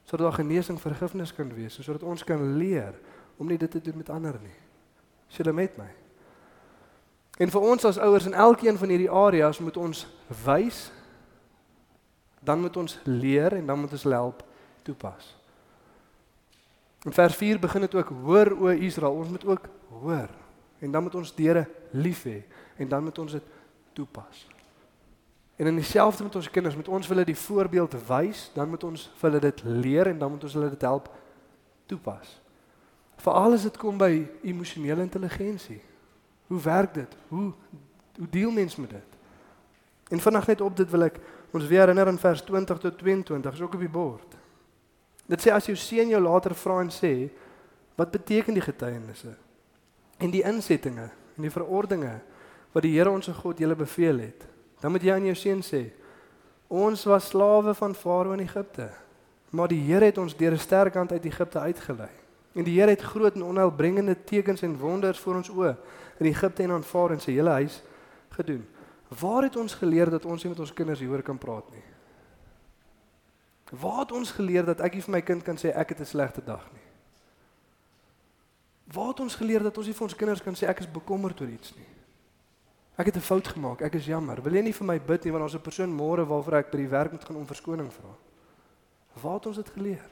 Sodat 0.03 0.27
daar 0.27 0.45
genesing, 0.45 0.81
vergifnis 0.81 1.33
kan 1.33 1.53
wees, 1.53 1.83
sodat 1.83 2.03
ons 2.03 2.23
kan 2.23 2.57
leer 2.57 2.93
om 3.37 3.47
nie 3.47 3.57
dit 3.57 3.71
te 3.71 3.81
doen 3.81 3.97
met 3.97 4.09
ander 4.09 4.39
nie. 4.41 4.55
Is 5.29 5.37
jy 5.37 5.51
met 5.51 5.77
my? 5.77 5.89
En 7.37 7.49
vir 7.49 7.61
ons 7.61 7.85
as 7.85 7.97
ouers 7.97 8.25
in 8.25 8.33
elkeen 8.33 8.77
van 8.77 8.89
hierdie 8.89 9.11
areas 9.11 9.59
moet 9.59 9.77
ons 9.77 10.07
wys 10.45 10.91
dan 12.39 12.59
moet 12.59 12.77
ons 12.77 12.99
leer 13.03 13.53
en 13.53 13.65
dan 13.65 13.79
moet 13.79 13.91
ons 13.91 14.03
help 14.03 14.43
toepas. 14.81 15.35
In 17.03 17.13
vers 17.13 17.35
4 17.35 17.59
begin 17.59 17.81
dit 17.81 17.95
ook 17.95 18.09
hoor 18.23 18.51
o 18.59 18.67
Israel, 18.67 19.13
ons 19.13 19.29
moet 19.29 19.45
ook 19.45 19.69
hoor. 20.01 20.29
En 20.79 20.91
dan 20.91 21.03
moet 21.03 21.15
ons 21.15 21.35
deure 21.35 21.67
lief 21.91 22.23
hê 22.23 22.43
en 22.77 22.87
dan 22.87 23.03
moet 23.03 23.17
ons 23.19 23.31
dit 23.31 23.43
toepas. 23.93 24.47
En 25.55 25.67
in 25.67 25.75
dieselfde 25.75 26.23
met 26.23 26.35
ons 26.35 26.49
kinders, 26.49 26.75
moet 26.75 26.87
ons 26.87 27.07
hulle 27.07 27.25
die 27.27 27.37
voorbeeld 27.37 27.95
wys, 28.07 28.51
dan 28.53 28.69
moet 28.69 28.83
ons 28.83 29.09
vir 29.19 29.29
hulle 29.29 29.41
dit 29.43 29.63
leer 29.63 30.07
en 30.07 30.19
dan 30.19 30.31
moet 30.31 30.43
ons 30.43 30.53
hulle 30.53 30.69
dit 30.69 30.85
help 30.87 31.09
toepas. 31.85 32.37
Veral 33.19 33.57
as 33.57 33.65
dit 33.67 33.77
kom 33.77 33.97
by 33.99 34.13
emosionele 34.47 35.03
intelligensie. 35.03 35.81
Hoe 36.47 36.61
werk 36.63 36.93
dit? 36.93 37.17
Hoe 37.27 37.51
hoe 38.19 38.27
deel 38.27 38.51
mens 38.51 38.75
met 38.75 38.89
dit? 38.89 39.17
En 40.11 40.19
vanaand 40.19 40.47
net 40.47 40.61
op 40.61 40.75
dit 40.75 40.89
wil 40.91 41.05
ek 41.05 41.19
ons 41.55 41.67
weer 41.67 41.85
herinner 41.85 42.07
aan 42.07 42.17
vers 42.19 42.41
20 42.43 42.79
tot 42.79 42.97
22, 42.97 43.53
is 43.53 43.61
ook 43.61 43.73
op 43.73 43.79
die 43.79 43.91
bord. 43.91 44.35
Dit 45.25 45.43
sê 45.43 45.53
as 45.55 45.69
jou 45.69 45.75
seun 45.79 46.11
jou 46.11 46.19
later 46.21 46.55
vra 46.55 46.81
en 46.83 46.91
sê, 46.91 47.29
wat 47.95 48.11
beteken 48.11 48.57
die 48.57 48.63
getuienisse? 48.63 49.37
en 50.19 50.31
die 50.33 50.43
insettinge 50.43 51.07
en 51.39 51.47
die 51.47 51.53
verordeninge 51.53 52.19
wat 52.75 52.85
die 52.85 52.93
Here 52.97 53.09
ons 53.09 53.31
God 53.41 53.59
julle 53.59 53.77
beveel 53.79 54.19
het. 54.27 54.45
Dan 54.79 54.91
moet 54.93 55.03
jy 55.03 55.15
aan 55.15 55.27
jou 55.31 55.35
seun 55.35 55.61
sê: 55.65 55.87
Ons 56.69 57.05
was 57.09 57.31
slawe 57.31 57.73
van 57.73 57.95
Farao 57.95 58.35
in 58.35 58.43
Egipte. 58.45 58.89
Maar 59.55 59.71
die 59.71 59.81
Here 59.87 60.11
het 60.11 60.19
ons 60.21 60.35
deur 60.37 60.53
'n 60.53 60.59
sterk 60.59 60.93
hand 60.93 61.11
uit 61.11 61.25
Egipte 61.25 61.59
uitgelei. 61.59 62.11
En 62.53 62.63
die 62.63 62.79
Here 62.79 62.91
het 62.91 63.01
groot 63.01 63.35
en 63.35 63.43
onheilbringende 63.43 64.23
tekens 64.23 64.61
en 64.61 64.77
wonders 64.77 65.19
voor 65.19 65.35
ons 65.35 65.49
oë 65.49 65.75
in 66.19 66.25
Egipte 66.25 66.63
en 66.63 66.71
aan 66.71 66.83
Farao 66.83 67.15
en 67.15 67.19
sy 67.19 67.31
hele 67.31 67.49
huis 67.49 67.81
gedoen. 68.29 68.67
Waar 69.19 69.43
het 69.43 69.55
ons 69.55 69.73
geleer 69.73 70.09
dat 70.09 70.25
ons 70.25 70.43
nie 70.43 70.51
met 70.51 70.59
ons 70.59 70.73
kinders 70.73 70.99
hieroor 70.99 71.21
kan 71.21 71.37
praat 71.37 71.71
nie? 71.71 71.83
Waar 73.79 73.99
het 73.99 74.11
ons 74.11 74.31
geleer 74.31 74.65
dat 74.65 74.81
ek 74.81 74.93
nie 74.93 75.01
vir 75.01 75.11
my 75.11 75.21
kind 75.21 75.43
kan 75.43 75.57
sê 75.57 75.73
ek 75.75 75.89
het 75.89 75.99
'n 75.99 76.05
slegte 76.05 76.41
dag 76.45 76.69
nie? 76.73 76.78
Waar 78.93 79.07
het 79.07 79.19
ons 79.19 79.35
geleer 79.35 79.63
dat 79.63 79.77
ons 79.77 79.85
nie 79.85 79.95
vir 79.95 80.07
ons 80.07 80.15
kinders 80.15 80.41
kan 80.41 80.55
sê 80.57 80.67
ek 80.69 80.79
is 80.79 80.91
bekommerd 80.91 81.41
oor 81.41 81.49
iets 81.49 81.75
nie? 81.77 81.87
Ek 82.99 83.05
het 83.05 83.15
'n 83.15 83.21
fout 83.21 83.47
gemaak, 83.47 83.81
ek 83.81 83.95
is 83.95 84.05
jammer. 84.05 84.41
Wil 84.41 84.53
jy 84.53 84.61
nie 84.61 84.73
vir 84.73 84.85
my 84.85 84.99
bid 84.99 85.23
nie 85.23 85.31
want 85.31 85.43
ons 85.43 85.55
'n 85.55 85.61
persoon 85.61 85.89
môre 85.89 86.25
waarvoor 86.25 86.53
ek 86.53 86.71
by 86.71 86.77
die 86.77 86.87
werk 86.87 87.11
moet 87.11 87.23
gaan 87.23 87.35
om 87.35 87.45
verskoning 87.47 87.91
vra? 87.93 88.09
Waar 89.21 89.33
het 89.33 89.45
ons 89.45 89.55
dit 89.55 89.69
geleer? 89.69 90.05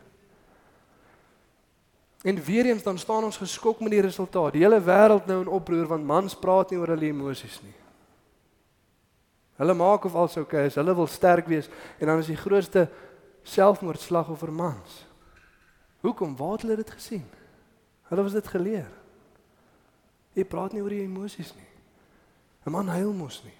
En 2.24 2.44
weer 2.44 2.66
eens 2.66 2.84
dan 2.84 2.98
staan 2.98 3.24
ons 3.24 3.38
geskok 3.38 3.80
met 3.80 3.92
die 3.92 4.02
resultaat. 4.02 4.54
Die 4.54 4.64
hele 4.64 4.82
wêreld 4.82 5.26
nou 5.26 5.42
in 5.42 5.48
oproer 5.48 5.88
want 5.88 6.06
mans 6.06 6.36
praat 6.36 6.72
nie 6.72 6.80
oor 6.80 6.88
hulle 6.88 7.06
emosies 7.06 7.62
nie. 7.62 7.76
Hulle 9.58 9.74
maak 9.74 10.06
of 10.06 10.16
alsou 10.16 10.44
okay 10.44 10.66
is, 10.66 10.76
hulle 10.76 10.96
wil 10.96 11.08
sterk 11.08 11.48
wees 11.48 11.70
en 12.00 12.08
dan 12.08 12.20
is 12.20 12.30
die 12.30 12.38
grootste 12.38 12.90
selfmoordslagoffer 13.44 14.52
mans. 14.52 15.06
Hoekom? 16.02 16.36
Waar 16.38 16.52
het 16.52 16.62
hulle 16.62 16.76
dit 16.76 16.92
gesien? 16.92 17.26
Hulle 18.08 18.24
was 18.24 18.36
dit 18.38 18.48
geleer. 18.48 18.90
Jy 20.38 20.46
praat 20.46 20.74
nie 20.74 20.82
oor 20.82 20.94
jou 20.94 21.04
emosies 21.04 21.54
nie. 21.56 21.72
'n 22.66 22.72
Man 22.72 22.88
huil 22.88 23.14
mos 23.14 23.42
nie. 23.44 23.56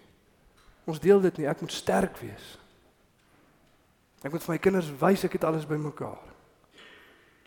Ons 0.86 1.00
deel 1.00 1.22
dit 1.22 1.38
nie. 1.38 1.48
Ek 1.48 1.62
moet 1.62 1.72
sterk 1.72 2.18
wees. 2.18 2.58
Ek 4.24 4.32
moet 4.32 4.44
vir 4.44 4.54
my 4.54 4.58
kinders 4.58 4.92
wys 5.00 5.24
ek 5.24 5.38
het 5.38 5.44
alles 5.44 5.66
bymekaar. 5.66 6.20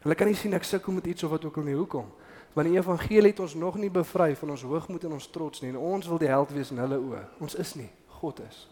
Hulle 0.01 0.14
kan 0.16 0.26
nie 0.26 0.36
sien 0.38 0.55
ek 0.57 0.64
sukkel 0.64 0.94
met 0.96 1.07
iets 1.07 1.22
of 1.22 1.30
wat 1.30 1.44
ook 1.44 1.57
al 1.57 1.66
nie. 1.68 1.76
Hoekom? 1.76 2.09
Want 2.55 2.68
die 2.68 2.76
evangelie 2.78 3.30
het 3.30 3.40
ons 3.40 3.55
nog 3.55 3.76
nie 3.76 3.90
bevry 3.90 4.36
van 4.36 4.51
ons 4.51 4.62
hoogmoed 4.62 5.05
en 5.05 5.12
ons 5.12 5.30
trots 5.30 5.61
nie. 5.61 5.70
En 5.70 5.76
ons 5.76 6.07
wil 6.07 6.18
die 6.18 6.28
held 6.28 6.51
wees 6.57 6.70
in 6.70 6.78
hulle 6.78 6.98
oë. 6.98 7.24
Ons 7.38 7.55
is 7.55 7.74
nie. 7.74 7.90
God 8.20 8.40
is. 8.40 8.64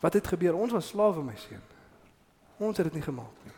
Wat 0.00 0.14
het 0.14 0.26
gebeur? 0.26 0.54
Ons 0.54 0.72
was 0.76 0.88
slawe, 0.92 1.22
my 1.24 1.36
seun. 1.40 1.62
Ons 2.62 2.78
het 2.78 2.86
dit 2.86 3.00
nie 3.00 3.04
gemaak 3.04 3.44
nie. 3.44 3.55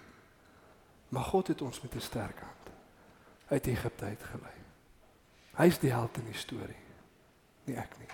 Maar 1.09 1.23
God 1.23 1.49
het 1.49 1.63
ons 1.63 1.81
met 1.81 1.95
'n 1.95 2.01
sterk 2.01 2.41
hand 2.41 2.77
uit 3.49 3.67
Egipte 3.67 4.05
uitgelei. 4.05 4.57
Hy 5.57 5.67
is 5.67 5.79
die 5.79 5.91
held 5.91 6.17
in 6.17 6.25
die 6.25 6.39
storie. 6.39 6.83
Nie 7.65 7.77
ek 7.77 7.99
nie. 7.99 8.09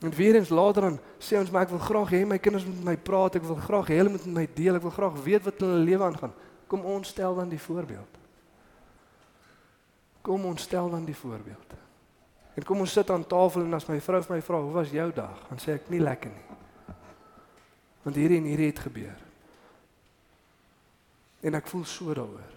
En 0.00 0.10
weer 0.10 0.34
eens 0.34 0.48
later 0.48 0.82
dan 0.82 0.98
sê 1.18 1.36
ons 1.38 1.50
maar 1.50 1.62
ek 1.62 1.74
wil 1.74 1.78
graag 1.78 2.10
hê 2.10 2.26
my 2.26 2.38
kinders 2.38 2.64
moet 2.64 2.76
met 2.76 2.84
my 2.84 2.96
praat, 2.96 3.36
ek 3.36 3.44
wil 3.44 3.56
graag 3.56 3.86
hê 3.92 3.98
hulle 4.00 4.10
moet 4.10 4.24
met 4.24 4.34
my 4.34 4.48
deel, 4.54 4.74
ek 4.74 4.82
wil 4.82 4.90
graag 4.96 5.22
weet 5.22 5.44
wat 5.44 5.60
hulle 5.60 5.84
lewe 5.84 6.04
aangaan. 6.04 6.32
Kom 6.66 6.84
ons 6.84 7.08
stel 7.08 7.34
dan 7.34 7.48
die 7.48 7.60
voorbeeld. 7.60 8.16
Kom 10.22 10.44
ons 10.44 10.62
stel 10.62 10.90
dan 10.90 11.04
die 11.04 11.16
voorbeeld. 11.16 11.76
En 12.56 12.64
kom 12.64 12.80
ons 12.80 12.92
sit 12.92 13.10
aan 13.10 13.26
tafel 13.26 13.64
en 13.64 13.74
as 13.74 13.86
my 13.88 14.00
vrou 14.00 14.22
vir 14.22 14.36
my 14.36 14.42
vra, 14.42 14.60
"Hoe 14.60 14.72
was 14.72 14.90
jou 14.90 15.12
dag?" 15.12 15.48
dan 15.48 15.58
sê 15.58 15.74
ek 15.74 15.90
nie 15.90 16.00
lekker 16.00 16.30
nie. 16.30 16.96
Want 18.02 18.16
hierdie 18.16 18.38
en 18.38 18.44
hierdie 18.44 18.66
het 18.66 18.78
gebeur. 18.78 19.29
En 21.40 21.56
ek 21.56 21.70
voel 21.72 21.84
so 21.84 22.14
daaroor. 22.14 22.56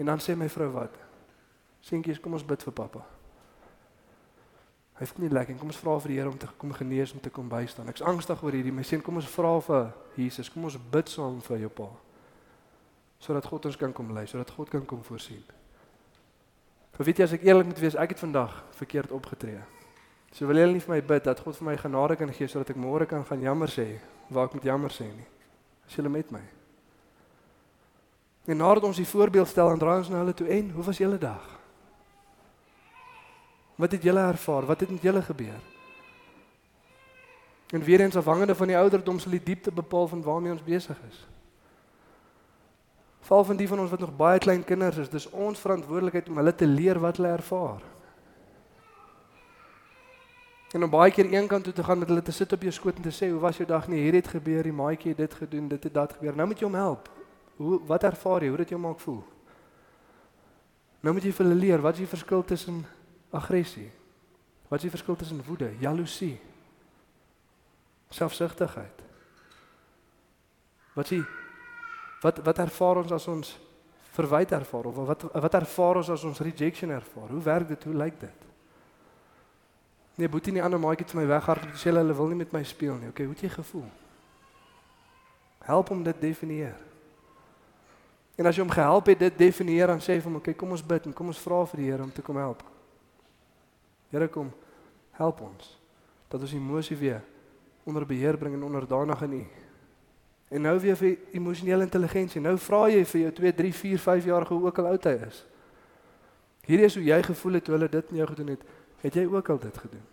En 0.00 0.08
dan 0.10 0.22
sê 0.22 0.36
my 0.36 0.48
vrou 0.48 0.70
wat? 0.74 0.94
Seentjies, 1.84 2.20
kom 2.20 2.32
ons 2.32 2.46
bid 2.46 2.62
vir 2.64 2.74
pappa. 2.74 3.04
Hy 4.94 5.06
voel 5.10 5.26
nie 5.26 5.34
lekker. 5.34 5.58
Kom 5.58 5.70
ons 5.72 5.80
vra 5.82 5.96
vir 6.00 6.12
die 6.12 6.18
Here 6.20 6.30
om 6.30 6.38
te 6.38 6.48
kom 6.58 6.72
genees 6.72 7.12
om 7.12 7.20
te 7.20 7.30
kom 7.34 7.50
bystaan. 7.50 7.90
Ek's 7.90 8.04
angstig 8.06 8.42
oor 8.42 8.54
hierdie. 8.54 8.72
My 8.72 8.86
seun, 8.86 9.02
kom 9.02 9.18
ons 9.18 9.28
vra 9.30 9.52
vir 9.66 9.90
Jesus. 10.16 10.50
Kom 10.54 10.68
ons 10.70 10.78
bid 10.78 11.10
saam 11.10 11.40
vir 11.44 11.64
jou 11.66 11.72
pa. 11.82 11.90
Sodat 13.22 13.46
God 13.50 13.66
ons 13.70 13.78
kan 13.80 13.92
kom 13.92 14.14
lei, 14.14 14.26
sodat 14.30 14.52
God 14.54 14.70
kan 14.70 14.86
kom 14.86 15.02
voorsien. 15.04 15.42
Maar 16.94 17.06
weet 17.08 17.20
jy 17.20 17.26
as 17.26 17.34
ek 17.34 17.46
eerlik 17.46 17.66
moet 17.66 17.80
wees, 17.82 17.96
ek 17.98 18.14
het 18.14 18.22
vandag 18.22 18.52
verkeerd 18.78 19.14
opgetree. 19.14 19.62
So 20.34 20.46
wil 20.46 20.58
jy 20.58 20.66
nie 20.70 20.82
vir 20.82 20.94
my 20.94 21.00
bid 21.02 21.26
dat 21.26 21.40
God 21.42 21.58
vir 21.58 21.68
my 21.72 21.76
genade 21.78 22.18
kan 22.18 22.30
gee 22.34 22.50
sodat 22.50 22.74
ek 22.74 22.78
môre 22.78 23.06
kan 23.10 23.26
gaan 23.26 23.42
jammer 23.42 23.70
sê 23.70 23.86
waar 24.30 24.48
ek 24.48 24.54
moet 24.58 24.66
jammer 24.70 24.94
sê 24.94 25.08
nie. 25.10 25.26
As 25.86 25.96
jy 25.98 26.06
met 26.06 26.30
my. 26.34 26.42
En 28.44 28.56
nadat 28.56 28.84
ons 28.84 28.96
die 28.96 29.08
voorbeeld 29.08 29.48
stel 29.48 29.70
en 29.72 29.78
draai 29.78 29.98
ons 29.98 30.08
na 30.12 30.20
hulle 30.20 30.34
toe 30.36 30.48
en 30.52 30.70
hoe 30.70 30.84
was 30.84 31.00
julle 31.00 31.18
dag? 31.18 31.44
Wat 33.80 33.92
het 33.92 34.02
julle 34.02 34.20
ervaar? 34.20 34.66
Wat 34.66 34.80
het 34.80 34.90
met 34.90 35.02
julle 35.02 35.22
gebeur? 35.22 35.60
En 37.72 37.82
weer 37.82 38.00
eens 38.00 38.16
afhangende 38.16 38.54
van 38.54 38.66
die 38.66 38.76
ouderdom 38.76 39.18
sal 39.18 39.30
die 39.30 39.42
diepte 39.42 39.72
bepaal 39.72 40.08
van 40.08 40.22
waarmee 40.22 40.52
ons 40.52 40.62
besig 40.62 40.98
is. 41.08 41.24
Val 43.24 43.44
van 43.44 43.56
die 43.56 43.68
van 43.68 43.80
ons 43.80 43.90
wat 43.90 44.00
nog 44.04 44.16
baie 44.16 44.38
klein 44.38 44.64
kinders 44.64 44.96
is, 44.96 45.08
dis 45.08 45.30
ons 45.30 45.58
verantwoordelikheid 45.58 46.28
om 46.28 46.36
hulle 46.36 46.54
te 46.54 46.66
leer 46.68 47.00
wat 47.00 47.16
hulle 47.16 47.32
ervaar. 47.32 47.80
En 50.76 50.84
om 50.84 50.90
baie 50.90 51.12
keer 51.14 51.32
eenkant 51.32 51.64
toe 51.64 51.72
te 51.72 51.84
gaan 51.84 51.98
met 51.98 52.08
hulle 52.08 52.22
te 52.22 52.34
sit 52.34 52.52
op 52.52 52.62
jou 52.62 52.72
skoot 52.72 52.96
en 52.96 53.02
te 53.02 53.14
sê, 53.14 53.30
"Hoe 53.30 53.40
was 53.40 53.56
jou 53.56 53.66
dag 53.68 53.88
nie? 53.88 54.02
Hier 54.02 54.14
het 54.14 54.28
gebeur, 54.28 54.62
die 54.62 54.72
maatjie 54.72 55.08
het 55.08 55.16
dit 55.16 55.34
gedoen, 55.34 55.68
dit 55.68 55.84
het 55.84 55.94
dat 55.94 56.12
gebeur." 56.12 56.36
Nou 56.36 56.46
moet 56.46 56.58
jy 56.58 56.64
hom 56.64 56.74
help. 56.74 57.13
Hoe 57.56 57.78
wat 57.86 58.02
ervaar 58.02 58.42
jy? 58.42 58.48
Hoe 58.48 58.62
dit 58.64 58.74
jou 58.74 58.80
maak 58.80 59.00
voel? 59.00 59.22
Nou 61.04 61.12
moet 61.14 61.26
jy 61.26 61.34
vir 61.36 61.46
hulle 61.46 61.60
leer 61.60 61.82
wat 61.84 61.98
is 61.98 62.04
die 62.04 62.10
verskil 62.10 62.44
tussen 62.48 62.80
aggressie? 63.34 63.90
Wat 64.70 64.80
is 64.80 64.86
die 64.88 64.94
verskil 64.94 65.16
tussen 65.20 65.42
woede, 65.46 65.68
jaloesie, 65.78 66.38
selfsugtigheid? 68.10 69.02
Wat 70.94 71.10
is 71.10 71.18
die 71.18 71.24
wat 72.24 72.40
wat 72.46 72.62
ervaar 72.62 73.02
ons 73.02 73.12
as 73.12 73.26
ons 73.28 73.50
verwyte 74.14 74.56
ervaar 74.56 74.86
of 74.88 75.02
wat 75.10 75.26
wat 75.44 75.58
ervaar 75.58 76.00
ons 76.00 76.10
as 76.14 76.24
ons 76.24 76.40
rejection 76.40 76.90
ervaar? 76.90 77.28
Hoe 77.28 77.42
werk 77.42 77.68
dit? 77.68 77.84
Hoe 77.84 77.94
lyk 77.94 78.16
dit? 78.20 78.48
Nee, 80.14 80.30
boetie 80.30 80.54
nie 80.54 80.62
ander 80.62 80.80
maatjie 80.80 81.04
het 81.04 81.14
my 81.18 81.26
weghardloop 81.26 81.76
sê 81.76 81.90
hulle 81.90 82.14
wil 82.16 82.30
nie 82.30 82.40
met 82.40 82.52
my 82.54 82.62
speel 82.64 82.96
nie. 82.96 83.10
Okay, 83.10 83.26
hoe 83.26 83.34
het 83.34 83.44
jy 83.44 83.50
gevoel? 83.50 83.86
Help 85.66 85.90
om 85.90 86.04
dit 86.06 86.20
definieer. 86.20 86.76
En 88.34 88.46
as 88.46 88.56
jy 88.56 88.64
hom 88.64 88.72
gehelp 88.74 89.06
het 89.12 89.18
dit 89.18 89.36
definieer 89.38 89.92
en 89.94 90.02
sê 90.02 90.16
vir 90.18 90.26
hom, 90.26 90.40
okay, 90.40 90.54
kom 90.58 90.74
ons 90.74 90.82
bid 90.82 91.06
en 91.06 91.14
kom 91.14 91.30
ons 91.30 91.42
vra 91.42 91.60
vir 91.70 91.82
die 91.82 91.90
Here 91.90 92.02
om 92.02 92.10
te 92.12 92.22
kom 92.22 92.38
help. 92.40 92.64
Here 94.10 94.28
kom, 94.28 94.50
help 95.18 95.42
ons 95.46 95.76
dat 96.32 96.42
ons 96.42 96.54
emosie 96.56 96.96
weer 96.98 97.22
onder 97.86 98.06
beheer 98.06 98.38
bring 98.40 98.56
en 98.56 98.64
onderdanig 98.66 99.22
aan 99.22 99.36
U. 99.38 99.44
En 100.54 100.62
nou 100.66 100.74
weer 100.80 100.96
vir 100.96 101.18
emosionele 101.36 101.86
intelligensie. 101.86 102.40
Nou 102.42 102.56
vra 102.58 102.88
jy 102.90 103.04
vir 103.06 103.20
jou 103.20 103.32
2, 103.38 103.52
3, 103.60 103.74
4, 103.74 104.02
5 104.02 104.26
jarige 104.30 104.54
hoe 104.54 104.66
ook 104.66 104.80
al 104.82 104.90
oud 104.94 105.06
hy 105.08 105.14
is. 105.28 105.44
Hierdie 106.64 106.88
is 106.88 106.98
hoe 106.98 107.04
jy 107.04 107.20
gevoel 107.22 107.58
het 107.58 107.66
toe 107.66 107.76
hulle 107.76 107.90
dit 107.92 108.10
met 108.10 108.20
jou 108.22 108.28
gedoen 108.32 108.52
het. 108.54 108.66
Het 109.04 109.20
jy 109.20 109.24
ook 109.30 109.50
al 109.52 109.62
dit 109.62 109.78
gedoen? 109.78 110.04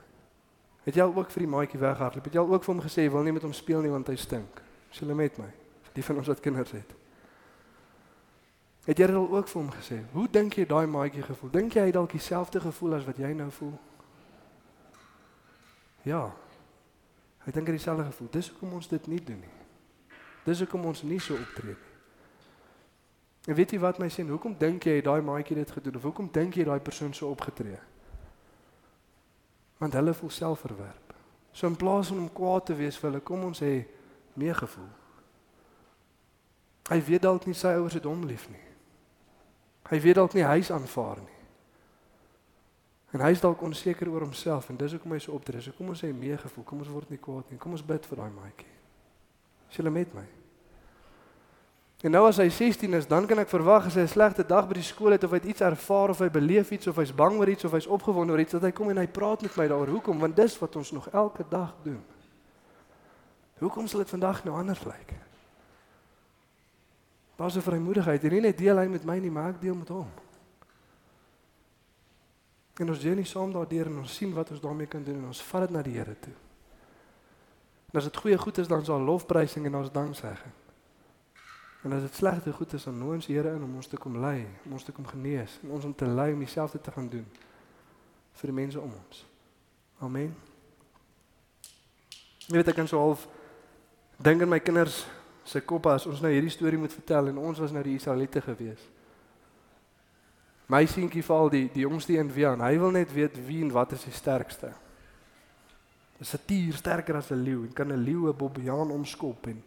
Het 0.85 0.97
jy 0.97 1.03
al 1.05 1.13
ook 1.15 1.29
vir 1.31 1.45
die 1.45 1.51
maatjie 1.51 1.79
weghardloop? 1.79 2.25
Het 2.27 2.37
jy 2.37 2.41
al 2.41 2.53
ook 2.53 2.65
vir 2.65 2.73
hom 2.73 2.83
gesê 2.83 3.05
wil 3.09 3.25
nie 3.25 3.33
met 3.33 3.45
hom 3.45 3.53
speel 3.55 3.81
nie 3.81 3.93
want 3.93 4.09
hy 4.11 4.17
stink? 4.19 4.61
Is 4.91 4.99
jy 5.01 5.13
met 5.13 5.37
my? 5.39 5.47
Die 5.95 6.03
van 6.03 6.21
ons 6.21 6.29
wat 6.31 6.43
kinders 6.43 6.73
het. 6.75 7.00
Het 8.85 8.97
jy 8.97 9.07
dit 9.11 9.15
al 9.15 9.29
ook 9.29 9.47
vir 9.47 9.61
hom 9.61 9.71
gesê? 9.71 9.99
Hoe 10.11 10.27
dink 10.29 10.57
jy 10.57 10.65
daai 10.65 10.87
maatjie 10.89 11.23
gevoel? 11.23 11.51
Dink 11.53 11.77
jy 11.77 11.85
hy 11.85 11.91
dalk 11.93 12.11
dieselfde 12.11 12.59
gevoel 12.59 12.97
as 12.97 13.05
wat 13.05 13.19
jy 13.21 13.29
nou 13.37 13.51
voel? 13.53 13.75
Ja. 16.07 16.23
Hy 17.45 17.53
dink 17.53 17.69
hy 17.69 17.77
dieselfde 17.77 18.07
gevoel. 18.09 18.31
Dis 18.33 18.49
hoekom 18.49 18.73
ons 18.79 18.89
dit 18.89 19.07
nie 19.07 19.21
doen 19.23 19.39
nie. 19.39 19.55
Dis 20.45 20.63
hoekom 20.65 20.85
ons 20.89 21.03
nie 21.05 21.19
so 21.21 21.37
optree 21.37 21.75
nie. 21.75 21.91
En 23.49 23.57
weet 23.57 23.71
jy 23.73 23.79
wat 23.81 23.97
my 23.97 24.05
sê, 24.13 24.21
hoekom 24.27 24.53
dink 24.57 24.85
jy 24.85 24.99
daai 25.01 25.21
maatjie 25.25 25.57
dit 25.57 25.71
gedoen 25.73 25.97
of 25.97 26.03
hoekom 26.05 26.27
dink 26.33 26.59
jy 26.59 26.65
daai 26.67 26.79
persoon 26.79 27.13
so 27.13 27.31
opgetree? 27.33 27.79
Want 29.81 29.97
hulle 29.97 30.13
voel 30.13 30.29
selfverwerp. 30.29 31.15
So 31.51 31.67
in 31.67 31.75
plaas 31.75 32.11
van 32.13 32.21
om 32.21 32.33
kwaad 32.33 32.65
te 32.69 32.75
wees 32.77 32.99
vir 33.01 33.09
hulle, 33.09 33.23
kom 33.25 33.47
ons 33.49 33.63
hê 33.65 33.79
meegevoel. 34.37 34.91
Hy 36.91 36.99
weet 37.07 37.25
dalk 37.25 37.47
nie 37.49 37.57
sy 37.57 37.73
ouers 37.79 37.97
het 37.97 38.05
hom 38.05 38.27
lief 38.29 38.45
nie. 38.51 38.70
Hy 39.91 39.99
weet 39.99 40.15
dalk 40.15 40.33
nie 40.37 40.47
hy's 40.47 40.71
aanvaar 40.71 41.19
nie. 41.19 41.39
En 43.11 43.23
hy's 43.25 43.41
dalk 43.43 43.61
onseker 43.61 44.07
oor 44.07 44.23
homself 44.23 44.69
en 44.71 44.77
dis 44.79 44.93
hoekom 44.95 45.11
hy 45.11 45.19
so 45.19 45.35
optree. 45.35 45.59
So 45.61 45.75
kom 45.75 45.91
ons 45.91 45.99
sê 45.99 46.13
meegevoel, 46.15 46.63
kom 46.63 46.79
ons 46.79 46.91
word 46.91 47.09
nie 47.11 47.19
kwaad 47.19 47.49
nie. 47.51 47.59
Kom 47.59 47.75
ons 47.75 47.83
bid 47.83 48.05
vir 48.07 48.21
daai 48.21 48.31
maatjie. 48.31 48.69
Is 49.67 49.79
jy 49.79 49.91
met 49.91 50.13
my? 50.15 50.23
En 52.01 52.15
nou 52.15 52.23
as 52.25 52.39
hy 52.41 52.47
16 52.49 52.95
is, 52.97 53.05
dan 53.05 53.27
kan 53.29 53.43
ek 53.43 53.51
verwag 53.51 53.85
as 53.85 53.95
hy 53.95 54.01
'n 54.01 54.07
slegte 54.07 54.43
dag 54.47 54.67
by 54.67 54.73
die 54.73 54.87
skool 54.87 55.11
het 55.11 55.23
of 55.23 55.31
hy 55.31 55.39
iets 55.43 55.61
ervaar 55.61 56.09
of 56.09 56.19
hy 56.19 56.29
beleef 56.29 56.71
iets 56.71 56.87
of 56.87 56.95
hy's 56.95 57.13
bang 57.13 57.37
oor 57.37 57.49
iets 57.49 57.63
of 57.63 57.71
hy's 57.71 57.85
opgewonde 57.85 58.33
oor 58.33 58.39
iets 58.39 58.51
dat 58.57 58.63
hy 58.63 58.71
kom 58.71 58.89
en 58.89 58.97
hy 58.97 59.07
praat 59.07 59.41
met 59.41 59.55
my 59.55 59.67
daaroor. 59.67 59.87
Hoekom? 59.87 60.19
Want 60.19 60.35
dis 60.35 60.57
wat 60.59 60.75
ons 60.75 60.91
nog 60.91 61.09
elke 61.09 61.45
dag 61.49 61.75
doen. 61.83 62.01
Hoekom 63.59 63.87
sal 63.87 63.99
dit 63.99 64.09
vandag 64.09 64.43
nou 64.43 64.57
anders 64.57 64.83
lyk? 64.83 65.13
Daar's 67.41 67.55
'n 67.55 67.61
vrymoedigheid. 67.61 68.21
Nie 68.21 68.41
net 68.41 68.57
deel 68.57 68.77
hy 68.77 68.85
met 68.85 69.03
my 69.03 69.17
nie, 69.17 69.31
maar 69.31 69.49
ek 69.49 69.61
deel 69.61 69.75
met 69.75 69.87
hom. 69.87 70.07
En 72.73 72.89
ons 72.89 72.99
doen 72.99 73.15
nie 73.15 73.25
saam 73.25 73.51
daardeur 73.51 73.85
en 73.85 73.97
ons 73.97 74.15
sien 74.15 74.33
wat 74.33 74.51
ons 74.51 74.59
daarmee 74.59 74.87
kan 74.87 75.03
doen 75.03 75.15
en 75.15 75.25
ons 75.25 75.43
vat 75.43 75.61
dit 75.61 75.69
na 75.69 75.81
die 75.81 75.97
Here 75.97 76.19
toe. 76.19 76.33
En 77.91 77.97
as 77.97 78.03
dit 78.03 78.17
goeie 78.17 78.37
goed 78.37 78.57
is, 78.57 78.67
dan 78.67 78.79
is 78.79 78.87
daar 78.87 78.99
lofprysing 78.99 79.65
en 79.65 79.75
ons 79.75 79.91
danksegging. 79.91 80.53
En 81.83 81.93
as 81.93 82.01
dit 82.01 82.15
slegte 82.15 82.53
goed 82.53 82.73
is, 82.73 82.83
dan 82.83 82.97
nooi 82.97 83.15
ons 83.15 83.27
Here 83.27 83.53
in 83.55 83.63
om 83.63 83.75
ons 83.75 83.87
te 83.87 83.97
kom 83.97 84.17
lei, 84.17 84.47
om 84.65 84.71
ons 84.71 84.83
te 84.83 84.91
kom 84.91 85.05
genees, 85.05 85.59
en 85.63 85.69
ons 85.69 85.85
om 85.85 85.95
te 85.95 86.05
lei 86.05 86.33
om 86.33 86.39
dieselfde 86.39 86.81
te 86.81 86.91
gaan 86.91 87.09
doen 87.09 87.27
vir 88.31 88.47
die 88.47 88.55
mense 88.55 88.79
om 88.79 88.93
ons. 89.05 89.27
Amen. 89.99 90.35
Jy 92.37 92.55
weet 92.55 92.67
ek 92.67 92.75
kan 92.75 92.87
so 92.87 92.97
half 92.97 93.27
dink 94.17 94.41
aan 94.41 94.49
my 94.49 94.59
kinders 94.59 95.07
se 95.43 95.61
koppe 95.61 95.89
as 95.89 96.05
ons 96.05 96.21
nou 96.21 96.31
hierdie 96.31 96.53
storie 96.53 96.79
moet 96.79 96.93
vertel 96.93 97.31
en 97.31 97.37
ons 97.37 97.59
was 97.59 97.71
nou 97.71 97.83
die 97.83 97.95
Israeliete 97.95 98.41
gewees. 98.41 98.81
My 100.71 100.85
seentjie 100.87 101.23
val 101.25 101.49
die 101.51 101.65
die 101.73 101.83
jongste 101.83 102.15
een 102.15 102.31
weer 102.31 102.53
aan. 102.53 102.63
Hy 102.63 102.77
wil 102.79 102.93
net 102.95 103.11
weet 103.13 103.35
wie 103.47 103.59
en 103.65 103.73
wat 103.75 103.91
is 103.91 104.05
die 104.07 104.15
sterkste. 104.15 104.71
Is 106.19 106.33
'n 106.33 106.45
tier 106.45 106.73
sterker 106.73 107.15
as 107.15 107.31
'n 107.31 107.43
leeu 107.43 107.65
en 107.65 107.73
kan 107.73 107.91
'n 107.91 108.03
leeu 108.03 108.29
'n 108.29 108.37
bobbejaan 108.37 108.91
omskop 108.91 109.47
en 109.47 109.63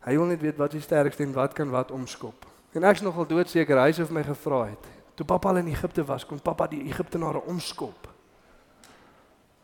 hy 0.00 0.16
wil 0.16 0.26
net 0.26 0.40
weet 0.40 0.56
wat 0.56 0.74
is 0.74 0.80
die 0.80 0.88
sterkste 0.88 1.22
en 1.22 1.32
wat 1.32 1.52
kan 1.52 1.70
wat 1.70 1.90
omskop. 1.90 2.46
En 2.72 2.84
ek's 2.84 3.00
nogal 3.00 3.26
doodseker 3.26 3.78
hy 3.78 3.92
vir 3.92 4.12
my 4.12 4.22
gevra 4.22 4.64
het. 4.66 4.84
Toe 5.14 5.26
pappa 5.26 5.48
al 5.48 5.56
in 5.56 5.68
Egipte 5.68 6.04
was, 6.04 6.26
kon 6.26 6.40
pappa 6.40 6.66
die 6.66 6.82
Egiptenare 6.84 7.40
omskop. 7.40 8.08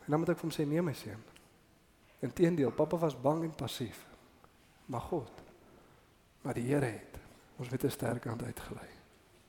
En 0.05 0.11
dan 0.11 0.19
moet 0.19 0.29
ek 0.29 0.39
vir 0.39 0.49
hom 0.49 0.55
sê 0.55 0.67
nee 0.67 0.83
my 0.83 0.93
seun. 0.93 1.23
Inteendeel, 2.21 2.71
pappa 2.71 2.97
was 2.97 3.21
bang 3.21 3.45
en 3.45 3.55
passief. 3.55 4.10
Maar 4.91 5.01
God, 5.01 5.31
maar 6.43 6.55
die 6.55 6.67
Here 6.67 6.85
het 6.85 7.19
ons 7.57 7.69
met 7.69 7.85
'n 7.85 7.91
sterk 7.91 8.25
hand 8.25 8.43
uitgelei. 8.43 8.89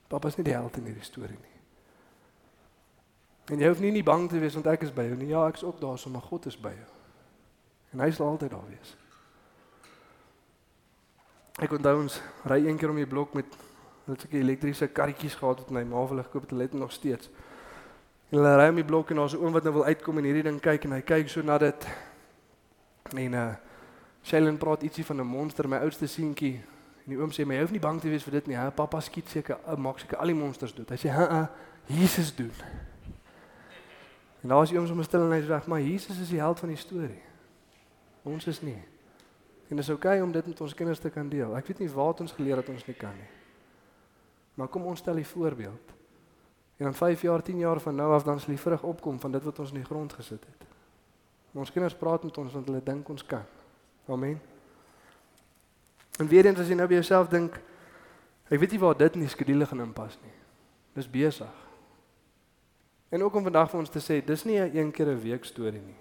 Pappa 0.07 0.27
is 0.27 0.35
nie 0.35 0.43
die 0.43 0.53
held 0.53 0.77
in 0.77 0.83
hierdie 0.83 1.03
storie 1.03 1.39
nie. 1.39 1.59
En 3.45 3.59
jy 3.59 3.67
hoef 3.67 3.79
nie 3.79 3.91
nie 3.91 4.03
bang 4.03 4.29
te 4.29 4.39
wees 4.39 4.53
want 4.53 4.67
ek 4.67 4.81
is 4.81 4.93
by 4.93 5.01
jou 5.01 5.15
nie. 5.15 5.27
Ja, 5.27 5.47
ek 5.47 5.55
is 5.55 5.63
ook 5.63 5.79
daar, 5.81 5.97
so 5.97 6.09
maar 6.09 6.21
God 6.21 6.45
is 6.45 6.59
by 6.59 6.69
jou. 6.69 6.89
En 7.91 7.99
hy 7.99 8.11
sal 8.11 8.27
altyd 8.27 8.51
daar 8.51 8.67
wees. 8.67 8.95
Ek 11.59 11.71
onthou 11.71 12.01
ons 12.01 12.21
ry 12.43 12.67
een 12.67 12.77
keer 12.77 12.89
om 12.89 12.95
die 12.95 13.07
blok 13.07 13.33
met 13.33 13.45
net 14.05 14.21
seker 14.21 14.39
elektriese 14.39 14.87
karretjies 14.87 15.35
gehad 15.35 15.59
wat 15.59 15.69
my 15.69 15.83
ma 15.83 16.05
wil 16.07 16.23
gekoop 16.23 16.41
het, 16.41 16.49
hulle 16.49 16.63
het 16.63 16.73
nog 16.73 16.91
steeds. 16.91 17.29
En 18.29 18.37
hulle 18.37 18.55
ry 18.55 18.69
om 18.69 18.75
die 18.75 18.85
blok 18.85 19.09
en 19.09 19.15
daar's 19.15 19.33
'n 19.33 19.43
oom 19.43 19.53
wat 19.53 19.63
nou 19.63 19.73
wil 19.73 19.85
uitkom 19.85 20.17
en 20.17 20.23
hierdie 20.23 20.43
ding 20.43 20.61
kyk 20.61 20.83
en 20.83 20.91
hy 20.91 21.01
kyk 21.01 21.29
so 21.29 21.41
na 21.41 21.57
dit. 21.57 21.87
En 23.15 23.33
uh 23.33 23.55
Shailen 24.23 24.57
praat 24.57 24.83
ietsie 24.83 25.05
van 25.05 25.21
'n 25.21 25.27
monster, 25.27 25.67
my 25.69 25.77
oudste 25.77 26.07
seentjie. 26.07 26.61
En 27.05 27.09
die 27.09 27.17
oom 27.17 27.31
sê 27.31 27.45
my 27.45 27.55
jy 27.55 27.61
hoef 27.61 27.71
nie 27.71 27.79
bang 27.79 28.01
te 28.01 28.09
wees 28.09 28.23
vir 28.23 28.31
dit 28.31 28.47
nie. 28.47 28.55
Hè, 28.55 28.71
pappa 28.71 28.99
skiet 28.99 29.29
seker 29.29 29.57
uh, 29.67 29.75
maak 29.75 29.99
seker 29.99 30.17
al 30.17 30.25
die 30.25 30.35
monsters 30.35 30.73
dood. 30.73 30.89
Hy 30.89 30.95
sê, 30.95 31.09
"Ha, 31.09 31.41
uh, 31.41 31.47
Jesus 31.85 32.35
doen." 32.35 32.51
En 34.41 34.49
daar 34.49 34.63
is 34.63 34.69
die 34.69 34.79
oom 34.79 34.87
sommer 34.87 35.05
stil 35.05 35.21
en 35.21 35.31
hy 35.31 35.41
sê, 35.41 35.67
"Maar 35.67 35.81
Jesus 35.81 36.19
is 36.19 36.29
die 36.29 36.39
held 36.39 36.59
van 36.59 36.69
die 36.69 36.77
storie. 36.77 37.21
Ons 38.23 38.47
is 38.47 38.61
nie." 38.61 38.83
En 39.69 39.75
dit 39.75 39.79
is 39.79 39.89
oukei 39.89 40.13
okay 40.13 40.25
om 40.25 40.31
dit 40.31 40.47
met 40.47 40.61
ons 40.61 40.73
kinders 40.73 40.99
te 40.99 41.09
kan 41.09 41.29
deel. 41.29 41.55
Ek 41.55 41.67
weet 41.67 41.79
nie 41.79 41.89
waar 41.89 42.19
ons 42.19 42.31
geleer 42.31 42.57
het 42.57 42.69
ons 42.69 42.85
nie 42.85 42.95
kan 42.95 43.13
nie. 43.15 43.29
Maar 44.53 44.67
kom 44.67 44.83
ons 44.83 44.99
stel 44.99 45.15
die 45.15 45.27
voorbeeld. 45.27 45.93
En 46.77 46.85
dan 46.85 46.93
5 46.93 47.21
jaar, 47.21 47.41
10 47.41 47.57
jaar 47.57 47.79
van 47.79 47.95
nou 47.95 48.13
af 48.13 48.23
dan 48.23 48.39
sal 48.39 48.49
die 48.49 48.59
vrug 48.59 48.83
opkom 48.83 49.19
van 49.19 49.31
dit 49.31 49.43
wat 49.43 49.59
ons 49.59 49.69
in 49.69 49.75
die 49.75 49.85
grond 49.85 50.13
gesit 50.13 50.43
het. 50.45 50.67
Maar 51.51 51.61
ons 51.61 51.71
kinders 51.71 51.95
praat 51.95 52.23
met 52.23 52.37
ons 52.37 52.53
want 52.53 52.65
hulle 52.65 52.83
dink 52.83 53.09
ons 53.09 53.25
kan. 53.25 53.45
Amen. 54.07 54.41
En 56.19 56.27
weer 56.27 56.45
eens 56.45 56.59
as 56.59 56.67
jy 56.67 56.75
nou 56.75 56.87
by 56.87 56.99
jouself 56.99 57.29
dink, 57.29 57.57
ek 58.49 58.59
weet 58.59 58.71
nie 58.71 58.79
waar 58.79 58.97
dit 58.97 59.15
in 59.17 59.25
die 59.25 59.31
skedule 59.31 59.65
gaan 59.65 59.81
inpas 59.81 60.17
nie. 60.21 60.33
Dis 60.93 61.09
besig. 61.09 61.57
En 63.11 63.23
ook 63.23 63.35
om 63.35 63.43
vandag 63.43 63.69
vir 63.71 63.79
ons 63.79 63.89
te 63.91 63.99
sê, 63.99 64.21
dis 64.25 64.45
nie 64.45 64.59
'n 64.59 64.75
een 64.75 64.91
keer 64.91 65.07
'n 65.07 65.21
week 65.21 65.45
storie 65.45 65.81
nie. 65.81 65.99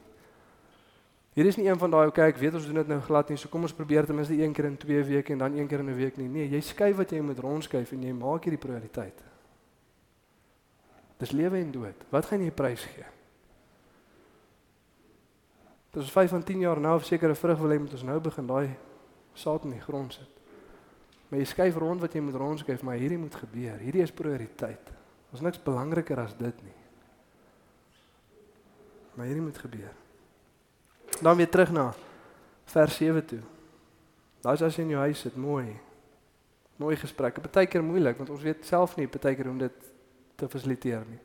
Hier 1.32 1.46
is 1.46 1.56
nie 1.56 1.68
een 1.68 1.78
van 1.78 1.90
daai 1.90 2.08
okay, 2.08 2.28
ek 2.28 2.36
weet 2.36 2.54
ons 2.54 2.66
doen 2.66 2.74
dit 2.74 2.88
nou 2.88 3.00
glad 3.00 3.28
nie, 3.28 3.36
so 3.36 3.48
kom 3.48 3.62
ons 3.62 3.72
probeer 3.72 4.06
ten 4.06 4.14
minste 4.14 4.34
een 4.34 4.52
keer 4.52 4.64
in 4.64 4.76
2 4.76 5.04
weke 5.04 5.32
en 5.32 5.38
dan 5.38 5.56
een 5.56 5.68
keer 5.68 5.78
in 5.78 5.90
'n 5.90 5.96
week 5.96 6.16
nie. 6.16 6.28
Nee, 6.28 6.48
jy 6.48 6.60
skuif 6.60 6.96
wat 6.96 7.10
jy 7.10 7.20
moet 7.20 7.38
rondskuif 7.38 7.92
en 7.92 8.02
jy 8.02 8.12
maak 8.12 8.44
hierdie 8.44 8.66
prioriteit. 8.66 9.22
Dis 11.16 11.30
lewe 11.30 11.58
en 11.58 11.70
dood. 11.70 12.04
Wat 12.08 12.26
gaan 12.26 12.42
jy 12.42 12.50
prys 12.50 12.84
gee? 12.84 13.04
Dis 15.90 16.10
5 16.10 16.30
van 16.30 16.42
10 16.42 16.58
jaar 16.58 16.80
nou 16.80 16.94
of 16.94 17.04
sekere 17.04 17.34
vrug 17.34 17.58
wil 17.58 17.72
hê 17.74 17.78
moet 17.82 17.92
ons 17.92 18.06
nou 18.06 18.20
begin 18.22 18.46
daai 18.46 18.76
saad 19.34 19.64
in 19.66 19.74
die 19.74 19.82
grond 19.82 20.14
sit. 20.14 20.36
Maar 21.28 21.38
jy 21.42 21.46
skuif 21.46 21.76
rond 21.78 22.02
wat 22.02 22.14
jy 22.14 22.22
moet 22.26 22.38
rondskuif, 22.38 22.82
maar 22.82 22.98
hierdie 22.98 23.18
moet 23.18 23.34
gebeur. 23.34 23.78
Hierdie 23.78 24.02
is 24.02 24.14
prioriteit. 24.14 24.90
Ons 25.30 25.42
niks 25.46 25.62
belangriker 25.62 26.18
as 26.18 26.34
dit 26.38 26.62
nie. 26.66 26.78
Maar 29.14 29.30
hierdie 29.30 29.44
moet 29.44 29.58
gebeur. 29.58 29.94
Dan 31.20 31.36
weer 31.38 31.50
terug 31.50 31.70
na 31.74 31.90
vers 32.70 32.96
7 32.98 33.24
toe. 33.26 33.40
Daai 34.42 34.56
as 34.56 34.76
jy 34.76 34.86
in 34.86 34.94
jou 34.94 35.06
huis 35.06 35.22
sit, 35.26 35.36
mooi. 35.36 35.76
Mooi 36.80 36.96
gesprekke. 36.98 37.42
Partykeer 37.44 37.82
moeilik 37.84 38.18
want 38.18 38.30
ons 38.30 38.42
weet 38.46 38.66
self 38.66 38.96
nie 38.98 39.10
partykeer 39.10 39.50
hoe 39.50 39.54
om 39.54 39.62
dit 39.62 39.90
te 40.40 40.48
fasiliteer 40.48 41.04
nie. 41.06 41.20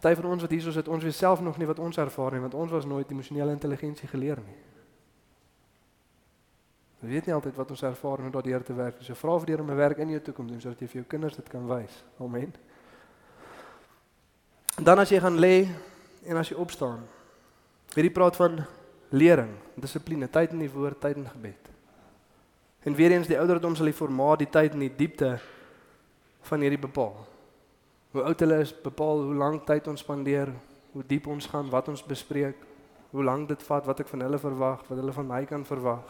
Party 0.00 0.20
van 0.20 0.30
ons 0.30 0.42
wat 0.42 0.50
hierso 0.50 0.70
sit, 0.70 0.88
ons 0.88 1.02
weet 1.02 1.14
self 1.14 1.40
nog 1.42 1.56
nie 1.58 1.66
wat 1.66 1.78
ons 1.82 1.98
ervaar 1.98 2.36
nie 2.36 2.40
want 2.44 2.54
ons 2.54 2.70
was 2.70 2.86
nooit 2.86 3.10
emosionele 3.10 3.50
intelligensie 3.50 4.08
geleer 4.08 4.38
nie. 4.38 4.58
Jy 6.98 7.08
weet 7.08 7.26
nie 7.26 7.34
altyd 7.34 7.54
wat 7.58 7.70
ons 7.70 7.82
ervaar 7.86 8.22
hoe 8.22 8.30
daardeur 8.30 8.62
te 8.66 8.74
werk. 8.74 9.02
So 9.06 9.14
vra 9.14 9.36
vir 9.38 9.46
Here 9.46 9.62
om 9.62 9.70
'n 9.70 9.76
werk 9.76 9.98
in 9.98 10.10
jou 10.10 10.20
toe 10.20 10.34
kom 10.34 10.46
doen 10.46 10.60
sodat 10.60 10.80
jy 10.80 10.86
vir 10.86 11.00
jou 11.02 11.04
kinders 11.04 11.36
dit 11.36 11.48
kan 11.48 11.66
wys. 11.66 12.04
Amen. 12.20 12.52
En 14.78 14.84
dan 14.84 14.98
as 14.98 15.10
jy 15.10 15.20
gaan 15.20 15.38
lê 15.38 15.68
en 16.26 16.36
as 16.36 16.48
jy 16.48 16.56
opstaan. 16.56 17.06
Hierdie 17.94 18.12
praat 18.12 18.36
van 18.36 18.66
lering, 19.10 19.50
dissipline, 19.74 20.28
tyd 20.28 20.52
in 20.52 20.58
die 20.58 20.70
woord, 20.70 21.00
tyd 21.00 21.16
in 21.16 21.26
gebed. 21.26 21.68
En 22.84 22.94
weer 22.94 23.10
eens 23.10 23.26
die 23.26 23.38
ouderdom 23.38 23.74
sal 23.76 23.84
die 23.84 23.96
formaat 23.96 24.38
die 24.38 24.50
tyd 24.50 24.72
in 24.72 24.80
die 24.80 24.96
diepte 24.96 25.40
van 26.42 26.60
hierdie 26.60 26.78
bepaal. 26.78 27.26
Hoe 28.10 28.22
oud 28.22 28.40
hulle 28.40 28.58
is 28.64 28.72
bepaal 28.82 29.22
hoe 29.22 29.34
lank 29.34 29.66
tyd 29.66 29.86
ons 29.86 30.00
spandeer, 30.00 30.52
hoe 30.92 31.04
diep 31.06 31.26
ons 31.26 31.46
gaan, 31.46 31.68
wat 31.70 31.88
ons 31.88 32.04
bespreek, 32.04 32.56
hoe 33.10 33.24
lank 33.24 33.48
dit 33.48 33.62
vat, 33.62 33.84
wat 33.84 34.00
ek 34.00 34.08
van 34.08 34.24
hulle 34.24 34.38
verwag, 34.38 34.84
wat 34.88 34.98
hulle 34.98 35.12
van 35.12 35.26
my 35.26 35.44
kan 35.48 35.64
verwag. 35.64 36.04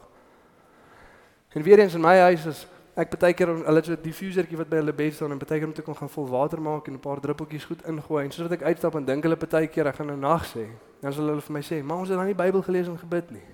En 1.56 1.62
weer 1.62 1.78
eens 1.78 1.94
in 1.94 2.04
my 2.04 2.16
huis 2.28 2.44
is 2.46 2.66
ek 2.98 3.14
baie 3.14 3.34
keer 3.34 3.50
hulle 3.50 3.78
het 3.78 3.86
so 3.86 3.92
'n 3.92 4.02
diffusertjie 4.02 4.58
wat 4.58 4.68
by 4.68 4.76
hulle 4.76 4.92
bed 4.92 5.14
staan 5.14 5.32
en 5.32 5.38
baie 5.38 5.58
keer 5.58 5.66
moet 5.66 5.78
ek 5.78 5.86
hom 5.86 5.94
gaan 5.94 6.10
vol 6.10 6.26
water 6.26 6.60
maak 6.60 6.88
en 6.88 6.94
'n 6.94 7.00
paar 7.00 7.20
druppeltjies 7.20 7.64
goed 7.64 7.82
ingooi 7.86 8.24
en 8.24 8.30
sodat 8.30 8.52
ek 8.52 8.62
uitstap 8.62 8.94
en 8.94 9.04
dink 9.04 9.22
hulle 9.22 9.36
baie 9.36 9.66
keer 9.68 9.86
ek 9.86 9.94
gaan 9.96 10.06
nou 10.06 10.16
nag 10.16 10.44
sê. 10.44 10.66
Dan 11.00 11.12
sal 11.12 11.26
hulle 11.26 11.40
vir 11.40 11.52
my 11.52 11.62
sê, 11.62 11.82
"Maar 11.82 11.96
ons 11.96 12.08
het 12.08 12.18
dan 12.18 12.26
nie 12.26 12.34
Bybel 12.34 12.62
gelees 12.62 12.88
en 12.88 12.98
gebid 12.98 13.30
nie." 13.30 13.46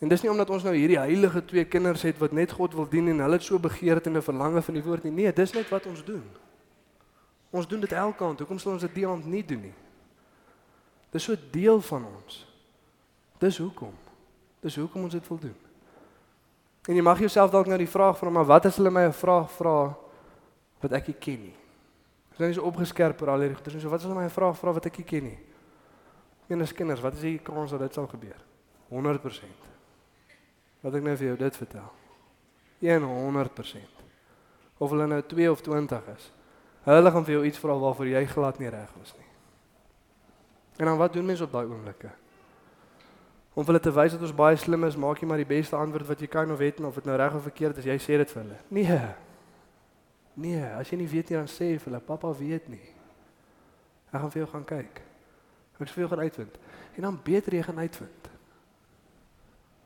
En 0.00 0.08
dis 0.08 0.22
nie 0.22 0.30
omdat 0.30 0.50
ons 0.50 0.64
nou 0.64 0.74
hierdie 0.74 0.98
heilige 0.98 1.44
twee 1.44 1.64
kinders 1.64 2.02
het 2.02 2.18
wat 2.18 2.32
net 2.32 2.52
God 2.52 2.74
wil 2.74 2.88
dien 2.88 3.08
en 3.08 3.18
hulle 3.18 3.32
het 3.32 3.42
so 3.42 3.58
begeerte 3.58 4.10
en 4.10 4.16
'n 4.16 4.22
verlange 4.22 4.62
van 4.62 4.74
die 4.74 4.82
woord 4.82 5.04
nie. 5.04 5.12
Nee, 5.12 5.32
dis 5.32 5.52
net 5.52 5.68
wat 5.68 5.86
ons 5.86 6.04
doen. 6.04 6.24
Ons 7.52 7.68
doen 7.68 7.80
dit 7.84 7.92
elke 7.92 8.24
aand. 8.24 8.40
Hoekom 8.40 8.58
sal 8.58 8.72
ons 8.72 8.84
dit 8.86 8.94
die 8.96 9.06
aand 9.06 9.26
nie 9.28 9.42
doen 9.44 9.60
nie? 9.68 9.74
Dis 11.12 11.24
so 11.24 11.32
'n 11.32 11.48
deel 11.52 11.80
van 11.80 12.04
ons. 12.04 12.46
Dis 13.38 13.58
hoekom. 13.58 13.92
Dis 14.60 14.76
hoekom 14.76 15.02
ons 15.02 15.12
dit 15.12 15.28
wil 15.28 15.38
doen. 15.38 15.56
En 16.88 16.94
jy 16.94 17.02
mag 17.02 17.18
jouself 17.18 17.50
dalk 17.50 17.66
nou 17.66 17.78
die 17.78 17.88
vraag 17.88 18.18
vra, 18.18 18.30
maar 18.30 18.44
wat 18.44 18.66
as 18.66 18.76
hulle 18.76 18.90
my 18.90 19.04
'n 19.06 19.12
vraag 19.12 19.50
vra 19.50 19.94
wat 20.80 20.92
ek 20.92 21.06
nie 21.06 21.18
ken 21.18 21.40
nie? 21.42 21.54
Is 22.32 22.38
nou 22.38 22.52
so 22.52 22.62
opgeskerp 22.62 23.20
oor 23.22 23.28
al 23.28 23.40
hierdie 23.40 23.56
goeie. 23.56 23.80
So 23.80 23.88
wat 23.88 24.00
as 24.00 24.06
hulle 24.06 24.18
my 24.18 24.24
'n 24.24 24.30
vraag 24.30 24.58
vra 24.58 24.72
wat 24.72 24.86
ek 24.86 24.98
nie 24.98 25.04
ken 25.04 25.24
nie? 25.24 25.38
Mense 26.48 26.74
kinders, 26.74 27.00
wat 27.00 27.14
is 27.14 27.20
die 27.20 27.38
kans 27.38 27.70
dat 27.70 27.80
dit 27.80 27.94
sal 27.94 28.06
gebeur? 28.06 28.36
100%. 28.90 29.68
Wat 30.80 30.94
ek 30.94 31.02
nou 31.02 31.16
vir 31.16 31.26
jou 31.26 31.36
dit 31.36 31.56
vertel. 31.56 31.92
100%. 32.80 33.88
Of 34.78 34.90
hulle 34.90 35.06
nou 35.06 35.22
2 35.22 35.50
of 35.50 35.60
20 35.60 36.02
is. 36.16 36.32
Hulle 36.84 37.10
gaan 37.10 37.24
vir 37.24 37.34
jou 37.36 37.44
iets 37.46 37.60
vra 37.62 37.76
waarvoor 37.78 38.10
jy 38.10 38.24
glad 38.26 38.58
nie 38.58 38.70
reg 38.72 38.90
was 38.98 39.14
nie. 39.18 39.28
En 40.82 40.86
dan 40.86 40.98
wat 40.98 41.12
doen 41.12 41.26
mense 41.26 41.44
op 41.44 41.52
daai 41.52 41.66
oomblikke? 41.66 42.10
Om 43.54 43.66
hulle 43.68 43.80
te 43.80 43.92
wys 43.92 44.14
dat 44.16 44.22
ons 44.24 44.34
baie 44.34 44.56
slim 44.56 44.84
is, 44.88 44.96
maak 44.96 45.20
jy 45.20 45.28
maar 45.28 45.42
die 45.42 45.48
beste 45.48 45.76
antwoord 45.76 46.08
wat 46.08 46.20
jy 46.24 46.28
kan 46.32 46.50
of 46.50 46.58
weet 46.58 46.80
of 46.80 46.94
dit 46.94 47.04
nou 47.04 47.16
reg 47.20 47.34
of 47.36 47.44
verkeerd 47.44 47.78
is, 47.82 47.84
jy 47.84 47.98
sê 48.00 48.16
dit 48.22 48.32
vir 48.32 48.42
hulle. 48.42 48.58
Nee. 48.72 49.00
Nee, 50.34 50.64
as 50.78 50.88
jy 50.88 50.98
nie 51.02 51.10
weet 51.10 51.30
nie 51.30 51.36
dan 51.36 51.50
sê 51.52 51.74
vir 51.76 51.90
hulle, 51.90 52.00
pappa 52.00 52.32
weet 52.38 52.70
nie. 52.72 52.84
Ek 54.08 54.20
gaan 54.20 54.32
vir 54.32 54.42
jou 54.42 54.48
gaan 54.54 54.64
kyk. 54.64 55.02
Ek 55.76 55.84
sê 55.84 55.92
vir 55.92 56.06
jou 56.06 56.10
gaan 56.14 56.24
uitvind. 56.24 56.58
En 56.96 57.08
dan 57.08 57.20
beter 57.24 57.58
jy 57.58 57.62
gaan 57.68 57.78
uitvind. 57.84 58.30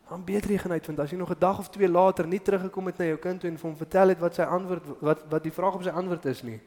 Dan 0.07 0.25
beter 0.25 0.55
jy 0.55 0.59
gaan 0.63 0.77
uitvind 0.79 1.01
as 1.03 1.11
jy 1.11 1.19
nog 1.19 1.31
'n 1.35 1.39
dag 1.39 1.59
of 1.59 1.69
twee 1.71 1.89
later 1.89 2.27
nie 2.27 2.39
teruggekom 2.39 2.87
het 2.87 2.99
na 2.99 3.05
jou 3.05 3.19
kind 3.19 3.41
toe 3.41 3.51
en 3.51 3.59
vir 3.59 3.71
hom 3.71 3.77
vertel 3.77 4.09
het 4.09 4.19
wat 4.19 4.35
sy 4.35 4.43
antwoord 4.43 4.85
wat 5.01 5.25
wat 5.29 5.43
die 5.43 5.53
vraag 5.53 5.75
op 5.75 5.83
sy 5.83 5.91
antwoord 5.91 6.25
is 6.27 6.43
nie. 6.43 6.61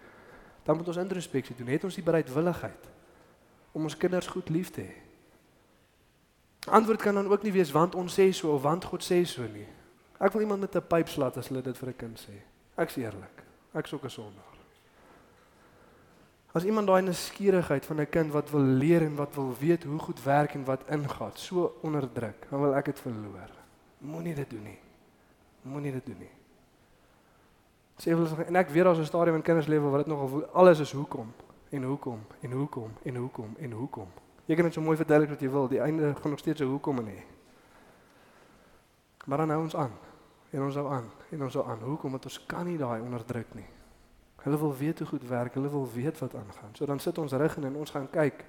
Dan 0.63 0.77
moet 0.77 0.87
ons 0.87 0.97
introspeksie 0.97 1.55
doen. 1.55 1.67
Het 1.67 1.83
ons 1.83 1.95
die 1.95 2.03
bereidwilligheid 2.03 2.87
om 3.71 3.83
ons 3.83 3.97
kinders 3.97 4.27
goed 4.27 4.49
lief 4.49 4.71
te 4.71 4.81
hê? 4.81 4.95
Antwoord 6.67 7.01
kan 7.01 7.15
dan 7.15 7.27
ook 7.27 7.43
nie 7.43 7.53
wees 7.55 7.71
want 7.71 7.95
ons 7.95 8.13
sê 8.19 8.29
so 8.33 8.53
of 8.53 8.61
want 8.61 8.85
God 8.85 9.03
sê 9.03 9.23
so 9.25 9.45
nie. 9.47 9.67
Ek 10.19 10.33
wil 10.33 10.41
iemand 10.41 10.61
met 10.61 10.75
'n 10.75 10.87
pyp 10.87 11.07
slat 11.07 11.37
as 11.37 11.47
hulle 11.47 11.61
dit 11.61 11.77
vir 11.77 11.89
'n 11.89 11.95
kind 11.95 12.19
sê. 12.19 12.35
Ek's 12.75 12.95
eerlik. 12.97 13.43
Ek's 13.73 13.93
ook 13.93 14.03
'n 14.03 14.09
sondaar. 14.09 14.57
As 16.51 16.63
iemand 16.63 16.87
daai 16.87 17.01
nuuskierigheid 17.01 17.85
van 17.85 17.99
'n 18.01 18.09
kind 18.09 18.31
wat 18.31 18.49
wil 18.49 18.61
leer 18.61 19.01
en 19.01 19.15
wat 19.15 19.35
wil 19.35 19.55
weet 19.59 19.83
hoe 19.83 19.99
goed 19.99 20.23
werk 20.23 20.53
en 20.53 20.65
wat 20.65 20.89
ingaan, 20.89 21.31
so 21.33 21.79
onderdruk, 21.81 22.47
dan 22.49 22.61
wil 22.61 22.75
ek 22.75 22.85
dit 22.85 22.99
verloor. 22.99 23.49
Moenie 23.97 24.35
dit 24.35 24.49
doen 24.49 24.63
nie. 24.63 24.79
Moenie 25.61 25.91
dit 25.91 26.05
doen 26.05 26.17
nie. 26.17 26.38
Sê 27.99 28.15
wel 28.15 28.45
en 28.47 28.55
ek 28.55 28.69
weet 28.69 28.83
daar's 28.83 28.99
'n 28.99 29.05
stadium 29.05 29.35
in 29.35 29.41
kinders 29.41 29.67
lewe 29.67 29.89
waar 29.89 30.03
dit 30.03 30.07
nogal 30.07 30.45
alles 30.45 30.79
is 30.79 30.91
hoekom 30.91 31.33
en 31.69 31.83
hoekom 31.83 32.19
en 32.41 32.51
hoekom 32.51 32.91
en 33.03 33.15
hoekom 33.15 33.55
en 33.57 33.71
hoekom. 33.71 34.07
Jy 34.45 34.55
kan 34.55 34.63
dit 34.63 34.73
so 34.73 34.81
mooi 34.81 34.97
verduidelik 34.97 35.29
wat 35.29 35.41
jy 35.41 35.49
wil, 35.49 35.67
die 35.67 35.79
einde 35.79 36.15
gaan 36.15 36.29
nog 36.29 36.39
steeds 36.39 36.61
'n 36.61 36.65
hoekom 36.65 36.99
in 36.99 37.07
hê. 37.07 37.21
Maar 39.25 39.37
dan 39.37 39.49
hou 39.49 39.61
ons 39.61 39.75
aan. 39.75 39.91
En 40.49 40.61
ons 40.61 40.75
hou 40.75 40.91
aan 40.91 41.09
en 41.29 41.43
ons 41.43 41.53
hou 41.53 41.65
aan. 41.67 41.79
Hoekom? 41.79 42.11
Want 42.11 42.25
ons 42.25 42.45
kan 42.45 42.65
nie 42.65 42.77
daai 42.77 43.01
onderdruk 43.01 43.53
nie. 43.53 43.67
Hulle 44.41 44.57
wil 44.57 44.75
weet 44.77 44.99
hoe 44.99 45.07
goed 45.07 45.27
werk, 45.27 45.53
hulle 45.53 45.69
wil 45.69 45.89
weet 45.93 46.19
wat 46.19 46.35
aangaan. 46.35 46.69
So 46.73 46.85
dan 46.85 46.99
sit 46.99 47.17
ons 47.17 47.33
in 47.33 47.63
en 47.63 47.75
ons 47.75 47.91
gaan 47.91 48.09
kyk 48.09 48.45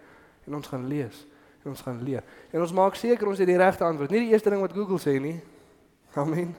en 0.46 0.54
ons 0.54 0.66
gaan 0.66 0.86
lees 0.86 1.26
en 1.64 1.70
ons 1.70 1.80
gaan 1.80 2.02
leer. 2.02 2.22
En 2.50 2.60
ons 2.60 2.72
maak 2.72 2.94
seker 2.94 3.28
ons 3.28 3.38
het 3.38 3.46
die 3.46 3.56
regte 3.56 3.84
antwoord. 3.84 4.10
Nie 4.10 4.20
die 4.20 4.32
eerste 4.32 4.50
ding 4.50 4.60
wat 4.60 4.72
Google 4.72 4.98
sê 4.98 5.20
nie. 5.20 5.40
Amen. 6.14 6.56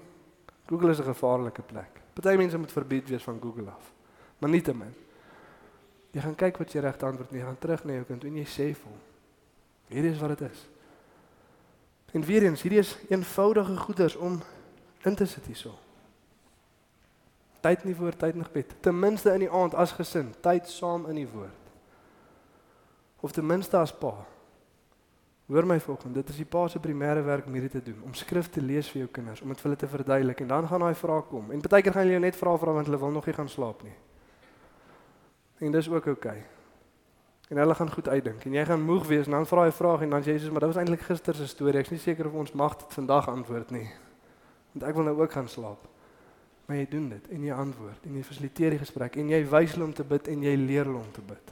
Google 0.68 0.90
is 0.90 1.00
'n 1.00 1.04
gevaarlike 1.04 1.62
plek. 1.62 2.01
Party 2.14 2.36
mense 2.38 2.58
moet 2.58 2.72
verbied 2.72 3.10
wees 3.10 3.24
van 3.24 3.40
Google 3.42 3.70
af. 3.70 3.92
Maar 4.40 4.50
nie 4.50 4.62
te 4.62 4.74
min. 4.76 4.94
Jy 6.12 6.22
gaan 6.22 6.36
kyk 6.36 6.58
wat 6.60 6.74
jy 6.74 6.84
regte 6.84 7.06
antwoord 7.08 7.32
nie. 7.32 7.44
Gaan 7.44 7.60
terug 7.60 7.84
na 7.88 8.00
jou 8.00 8.08
kind 8.10 8.26
en 8.28 8.40
jy 8.42 8.48
sê 8.48 8.68
vir 8.74 8.90
hom. 8.90 9.00
Hierdie 9.92 10.12
is 10.12 10.20
wat 10.24 10.36
dit 10.36 10.50
is. 10.50 10.66
En 12.12 12.26
weer 12.28 12.44
eens, 12.44 12.62
hierdie 12.62 12.82
is 12.82 12.98
eenvoudige 13.10 13.78
goeders 13.78 14.16
om 14.16 14.42
in 15.08 15.16
te 15.16 15.26
sit 15.26 15.46
hierso. 15.46 15.78
Tyd 17.62 17.84
nie 17.84 17.96
voor 17.96 18.16
tyd 18.18 18.36
nog 18.36 18.52
bed. 18.52 18.74
Ten 18.80 19.00
minste 19.00 19.34
in 19.34 19.46
die 19.46 19.52
aand 19.52 19.76
as 19.78 19.94
gesin, 19.96 20.34
tyd 20.42 20.68
saam 20.70 21.06
in 21.10 21.22
die 21.22 21.28
woord. 21.30 21.72
Of 23.22 23.32
ten 23.32 23.46
minste 23.46 23.78
as 23.78 23.94
pa. 23.94 24.16
Hoor 25.52 25.66
my 25.68 25.80
volgende, 25.84 26.22
dit 26.22 26.30
is 26.30 26.38
die 26.40 26.48
pa 26.48 26.62
se 26.72 26.80
primêre 26.80 27.24
werk 27.28 27.48
om 27.50 27.56
hierdie 27.58 27.74
te 27.74 27.82
doen, 27.84 27.98
om 28.08 28.14
skrif 28.16 28.48
te 28.50 28.62
lees 28.64 28.88
vir 28.88 29.02
jou 29.02 29.10
kinders, 29.12 29.42
om 29.44 29.52
dit 29.52 29.60
vir 29.60 29.68
hulle 29.68 29.80
te 29.82 29.90
verduidelik 29.92 30.44
en 30.46 30.48
dan 30.48 30.68
gaan 30.70 30.86
daai 30.86 30.96
vrae 30.96 31.26
kom. 31.28 31.50
En 31.52 31.64
baie 31.66 31.84
keer 31.84 31.92
gaan 31.92 32.06
hulle 32.06 32.16
jou 32.16 32.22
net 32.24 32.38
vra 32.40 32.54
vra 32.62 32.76
want 32.78 32.88
hulle 32.88 33.00
wil 33.02 33.12
nog 33.12 33.28
nie 33.28 33.36
gaan 33.36 33.52
slaap 33.52 33.84
nie. 33.84 33.92
En 35.60 35.76
dis 35.76 35.90
ook 35.92 36.08
oukei. 36.14 36.38
Okay. 36.40 36.46
En 37.52 37.60
hulle 37.60 37.76
gaan 37.76 37.92
goed 37.92 38.08
uitdink 38.08 38.46
en 38.48 38.54
jy 38.56 38.64
gaan 38.66 38.88
moeg 38.88 39.04
wees 39.10 39.28
en 39.28 39.36
dan 39.36 39.46
vra 39.46 39.66
jy 39.68 39.74
'n 39.74 39.80
vraag 39.82 40.02
en 40.02 40.10
dan 40.10 40.24
sê 40.24 40.32
Jesus, 40.32 40.50
maar 40.50 40.64
dit 40.64 40.70
was 40.70 40.78
eintlik 40.78 41.02
gister 41.02 41.36
se 41.36 41.48
storie. 41.48 41.80
Ek's 41.80 41.92
nie 41.92 42.00
seker 42.00 42.28
of 42.28 42.34
ons 42.34 42.52
mag 42.54 42.78
dit 42.78 42.94
vandag 42.94 43.28
antwoord 43.28 43.72
nie. 43.72 43.90
Want 44.72 44.84
ek 44.88 44.96
wil 44.96 45.04
nou 45.04 45.20
ook 45.20 45.32
gaan 45.32 45.48
slaap. 45.48 45.88
Maar 46.66 46.78
jy 46.78 46.88
doen 46.90 47.10
dit 47.10 47.28
en 47.28 47.44
jy 47.44 47.54
antwoord 47.54 48.06
en 48.06 48.16
jy 48.16 48.24
fasiliteer 48.24 48.70
die 48.70 48.80
gesprek 48.80 49.16
en 49.16 49.30
jy 49.30 49.46
wys 49.50 49.72
hulle 49.72 49.84
om 49.86 49.94
te 49.94 50.04
bid 50.04 50.28
en 50.28 50.44
jy 50.44 50.56
leer 50.56 50.86
hulle 50.86 50.98
om 50.98 51.12
te 51.12 51.22
bid. 51.22 51.52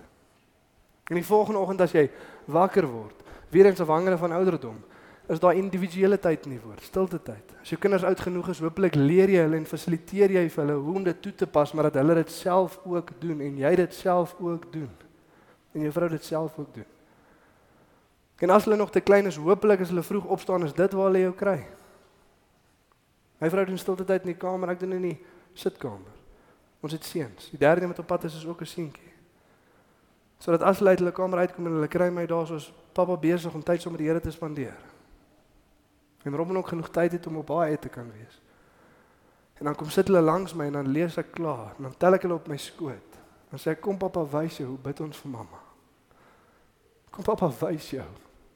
En 1.09 1.15
die 1.15 1.25
volgende 1.25 1.59
oggend 1.59 1.81
as 1.81 1.91
jy 1.91 2.09
wakker 2.45 2.87
word, 2.87 3.23
weer 3.49 3.65
eens 3.65 3.81
afhangende 3.81 4.17
van 4.17 4.31
ouderdom, 4.31 4.77
is 5.29 5.39
daar 5.39 5.55
individuele 5.55 6.17
tyd 6.19 6.45
in 6.45 6.55
die 6.55 6.61
woord, 6.63 6.81
stilte 6.83 7.19
tyd. 7.21 7.53
As 7.61 7.69
jou 7.69 7.77
kinders 7.81 8.03
oud 8.03 8.19
genoeg 8.19 8.47
is, 8.49 8.61
hopelik 8.65 8.95
leer 8.97 9.29
jy 9.29 9.43
hulle 9.45 9.59
en 9.61 9.67
fasiliteer 9.69 10.31
jy 10.33 10.45
vir 10.49 10.63
hulle 10.63 10.77
hoe 10.81 10.95
om 11.01 11.03
dit 11.05 11.19
toe 11.21 11.33
te 11.43 11.47
pas, 11.47 11.73
maar 11.73 11.89
dat 11.89 11.99
hulle 12.01 12.15
dit 12.23 12.31
self 12.33 12.79
ook 12.83 13.11
doen 13.21 13.43
en 13.45 13.59
jy 13.61 13.75
dit 13.77 13.93
self 13.93 14.33
ook 14.39 14.71
doen. 14.73 14.89
En 15.77 15.85
jou 15.85 15.91
vrou 15.93 16.09
dit 16.09 16.25
self 16.25 16.57
ook 16.57 16.73
doen. 16.73 16.87
En 18.39 18.55
as 18.55 18.65
hulle 18.65 18.79
nog 18.79 18.91
te 18.91 19.03
klein 19.05 19.29
is, 19.29 19.37
hopelik 19.37 19.83
as 19.83 19.91
hulle 19.93 20.03
vroeg 20.03 20.25
opstaan, 20.25 20.65
is 20.65 20.73
dit 20.73 20.95
waar 20.97 21.11
hulle 21.11 21.27
jou 21.27 21.33
kry. 21.37 21.59
My 23.39 23.49
vrou 23.53 23.65
doen 23.67 23.77
stilte 23.77 24.07
tyd 24.07 24.25
in 24.25 24.33
die 24.33 24.39
kamer, 24.39 24.73
ek 24.73 24.81
doen 24.81 24.97
in 24.97 25.11
die 25.11 25.17
sitkamer. 25.53 26.15
Ons 26.81 26.95
het 26.95 27.05
seuns. 27.05 27.51
Die 27.51 27.59
derde 27.59 27.83
een 27.83 27.91
wat 27.91 28.01
op 28.01 28.07
pad 28.07 28.25
is 28.27 28.35
is 28.39 28.47
ook 28.47 28.61
'n 28.61 28.65
seentjie. 28.65 29.13
Sodat 30.39 30.63
as 30.63 30.79
hulle 30.79 30.89
uit 30.89 30.99
hulle 30.99 31.11
kamer 31.11 31.39
uitkom 31.39 31.65
en 31.65 31.73
hulle 31.73 31.87
kry 31.87 32.09
my 32.09 32.25
daar 32.25 32.47
soos 32.47 32.73
pappa 32.99 33.17
besig 33.19 33.53
om 33.55 33.63
tyd 33.63 33.81
saam 33.81 33.95
met 33.95 34.03
die 34.03 34.09
Here 34.09 34.21
te 34.23 34.31
spandeer. 34.31 34.77
En 36.27 36.35
Robben 36.35 36.57
ook 36.57 36.67
genoeg 36.67 36.89
tyd 36.95 37.11
het 37.15 37.27
om 37.27 37.39
op 37.39 37.49
haar 37.55 37.71
uit 37.71 37.81
te 37.81 37.89
kan 37.89 38.11
wees. 38.11 38.41
En 39.59 39.65
dan 39.65 39.75
kom 39.75 39.89
sit 39.89 40.07
hulle 40.07 40.21
langs 40.21 40.53
my 40.53 40.65
en 40.65 40.77
dan 40.79 40.87
lees 40.87 41.17
ek 41.19 41.31
klaar 41.35 41.75
en 41.77 41.89
dan 41.89 41.95
tel 41.97 42.15
ek 42.15 42.25
hulle 42.27 42.39
op 42.39 42.47
my 42.47 42.57
skoot. 42.59 43.17
Dan 43.51 43.59
sê 43.59 43.73
ek 43.73 43.81
kom 43.83 43.97
pappa 43.99 44.23
wys 44.31 44.59
jou 44.61 44.69
hoe 44.69 44.81
bid 44.83 44.99
ons 45.03 45.21
vir 45.23 45.31
mamma. 45.33 45.61
Kom 47.11 47.25
pappa 47.27 47.49
wys 47.63 47.89
jou 47.95 48.07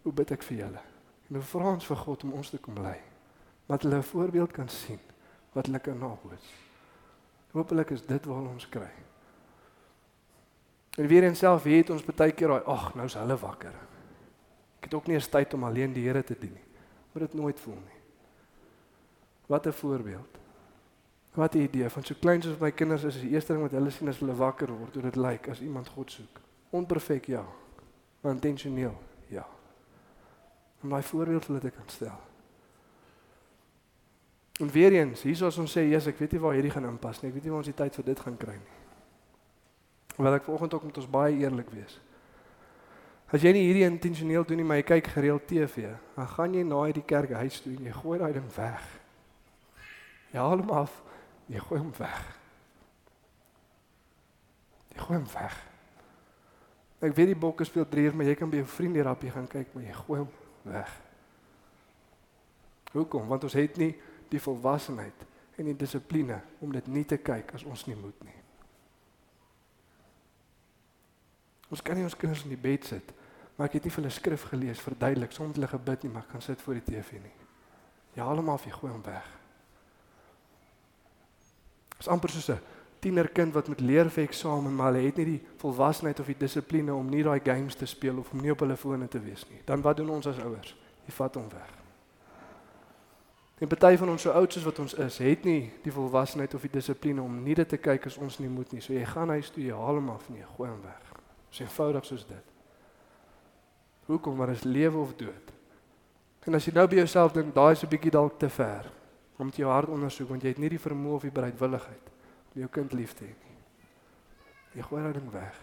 hoe 0.03 0.13
bid 0.15 0.31
ek 0.35 0.43
vir 0.47 0.57
julle. 0.65 0.83
En 1.29 1.39
hoe 1.39 1.45
vra 1.53 1.73
ons 1.73 1.87
vir 1.91 1.99
God 2.03 2.27
om 2.27 2.35
ons 2.39 2.51
te 2.53 2.59
kom 2.61 2.77
lei. 2.83 2.99
Dat 3.67 3.83
hulle 3.83 3.97
'n 3.97 4.11
voorbeeld 4.11 4.51
kan 4.51 4.69
sien 4.69 4.99
wat 5.53 5.65
hulle 5.65 5.79
kan 5.79 5.97
naboot. 5.97 6.45
Hoopelik 7.51 7.89
is 7.89 8.05
dit 8.05 8.25
waar 8.25 8.47
ons 8.47 8.69
kry. 8.69 8.91
En 10.97 11.07
weer 11.07 11.23
en 11.23 11.35
self 11.35 11.63
weet 11.63 11.89
ons 11.89 12.05
baie 12.05 12.31
keer 12.31 12.47
daai 12.47 12.65
ag 12.65 12.95
nou's 12.95 13.13
hulle 13.13 13.37
wakker. 13.37 13.73
Ek 14.83 14.91
het 14.91 14.99
ook 14.99 15.07
nie 15.07 15.15
eens 15.15 15.31
tyd 15.31 15.53
om 15.55 15.63
alleen 15.63 15.95
die 15.95 16.03
Here 16.03 16.23
te 16.23 16.35
dien 16.35 16.51
nie 16.51 16.73
moet 17.13 17.21
dit 17.21 17.33
nooit 17.33 17.59
voel 17.59 17.77
nie. 17.85 18.01
Wat 19.45 19.65
'n 19.67 19.71
voorbeeld. 19.71 20.37
Wat 21.33 21.53
'n 21.53 21.57
idee 21.57 21.89
van 21.89 22.03
so 22.03 22.15
klein 22.19 22.41
soos 22.41 22.57
my 22.57 22.71
kinders 22.71 23.03
is, 23.03 23.15
is 23.15 23.21
die 23.21 23.29
eerste 23.29 23.53
ding 23.53 23.63
wat 23.63 23.71
hulle 23.71 23.89
sien 23.89 24.07
as 24.07 24.19
hulle 24.19 24.35
wakker 24.35 24.77
word, 24.77 24.93
hoe 24.93 25.03
dit 25.03 25.15
lyk 25.15 25.47
as 25.47 25.61
iemand 25.61 25.87
God 25.87 26.11
soek. 26.11 26.39
Onperfek 26.69 27.25
ja, 27.25 27.45
maar 28.21 28.31
intentioneel 28.31 29.01
ja. 29.27 29.47
Om 30.81 30.89
daai 30.89 31.03
voorbeeld 31.03 31.47
hulle 31.47 31.59
te 31.59 31.69
kan 31.69 31.87
stel. 31.89 32.19
En 34.59 34.69
weer 34.69 34.91
eens, 34.91 35.21
hierso 35.21 35.45
as 35.45 35.57
ons 35.57 35.77
sê, 35.77 35.79
"Jesus, 35.79 36.07
ek 36.07 36.17
weet 36.17 36.31
nie 36.31 36.41
waar 36.41 36.53
hierdie 36.53 36.71
gaan 36.71 36.85
inpas 36.85 37.21
nie. 37.21 37.29
Ek 37.29 37.33
weet 37.33 37.43
nie 37.43 37.51
waar 37.51 37.63
ons 37.63 37.67
die 37.67 37.83
tyd 37.83 37.95
vir 37.95 38.05
dit 38.05 38.19
gaan 38.19 38.37
kry 38.37 38.53
nie." 38.53 38.77
Wil 40.15 40.33
ek 40.33 40.43
vanoggend 40.43 40.73
ook 40.73 40.83
met 40.83 40.97
ons 40.97 41.09
baie 41.09 41.37
eerlik 41.37 41.69
wees. 41.69 41.99
As 43.33 43.41
jy 43.41 43.49
nie 43.55 43.63
hierdie 43.65 43.87
intentioneel 43.87 44.45
doen 44.45 44.59
nie, 44.61 44.65
maar 44.67 44.77
jy 44.77 44.85
kyk 44.91 45.07
gereeld 45.15 45.47
TV, 45.49 45.87
dan 46.13 46.27
gaan 46.35 46.53
jy 46.53 46.61
na 46.69 46.83
hierdie 46.85 47.05
kerk 47.09 47.31
huis 47.39 47.55
toe 47.63 47.71
en 47.73 47.87
jy 47.87 47.93
gooi 47.97 48.19
daai 48.21 48.33
ding 48.35 48.49
weg. 48.53 48.83
Jy 50.29 50.37
haal 50.37 50.61
hom 50.61 50.73
af, 50.77 50.99
jy 51.49 51.61
gooi 51.63 51.79
hom 51.81 51.89
weg. 51.97 52.19
Jy 54.93 54.99
gooi 55.01 55.17
hom 55.17 55.25
weg. 55.33 55.55
Ek 57.03 57.15
weet 57.17 57.31
die 57.33 57.39
bokke 57.41 57.65
speel 57.65 57.87
drie, 57.89 58.05
maar 58.13 58.29
jy 58.29 58.35
kan 58.37 58.53
by 58.53 58.61
jou 58.61 58.69
vriende 58.75 59.07
rappie 59.09 59.33
gaan 59.33 59.49
kyk, 59.49 59.73
maar 59.73 59.87
jy 59.87 59.97
gooi 59.97 60.19
hom 60.21 60.29
weg. 60.69 60.93
Hoekom? 62.93 63.25
Want 63.33 63.49
ons 63.49 63.57
het 63.57 63.81
nie 63.81 63.95
die 64.29 64.41
volwassenheid 64.41 65.25
en 65.57 65.71
die 65.71 65.77
dissipline 65.77 66.37
om 66.61 66.69
dit 66.73 66.85
nie 66.93 67.05
te 67.09 67.17
kyk 67.17 67.55
as 67.57 67.65
ons 67.65 67.87
nie 67.89 67.97
moet 67.97 68.23
nie. 68.29 68.37
Ons 71.73 71.81
kan 71.81 71.97
nie 71.97 72.05
ons 72.05 72.17
kinders 72.17 72.45
in 72.45 72.53
die 72.53 72.61
bed 72.61 72.85
sit 72.85 73.13
Maar 73.55 73.69
ek 73.69 73.73
het 73.77 73.83
nie 73.85 73.93
vir 73.93 74.01
hulle 74.01 74.13
skrif 74.13 74.43
gelees 74.49 74.81
verduidelik 74.81 75.31
soms 75.31 75.57
hulle 75.57 75.69
gebid 75.69 76.03
nie, 76.03 76.11
maar 76.11 76.25
ek 76.25 76.31
kan 76.35 76.41
sit 76.41 76.61
voor 76.61 76.79
die 76.79 76.85
TV 76.87 77.19
nie. 77.21 77.33
Ja, 78.13 78.25
haal 78.25 78.41
hom 78.41 78.49
af, 78.49 78.65
jy 78.65 78.73
gooi 78.73 78.91
hom 78.91 79.03
weg. 79.05 79.27
Dit 81.93 82.05
is 82.05 82.07
amper 82.07 82.29
soos 82.29 82.49
'n 82.49 82.59
tienerkind 82.99 83.53
wat 83.53 83.67
moet 83.67 83.79
leer 83.79 84.09
vir 84.09 84.23
eksamen, 84.23 84.75
maar 84.75 84.93
hulle 84.93 85.05
het 85.05 85.17
nie 85.17 85.25
die 85.25 85.41
volwassenheid 85.57 86.19
of 86.19 86.25
die 86.25 86.37
dissipline 86.37 86.93
om 86.93 87.09
nie 87.09 87.23
daai 87.23 87.39
games 87.43 87.75
te 87.75 87.85
speel 87.85 88.17
of 88.17 88.31
om 88.31 88.41
nie 88.41 88.51
op 88.51 88.59
hulle 88.59 88.77
fone 88.77 89.07
te 89.07 89.19
wees 89.19 89.45
nie. 89.49 89.61
Dan 89.65 89.81
wat 89.81 89.97
doen 89.97 90.09
ons 90.09 90.27
as 90.27 90.39
ouers? 90.39 90.75
Jy 91.05 91.13
vat 91.13 91.35
hom 91.35 91.49
weg. 91.49 91.73
En 93.59 93.67
party 93.67 93.97
van 93.97 94.09
ons 94.09 94.21
so 94.21 94.31
oud 94.31 94.53
soos 94.53 94.63
wat 94.63 94.79
ons 94.79 94.93
is, 94.93 95.17
het 95.17 95.43
nie 95.43 95.71
die 95.83 95.91
volwassenheid 95.91 96.53
of 96.53 96.61
die 96.61 96.71
dissipline 96.73 97.21
om 97.21 97.43
nie 97.43 97.55
dit 97.55 97.69
te 97.69 97.77
kyk 97.77 98.05
as 98.05 98.17
ons 98.17 98.39
nie 98.39 98.49
moet 98.49 98.71
nie. 98.71 98.81
So 98.81 98.93
jy 98.93 99.05
gaan 99.05 99.29
huis 99.29 99.49
toe, 99.49 99.63
jy 99.63 99.75
haal 99.77 99.99
hom 100.01 100.09
af 100.09 100.29
en 100.29 100.35
jy 100.35 100.47
gooi 100.57 100.69
hom 100.69 100.81
weg. 100.81 101.13
So 101.49 101.63
eenvoudig 101.63 102.05
soos 102.05 102.25
dit. 102.27 102.52
Hoekom? 104.05 104.37
Want 104.37 104.49
is 104.49 104.63
lewe 104.63 104.97
of 104.97 105.15
dood. 105.15 105.51
En 106.43 106.53
as 106.53 106.65
jy 106.65 106.73
nou 106.75 106.87
by 106.87 106.95
jouself 106.95 107.31
dink, 107.31 107.53
daai 107.55 107.71
is 107.71 107.83
'n 107.83 107.89
bietjie 107.89 108.11
dalk 108.11 108.39
te 108.39 108.49
ver 108.49 108.91
om 109.37 109.47
dit 109.47 109.55
jou 109.55 109.69
hart 109.69 109.89
ondersoek 109.89 110.29
want 110.29 110.41
jy 110.41 110.49
het 110.49 110.57
nie 110.57 110.69
die 110.69 110.79
vermoë 110.79 111.15
of 111.15 111.21
die 111.21 111.31
bereidwilligheid 111.31 112.11
om 112.53 112.61
jou 112.61 112.69
kind 112.69 112.93
lief 112.93 113.13
te 113.13 113.25
hê 113.25 113.27
nie. 113.27 113.57
Jy 114.75 114.81
gooi 114.81 115.13
dit 115.13 115.31
weg. 115.31 115.59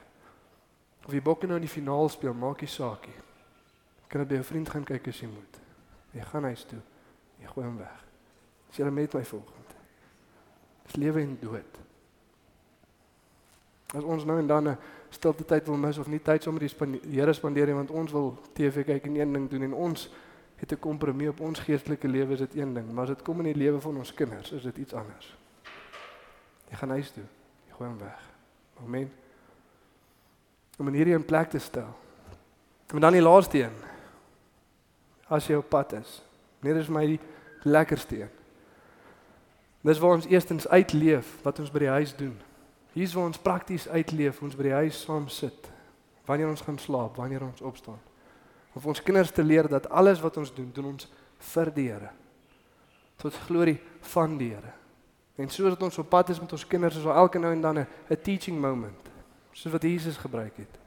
Of 1.07 1.13
jy 1.13 1.23
bokke 1.23 1.47
nou 1.47 1.57
in 1.57 1.67
die 1.67 1.73
finaal 1.73 2.09
speel, 2.09 2.35
maak 2.35 2.61
nie 2.61 2.69
saak 2.69 3.07
nie. 3.07 3.23
Kan 4.09 4.21
jy 4.21 4.27
by 4.27 4.37
'n 4.37 4.45
vriend 4.45 4.69
gaan 4.69 4.85
kyk 4.85 5.09
as 5.09 5.21
jy 5.21 5.27
moet. 5.27 5.61
Jy 6.13 6.21
gaan 6.21 6.45
huis 6.45 6.65
toe. 6.65 6.81
Jy 7.41 7.47
gooi 7.47 7.67
hom 7.67 7.79
weg. 7.79 8.05
As 8.71 8.77
jy 8.77 8.85
met 8.91 9.15
my 9.15 9.25
volgende. 9.25 9.75
Dis 10.85 10.97
lewe 10.97 11.21
en 11.21 11.39
dood. 11.41 11.79
As 13.95 14.03
ons 14.03 14.25
nou 14.25 14.39
en 14.39 14.47
dan 14.47 14.69
'n 14.69 14.79
stilte 15.11 15.45
tyd 15.45 15.67
wil 15.67 15.77
mis 15.77 15.99
of 15.99 16.07
nie 16.07 16.21
tyd 16.23 16.43
sommer 16.43 16.63
die 16.63 17.01
Here 17.13 17.33
spandeer 17.33 17.67
nie 17.67 17.75
want 17.75 17.91
ons 17.91 18.13
wil 18.13 18.35
TV 18.55 18.85
kyk 18.87 19.07
en 19.07 19.17
een 19.17 19.33
ding 19.33 19.49
doen 19.51 19.63
en 19.63 19.75
ons 19.75 20.09
het 20.61 20.73
'n 20.73 20.79
kompromie 20.79 21.29
op 21.29 21.41
ons 21.41 21.59
geestelike 21.59 22.09
lewe 22.09 22.33
is 22.33 22.39
dit 22.39 22.55
een 22.55 22.75
ding, 22.75 22.93
maar 22.93 23.03
as 23.03 23.17
dit 23.17 23.23
kom 23.23 23.39
in 23.39 23.53
die 23.53 23.63
lewe 23.63 23.81
van 23.81 23.97
ons 23.97 24.15
kinders, 24.15 24.53
is 24.53 24.63
dit 24.63 24.77
iets 24.77 24.93
anders. 24.93 25.37
Jy 26.71 26.77
gaan 26.77 26.91
huis 26.91 27.11
toe. 27.11 27.25
Jy 27.67 27.75
gooi 27.75 27.89
hom 27.89 27.99
weg. 27.99 28.21
Amen. 28.85 29.13
Om 30.79 30.89
in 30.89 30.95
hierdie 30.95 31.19
plek 31.19 31.51
te 31.51 31.59
stel. 31.59 31.97
En 32.87 33.01
dan 33.01 33.13
die 33.13 33.23
laaste 33.23 33.63
een. 33.63 33.75
As 35.29 35.47
jy 35.47 35.55
op 35.55 35.69
pad 35.69 35.93
is. 35.93 36.23
Net 36.61 36.77
is 36.77 36.89
my 36.89 37.07
die 37.07 37.21
lekkerste 37.63 38.21
een. 38.21 38.31
Dis 39.81 39.99
waar 39.99 40.15
ons 40.15 40.27
eerstens 40.27 40.69
uitleef 40.69 41.39
wat 41.43 41.59
ons 41.59 41.71
by 41.71 41.79
die 41.79 41.89
huis 41.89 42.17
doen. 42.17 42.37
Hier's 42.93 43.15
waar 43.15 43.29
ons 43.31 43.39
prakties 43.39 43.89
uitleef, 43.89 44.41
ons 44.43 44.57
by 44.59 44.67
die 44.67 44.79
huis 44.83 45.05
saam 45.05 45.29
sit. 45.31 45.69
Wanneer 46.27 46.51
ons 46.51 46.63
gaan 46.67 46.79
slaap, 46.79 47.17
wanneer 47.21 47.45
ons 47.47 47.63
opstaan. 47.63 48.01
Om 48.75 48.91
ons 48.93 49.03
kinders 49.03 49.31
te 49.35 49.45
leer 49.45 49.69
dat 49.71 49.89
alles 49.91 50.21
wat 50.23 50.37
ons 50.37 50.51
doen, 50.55 50.71
doen 50.75 50.93
ons 50.95 51.07
vir 51.53 51.71
die 51.75 51.87
Here. 51.91 52.11
Tot 53.21 53.37
glorie 53.47 53.79
van 54.13 54.37
die 54.39 54.51
Here. 54.55 54.75
En 55.41 55.49
soos 55.51 55.79
ons 55.79 55.99
op 56.03 56.11
pad 56.11 56.31
is 56.35 56.41
met 56.41 56.53
ons 56.53 56.67
kinders, 56.67 56.99
is 56.99 57.07
daar 57.07 57.23
elke 57.23 57.39
nou 57.39 57.53
en 57.53 57.61
dan 57.61 57.79
'n 57.79 58.23
teaching 58.23 58.61
moment, 58.61 59.11
soos 59.53 59.73
wat 59.73 59.83
Jesus 59.83 60.17
gebruik 60.17 60.57
het. 60.57 60.79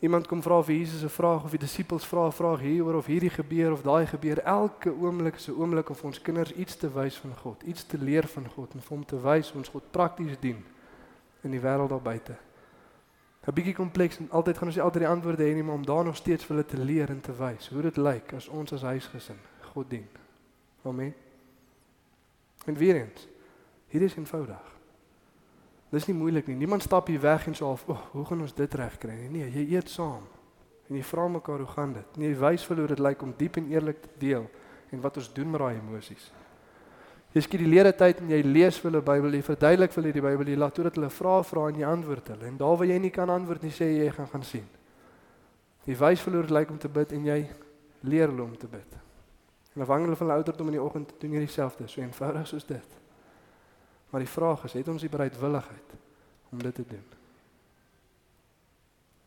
Iemand 0.00 0.26
kom 0.26 0.42
vra 0.42 0.62
vir 0.62 0.74
Jesus 0.74 1.02
'n 1.02 1.08
vraag 1.08 1.44
of 1.44 1.50
die 1.50 1.58
disippels 1.58 2.06
vra 2.06 2.26
'n 2.26 2.32
vraag 2.32 2.60
hieroor 2.60 2.94
of 2.94 3.06
hierdie 3.06 3.30
gebeur 3.30 3.72
of 3.72 3.82
daai 3.82 4.06
gebeur. 4.06 4.38
Elke 4.38 4.90
oomblik 4.90 5.34
is 5.34 5.48
'n 5.48 5.58
oomblik 5.58 5.88
om 5.88 5.96
vir 5.96 6.06
ons 6.06 6.22
kinders 6.22 6.52
iets 6.52 6.76
te 6.76 6.92
wys 6.92 7.16
van 7.16 7.36
God, 7.36 7.62
iets 7.62 7.84
te 7.84 7.98
leer 7.98 8.26
van 8.26 8.48
God 8.48 8.74
en 8.74 8.80
vir 8.80 8.96
hom 8.96 9.04
te 9.04 9.20
wys 9.20 9.50
hoe 9.50 9.58
ons 9.58 9.68
God 9.68 9.90
prakties 9.90 10.38
dien 10.40 10.64
in 11.42 11.50
die 11.50 11.60
wêreld 11.60 11.88
daar 11.88 12.02
buite. 12.02 12.36
'n 13.48 13.54
Bietjie 13.54 13.74
kompleks 13.74 14.18
en 14.18 14.30
altyd 14.30 14.58
gaan 14.58 14.66
ons 14.66 14.76
nie 14.76 14.84
altyd 14.84 15.02
die 15.02 15.10
antwoorde 15.10 15.44
hê 15.44 15.54
nie, 15.54 15.62
maar 15.62 15.74
om 15.74 15.86
daar 15.86 16.04
nog 16.04 16.16
steeds 16.16 16.44
vir 16.44 16.56
hulle 16.56 16.68
te 16.68 16.78
leer 16.78 17.10
en 17.10 17.20
te 17.20 17.32
wys 17.32 17.68
hoe 17.68 17.82
dit 17.82 17.96
lyk 17.96 18.32
as 18.32 18.48
ons 18.48 18.72
as 18.72 18.82
huisgesin 18.82 19.38
God 19.72 19.90
dien. 19.90 20.06
Amen. 20.84 21.14
En 22.66 22.74
weer 22.74 22.96
eens, 22.96 23.28
hier 23.86 24.02
is 24.02 24.16
eenvoudig. 24.16 24.76
Dis 25.88 26.06
nie 26.06 26.16
moeilik 26.16 26.46
nie. 26.46 26.56
Niemand 26.56 26.82
stap 26.82 27.06
hier 27.06 27.20
weg 27.20 27.46
en 27.46 27.54
sê 27.56 27.62
so 27.62 27.70
of, 27.70 27.86
oh, 27.88 28.00
hoe 28.12 28.24
gaan 28.24 28.40
ons 28.40 28.54
dit 28.54 28.74
regkry 28.74 29.14
nie. 29.14 29.28
Nee, 29.28 29.50
jy 29.50 29.76
eet 29.76 29.88
saam. 29.88 30.26
En 30.88 30.96
jy 30.96 31.02
vra 31.04 31.28
mekaar 31.28 31.58
hoe 31.64 31.72
gaan 31.72 31.92
dit? 31.92 32.16
Nee, 32.16 32.34
jy 32.34 32.38
wys 32.42 32.66
vir 32.68 32.82
hoe 32.82 32.90
dit 32.92 32.98
lyk 32.98 33.22
om 33.22 33.32
diep 33.36 33.56
en 33.56 33.70
eerlik 33.72 34.02
te 34.02 34.12
deel 34.18 34.44
en 34.90 35.00
wat 35.00 35.16
ons 35.16 35.32
doen 35.32 35.50
met 35.50 35.60
daai 35.60 35.78
emosies. 35.78 36.30
Jy 37.36 37.42
skiet 37.44 37.60
die 37.60 37.68
lede 37.68 37.92
tyd 37.92 38.22
en 38.22 38.30
jy 38.32 38.38
lees 38.46 38.78
vir 38.80 38.88
hulle 38.90 39.02
Bybel, 39.04 39.34
jy 39.36 39.44
verduidelik 39.44 39.92
vir 39.92 40.02
hulle 40.02 40.12
die 40.16 40.24
Bybel, 40.24 40.48
jy 40.48 40.56
laat 40.58 40.74
toe 40.78 40.86
dat 40.86 40.96
hulle 40.96 41.10
vra 41.12 41.34
vra 41.44 41.66
en 41.68 41.80
jy 41.82 41.88
antwoord 41.88 42.30
hulle. 42.32 42.46
En 42.48 42.56
daar 42.60 42.78
waar 42.80 42.88
jy 42.88 42.96
nie 43.04 43.12
kan 43.12 43.30
antwoord 43.30 43.66
nie, 43.66 43.72
sê 43.74 43.90
jy 43.90 44.06
jy 44.06 44.14
gaan 44.16 44.30
gaan 44.32 44.46
sien. 44.48 44.64
Jy 45.84 45.96
wys 46.00 46.24
vir 46.24 46.32
hulle 46.32 46.40
hoe 46.40 46.48
dit 46.48 46.56
lyk 46.56 46.72
om 46.72 46.80
te 46.80 46.90
bid 46.92 47.12
en 47.18 47.28
jy 47.28 47.38
leer 48.08 48.32
hulle 48.32 48.46
om 48.46 48.56
te 48.56 48.70
bid. 48.70 48.96
En 49.76 49.84
afhangende 49.84 50.16
van 50.16 50.26
hulle 50.26 50.40
ouderdom 50.40 50.72
in 50.72 50.78
die 50.78 50.82
oggend 50.82 51.12
doen 51.20 51.36
jy 51.36 51.44
dieselfde, 51.44 51.86
so 51.88 52.00
eenvoudig 52.00 52.48
soos 52.48 52.66
dit. 52.66 52.96
Maar 54.08 54.24
die 54.24 54.32
vraag 54.32 54.64
is, 54.64 54.78
het 54.80 54.88
ons 54.88 55.04
die 55.04 55.12
bereidwilligheid 55.12 55.96
om 56.50 56.64
dit 56.64 56.74
te 56.74 56.86
doen? 56.88 57.06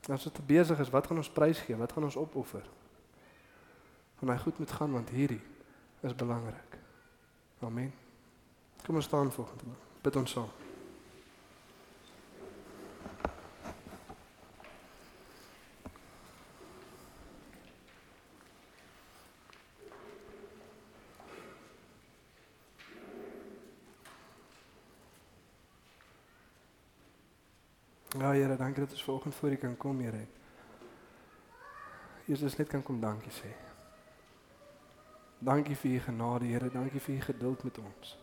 As 0.09 0.25
dit 0.25 0.45
besig 0.49 0.79
is, 0.81 0.89
wat 0.89 1.07
gaan 1.07 1.21
ons 1.21 1.29
prys 1.29 1.61
gee? 1.61 1.77
Wat 1.77 1.93
gaan 1.93 2.09
ons 2.09 2.17
opoffer? 2.17 2.65
Want 4.19 4.33
hy 4.33 4.37
goed 4.41 4.57
moet 4.57 4.77
gaan 4.81 4.97
want 4.97 5.13
hierdie 5.13 5.41
is 6.01 6.17
belangrik. 6.17 6.80
Amen. 7.61 7.93
Kom 8.85 8.95
ons 8.95 9.05
staan 9.05 9.31
volgende. 9.31 9.63
Bid 10.01 10.15
ons 10.15 10.31
saam. 10.31 10.49
Ja 28.19 28.31
Here, 28.31 28.57
dankie 28.57 28.83
dat 28.83 28.91
ons 28.91 29.03
vanoggend 29.03 29.35
voor 29.35 29.49
U 29.49 29.55
kan 29.55 29.77
kom, 29.77 29.99
Here. 29.99 30.25
Jesus 32.25 32.55
net 32.55 32.67
kan 32.67 32.83
kom 32.83 32.99
dankie 32.99 33.31
sê. 33.31 33.70
Dankie 35.41 35.75
vir 35.75 35.91
U 35.91 35.99
genade, 35.99 36.45
Here. 36.45 36.69
Dankie 36.69 36.99
vir 37.01 37.15
U 37.15 37.21
geduld 37.21 37.63
met 37.63 37.77
ons. 37.77 38.17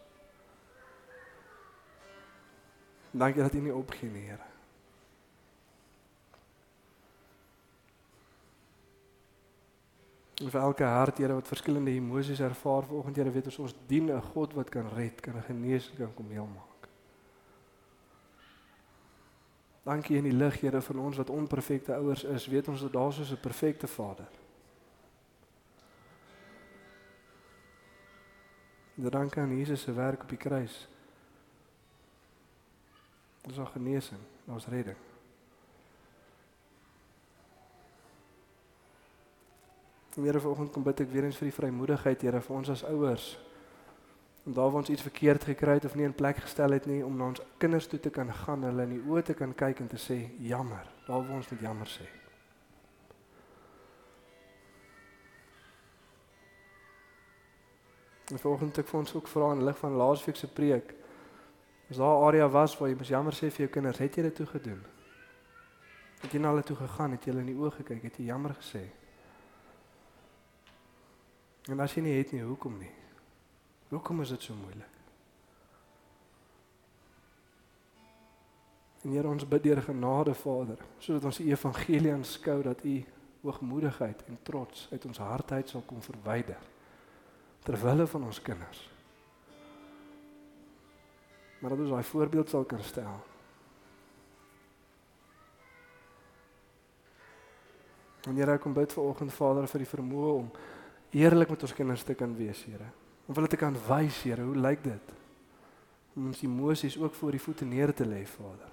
Dankie 3.11 3.43
dat 3.43 3.55
U 3.55 3.65
nie 3.65 3.75
opgee 3.75 4.11
nie, 4.11 4.23
Here. 4.29 4.47
En 10.39 10.51
vir 10.51 10.61
elke 10.61 10.87
hart, 10.87 11.19
Here, 11.19 11.35
wat 11.35 11.51
verskillende 11.51 11.91
emosies 11.91 12.41
ervaar 12.41 12.87
vanoggend, 12.87 13.19
Here, 13.19 13.35
weet 13.35 13.51
ons 13.51 13.59
ons 13.67 13.75
dien 13.87 14.13
'n 14.15 14.23
God 14.23 14.55
wat 14.55 14.71
kan 14.71 14.89
red, 14.95 15.21
kan 15.21 15.43
genees, 15.43 15.91
kan 15.99 16.15
kom 16.15 16.31
heel 16.31 16.47
maak. 16.47 16.89
Dankie 19.83 20.17
in 20.17 20.25
die 20.25 20.39
lig, 20.39 20.61
Here, 20.61 20.81
van 20.81 20.99
ons 20.99 21.17
wat 21.17 21.31
onperfekte 21.31 21.95
ouers 21.95 22.25
is, 22.25 22.47
weet 22.47 22.69
ons 22.69 22.81
dat 22.81 22.93
daar 22.93 23.09
is 23.09 23.33
'n 23.33 23.41
perfekte 23.41 23.87
Vader. 23.87 24.29
En 28.99 29.11
dank 29.11 29.37
aan 29.39 29.57
Jesus 29.57 29.81
se 29.81 29.93
werk 29.93 30.23
op 30.23 30.29
die 30.29 30.39
kruis. 30.39 30.89
Ons 33.47 33.59
is 33.59 33.69
genesing, 33.73 34.21
ons 34.45 34.67
redding. 34.67 34.97
Here 40.15 40.41
vanoggend 40.41 40.73
kom 40.75 40.83
bid 40.83 41.01
ek 41.01 41.13
weer 41.13 41.29
eens 41.29 41.39
vir 41.39 41.47
die 41.47 41.55
vrymoedigheid, 41.55 42.25
Here, 42.27 42.41
vir 42.43 42.57
ons 42.57 42.73
as 42.75 42.83
ouers 42.85 43.37
om 44.49 44.55
daar 44.55 44.71
waar 44.71 44.81
ons 44.81 44.89
iets 44.89 45.03
verkeerd 45.03 45.45
gekry 45.45 45.75
het 45.77 45.85
of 45.85 45.95
nie 45.95 46.07
in 46.09 46.15
plek 46.15 46.39
gestel 46.41 46.73
het 46.73 46.87
nie 46.89 47.03
om 47.05 47.17
na 47.17 47.27
ons 47.29 47.41
kinders 47.61 47.87
toe 47.87 48.01
te 48.01 48.11
kan 48.11 48.33
gaan, 48.33 48.63
hulle 48.65 48.87
in 48.89 48.95
die 48.97 49.03
oë 49.05 49.23
te 49.23 49.35
kan 49.37 49.53
kyk 49.55 49.83
en 49.85 49.91
te 49.93 50.01
sê 50.01 50.17
jammer, 50.41 50.89
daar 51.05 51.21
waar 51.21 51.37
ons 51.37 51.51
met 51.53 51.61
jammer 51.61 51.91
sê. 51.93 52.07
En 58.29 58.39
vanoggend 58.39 58.79
ek 58.79 58.89
vir 58.91 59.01
ons 59.01 59.15
ook 59.15 59.29
vra 59.33 59.53
in 59.57 59.65
lig 59.65 59.79
van 59.79 59.97
laasweek 59.97 60.37
se 60.37 60.49
preek. 60.53 60.93
As 61.89 61.97
daar 61.97 62.19
'n 62.19 62.25
area 62.27 62.49
was 62.49 62.77
waar 62.79 62.89
jy 62.89 62.97
mos 62.97 63.09
jammer 63.09 63.33
sê 63.33 63.51
vir 63.51 63.65
jou 63.65 63.69
kinders, 63.69 63.99
het 63.99 64.15
jy 64.15 64.23
dit 64.23 64.35
toe 64.35 64.47
gedoen? 64.47 64.85
Het 66.21 66.33
jy 66.33 66.39
na 66.39 66.49
hulle 66.49 66.63
toe 66.63 66.77
gegaan, 66.77 67.11
het 67.11 67.25
jy 67.25 67.33
hulle 67.33 67.47
in 67.47 67.55
die 67.55 67.63
oë 67.63 67.71
gekyk, 67.71 68.03
het 68.03 68.17
jy 68.17 68.25
jammer 68.25 68.55
gesê? 68.55 68.91
En 71.71 71.81
as 71.81 71.95
jy 71.95 72.03
nie 72.03 72.19
het 72.19 72.33
nie, 72.33 72.43
hoekom 72.43 72.79
nie? 72.79 72.93
Hoekom 73.89 74.21
is 74.21 74.29
dit 74.29 74.43
so 74.43 74.55
moeilik? 74.55 74.97
En 79.05 79.11
Here 79.11 79.29
ons 79.29 79.49
bid 79.49 79.63
deur 79.63 79.83
genade 79.83 80.35
Vader, 80.35 80.79
sodat 80.99 81.25
ons 81.25 81.37
die 81.37 81.51
evangelie 81.51 82.13
aanskou 82.13 82.63
dat 82.63 82.85
U 82.85 83.05
hoogmoedigheid 83.41 84.25
en 84.27 84.39
trots 84.43 84.89
uit 84.93 85.05
ons 85.05 85.19
harte 85.19 85.55
uit 85.55 85.69
sal 85.69 85.83
kom 85.87 86.03
verwyder 86.03 86.59
ter 87.69 87.77
wille 87.83 88.07
van 88.09 88.23
ons 88.25 88.39
kinders. 88.41 88.79
Maar 91.61 91.75
dat 91.75 91.83
ons 91.85 91.91
daai 91.93 92.07
voorbeeld 92.09 92.49
sal 92.49 92.65
kan 92.65 92.81
stel. 92.81 93.19
En 98.25 98.37
Here 98.37 98.57
kom 98.59 98.73
bid 98.73 98.93
vir 98.93 99.05
oggend 99.05 99.35
Vader 99.37 99.69
vir 99.69 99.85
die 99.85 99.91
vermoë 99.91 100.33
om 100.39 100.49
eerlik 101.13 101.53
met 101.53 101.69
ons 101.69 101.77
kinders 101.77 102.07
te 102.09 102.17
kan 102.17 102.33
wees, 102.41 102.65
Here 102.65 102.89
om 103.29 103.37
hulle 103.37 103.51
te 103.53 103.61
kan 103.61 103.77
wys, 103.85 104.23
Here, 104.25 104.41
hoe 104.49 104.57
lyk 104.57 104.81
dit? 104.87 105.11
Om 106.17 106.31
ons 106.31 106.41
emosies 106.47 106.97
ook 106.97 107.13
voor 107.15 107.37
die 107.37 107.43
voete 107.45 107.69
neer 107.69 107.93
te 107.93 108.07
lê, 108.09 108.23
Vader. 108.25 108.71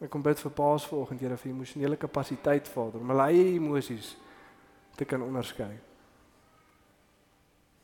Ek 0.00 0.08
kom 0.08 0.24
bid 0.24 0.40
vir 0.40 0.56
paas 0.56 0.88
vanoggend, 0.88 1.20
Here, 1.20 1.36
vir 1.36 1.52
emosionele 1.52 2.00
kapasiteit, 2.00 2.72
Vader, 2.72 3.04
om 3.04 3.12
hulle 3.12 3.28
eie 3.28 3.44
emosies 3.58 4.14
te 4.96 5.04
kan 5.04 5.20
onderskei. 5.28 5.89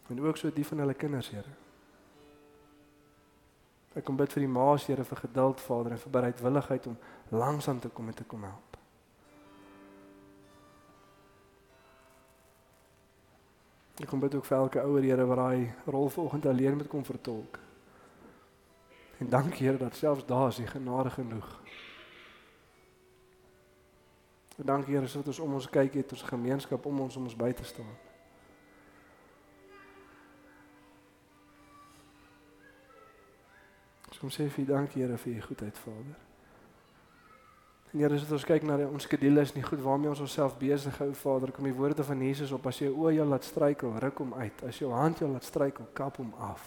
En 0.08 0.22
ook 0.22 0.36
so 0.36 0.52
die 0.52 0.66
van 0.66 0.78
hulle 0.78 0.94
kinders, 0.94 1.30
Here. 1.30 1.54
Ek 3.96 4.04
kom 4.04 4.16
bid 4.16 4.32
vir 4.32 4.44
die 4.44 4.52
ma's, 4.52 4.86
Here, 4.86 5.04
vir 5.04 5.22
geduld, 5.24 5.60
Vader, 5.60 5.96
en 5.96 6.02
vir 6.02 6.14
bereidwilligheid 6.14 6.86
om 6.86 6.98
langsaan 7.34 7.80
te 7.82 7.88
kom 7.88 8.08
en 8.08 8.14
te 8.14 8.24
kom 8.28 8.44
help. 8.46 8.76
Ek 13.96 14.10
kom 14.12 14.20
bid 14.20 14.34
ook 14.36 14.44
vir 14.44 14.58
elke 14.58 14.82
ouer 14.84 15.02
Here 15.02 15.24
wat 15.26 15.40
daai 15.40 15.72
rol 15.88 16.10
vanoggend 16.12 16.46
alleen 16.46 16.76
moet 16.76 16.92
kom 16.92 17.04
vertolk. 17.04 17.58
En 19.18 19.28
dankie 19.32 19.66
Here 19.66 19.80
dat 19.80 19.96
selfs 19.96 20.26
daar 20.28 20.48
is 20.48 20.60
die 20.60 20.66
genade 20.66 21.10
genoeg. 21.10 21.48
En 24.56 24.66
dankie 24.66 24.94
Here 24.94 25.08
dat 25.08 25.26
ons 25.26 25.38
om 25.38 25.54
ons 25.54 25.70
kyk 25.70 25.94
het 25.94 26.12
ons 26.12 26.22
gemeenskap 26.22 26.86
om 26.86 27.00
ons 27.00 27.16
om 27.16 27.24
ons 27.24 27.36
by 27.36 27.52
te 27.52 27.64
staan. 27.64 28.05
Ons 34.16 34.22
kom 34.22 34.30
sê 34.32 34.46
vir 34.48 34.64
dankie 34.64 35.02
Here 35.02 35.16
vir 35.20 35.34
u 35.36 35.40
goedheid 35.44 35.76
Vader. 35.76 36.14
En 37.92 38.00
Here, 38.00 38.16
as 38.16 38.30
ons 38.32 38.46
kyk 38.48 38.62
na 38.64 38.78
die, 38.80 38.86
ons 38.88 39.04
skedules 39.04 39.52
nie 39.52 39.64
goed 39.66 39.82
waarmee 39.84 40.08
ons 40.08 40.22
onsself 40.24 40.54
besig 40.56 40.96
hou, 41.02 41.10
Vader, 41.20 41.52
kom 41.52 41.68
die 41.68 41.74
woorde 41.76 42.00
van 42.00 42.22
Jesus 42.24 42.54
op 42.56 42.64
as 42.70 42.80
jy 42.80 42.88
o, 42.88 43.10
jy 43.12 43.26
laat 43.28 43.44
struikel, 43.44 43.92
ruk 44.00 44.24
hom 44.24 44.32
uit. 44.40 44.64
As 44.64 44.80
jou 44.80 44.88
hand 44.94 45.20
jou 45.20 45.28
laat 45.28 45.44
struikel, 45.44 45.90
kap 45.92 46.16
hom 46.16 46.32
af. 46.48 46.64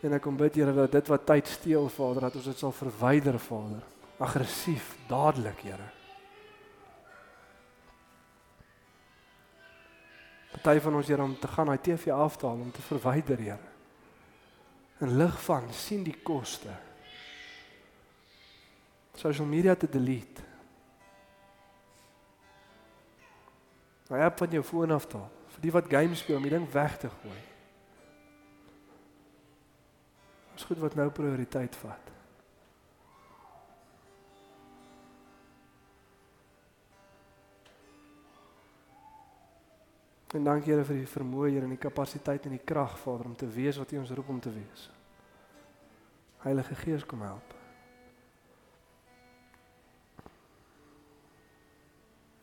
En 0.00 0.16
ek 0.16 0.24
kom 0.24 0.40
bid 0.40 0.56
Here 0.56 0.72
dat 0.72 0.96
dit 0.96 1.12
wat 1.12 1.28
tyd 1.28 1.52
steel, 1.52 1.92
Vader, 1.92 2.30
dat 2.30 2.40
ons 2.40 2.50
dit 2.54 2.64
sal 2.64 2.72
verwyder, 2.80 3.36
Vader. 3.50 3.84
Aggressief, 4.16 4.90
dadelik, 5.12 5.60
Here. 5.68 5.92
Party 10.64 10.80
van 10.80 11.02
ons 11.04 11.12
Here 11.12 11.28
om 11.28 11.36
te 11.36 11.56
gaan 11.58 11.68
daai 11.68 11.80
TV 11.92 12.08
afhaal 12.24 12.68
om 12.70 12.72
te 12.72 12.88
verwyder, 12.88 13.50
Here. 13.50 13.75
In 15.00 15.16
lig 15.16 15.36
van 15.44 15.72
sien 15.72 16.04
die 16.06 16.16
koste. 16.22 16.72
Social 19.16 19.46
media 19.46 19.74
te 19.74 19.88
delete. 19.88 20.44
Ja, 24.08 24.30
van 24.36 24.50
jou 24.50 24.62
foon 24.64 24.90
af 24.94 25.06
taal. 25.10 25.28
Vir 25.56 25.64
die 25.64 25.72
wat 25.74 25.88
games 25.90 26.20
speel, 26.22 26.36
om 26.38 26.44
die 26.46 26.52
ding 26.52 26.66
weg 26.72 26.98
te 27.00 27.10
gooi. 27.10 27.38
Dis 30.54 30.68
goed 30.68 30.80
wat 30.80 30.94
nou 30.94 31.08
prioriteit 31.10 31.76
vat. 31.76 32.12
En 40.36 40.44
dankie 40.44 40.74
Here 40.74 40.84
vir 40.84 40.98
die 41.00 41.08
vermoë 41.08 41.48
hier 41.54 41.64
en 41.64 41.72
die 41.72 41.80
kapasiteit 41.80 42.44
en 42.44 42.52
die 42.52 42.64
krag 42.64 42.98
Vader 43.00 43.30
om 43.30 43.36
te 43.38 43.48
wees 43.48 43.78
wat 43.80 43.92
U 43.94 44.00
ons 44.02 44.12
roep 44.12 44.28
om 44.34 44.40
te 44.40 44.52
wees. 44.52 44.88
Heilige 46.44 46.76
Gees 46.82 47.06
kom 47.08 47.22
help. 47.24 47.54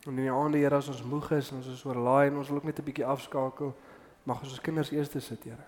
En 0.04 0.10
in 0.10 0.24
die 0.24 0.32
aande 0.32 0.58
Here 0.58 0.80
as 0.82 0.90
ons 0.90 1.04
moeg 1.06 1.30
is 1.38 1.52
en 1.52 1.60
ons 1.62 1.70
is 1.70 1.84
oorlaai 1.86 2.32
en 2.32 2.42
ons 2.42 2.50
wil 2.50 2.58
ook 2.58 2.66
net 2.66 2.82
'n 2.82 2.88
bietjie 2.90 3.06
afskakel, 3.06 3.74
mag 4.24 4.42
ons 4.42 4.50
ons 4.50 4.60
kinders 4.60 4.90
eers 4.90 5.10
sit, 5.10 5.44
Here. 5.44 5.66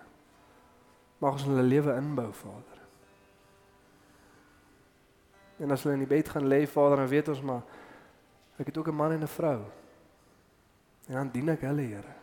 Mag 1.19 1.33
ons 1.33 1.43
hulle 1.43 1.63
lewe 1.63 1.95
inbou, 1.95 2.33
Vader. 2.33 2.77
En 5.59 5.71
as 5.71 5.83
hulle 5.83 5.93
in 5.93 6.05
die 6.05 6.15
bed 6.15 6.29
gaan 6.29 6.47
lê, 6.47 6.67
Vader, 6.67 6.97
dan 6.97 7.07
weet 7.07 7.27
ons 7.27 7.41
maar 7.41 7.63
ek 8.57 8.65
het 8.65 8.77
ook 8.77 8.87
'n 8.87 8.95
man 8.95 9.11
en 9.11 9.23
'n 9.23 9.27
vrou. 9.27 9.86
En 11.07 11.13
dan 11.13 11.29
dien 11.31 11.49
ek 11.49 11.61
hulle, 11.63 11.81
Here. 11.81 12.15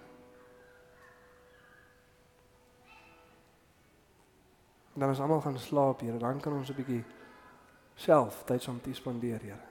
Dan 4.94 5.10
as 5.10 5.20
almal 5.20 5.40
gaan 5.40 5.58
slaap, 5.58 6.00
Here, 6.00 6.18
dan 6.18 6.40
kan 6.40 6.52
ons 6.52 6.70
'n 6.70 6.76
bietjie 6.76 7.04
self 7.94 8.44
tyd 8.44 8.62
saam 8.62 8.80
te 8.80 8.94
spandeer, 8.94 9.40
Here. 9.40 9.62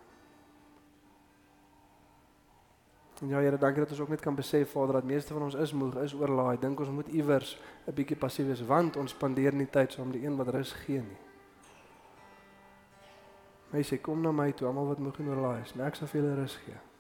En 3.22 3.28
ja, 3.28 3.40
Here, 3.40 3.58
dankie 3.58 3.82
dat 3.82 3.90
ons 3.90 4.00
ook 4.00 4.10
net 4.10 4.22
kan 4.22 4.36
besef, 4.36 4.72
Vader, 4.72 4.94
dat 4.94 5.04
meeste 5.04 5.34
van 5.34 5.42
ons 5.42 5.54
is 5.54 5.74
moeg, 5.74 5.96
is 5.96 6.14
oorlaai. 6.14 6.60
Dink 6.60 6.80
ons 6.80 6.90
moet 6.90 7.08
iewers 7.08 7.60
'n 7.88 7.94
bietjie 7.94 8.18
passief 8.18 8.48
wees 8.48 8.66
want 8.66 8.98
ons 8.98 9.12
spandeer 9.12 9.54
nie 9.54 9.70
tyd 9.70 9.92
saam 9.92 10.12
die 10.12 10.26
een 10.26 10.36
wat 10.36 10.48
rus 10.48 10.72
gee 10.72 11.02
nie. 11.02 11.18
Mense, 13.70 13.98
kom 14.02 14.22
na 14.22 14.32
my 14.32 14.52
toe, 14.52 14.68
almal 14.68 14.88
wat 14.88 15.00
moeg 15.00 15.20
en 15.20 15.28
oorlaai 15.28 15.62
is, 15.62 15.72
en 15.74 15.82
ek 15.82 15.96
sal 15.96 16.08
vir 16.08 16.22
julle 16.22 16.36
rus 16.36 16.56
gee. 16.56 16.93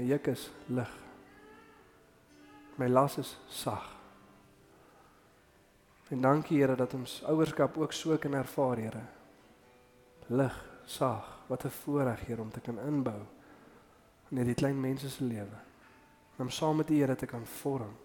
My 0.00 0.06
juk 0.08 0.30
is 0.32 0.46
lig. 0.72 0.92
My 2.80 2.86
las 2.88 3.18
is 3.18 3.36
sag. 3.52 3.84
En 6.08 6.20
dankie 6.20 6.62
Here 6.62 6.74
dat 6.76 6.94
ons 6.96 7.18
ouerskap 7.28 7.76
ook 7.76 7.92
so 7.92 8.16
kan 8.16 8.32
ervaar, 8.34 8.76
Here. 8.80 9.02
Lig, 10.26 10.56
sag, 10.86 11.26
wat 11.46 11.64
'n 11.64 11.68
voorreg 11.68 12.20
hier 12.26 12.40
om 12.40 12.50
te 12.50 12.60
kan 12.60 12.78
inbou 12.78 13.20
in 14.30 14.36
hierdie 14.36 14.54
klein 14.54 14.80
mense 14.80 15.10
se 15.10 15.24
lewe. 15.24 15.58
Om 16.38 16.50
saam 16.50 16.76
met 16.76 16.86
die 16.86 17.00
Here 17.00 17.16
te 17.16 17.26
kan 17.26 17.46
vorm 17.46 17.96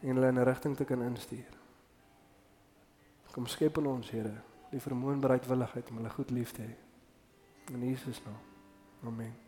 en 0.00 0.14
hulle 0.14 0.28
in 0.28 0.38
'n 0.38 0.44
rigting 0.44 0.76
te 0.76 0.84
kan 0.84 1.02
instuur. 1.02 1.56
Kom 3.32 3.46
skep 3.46 3.78
in 3.78 3.86
ons, 3.86 4.10
Here, 4.10 4.42
die 4.70 4.80
vermoë 4.80 5.12
en 5.12 5.20
bereidwilligheid 5.20 5.90
om 5.90 5.96
hulle 5.96 6.10
goed 6.10 6.30
lief 6.30 6.52
te 6.52 6.62
hê. 6.62 6.76
In 7.72 7.88
Jesus 7.88 8.22
naam. 8.24 8.40
Amen. 9.06 9.41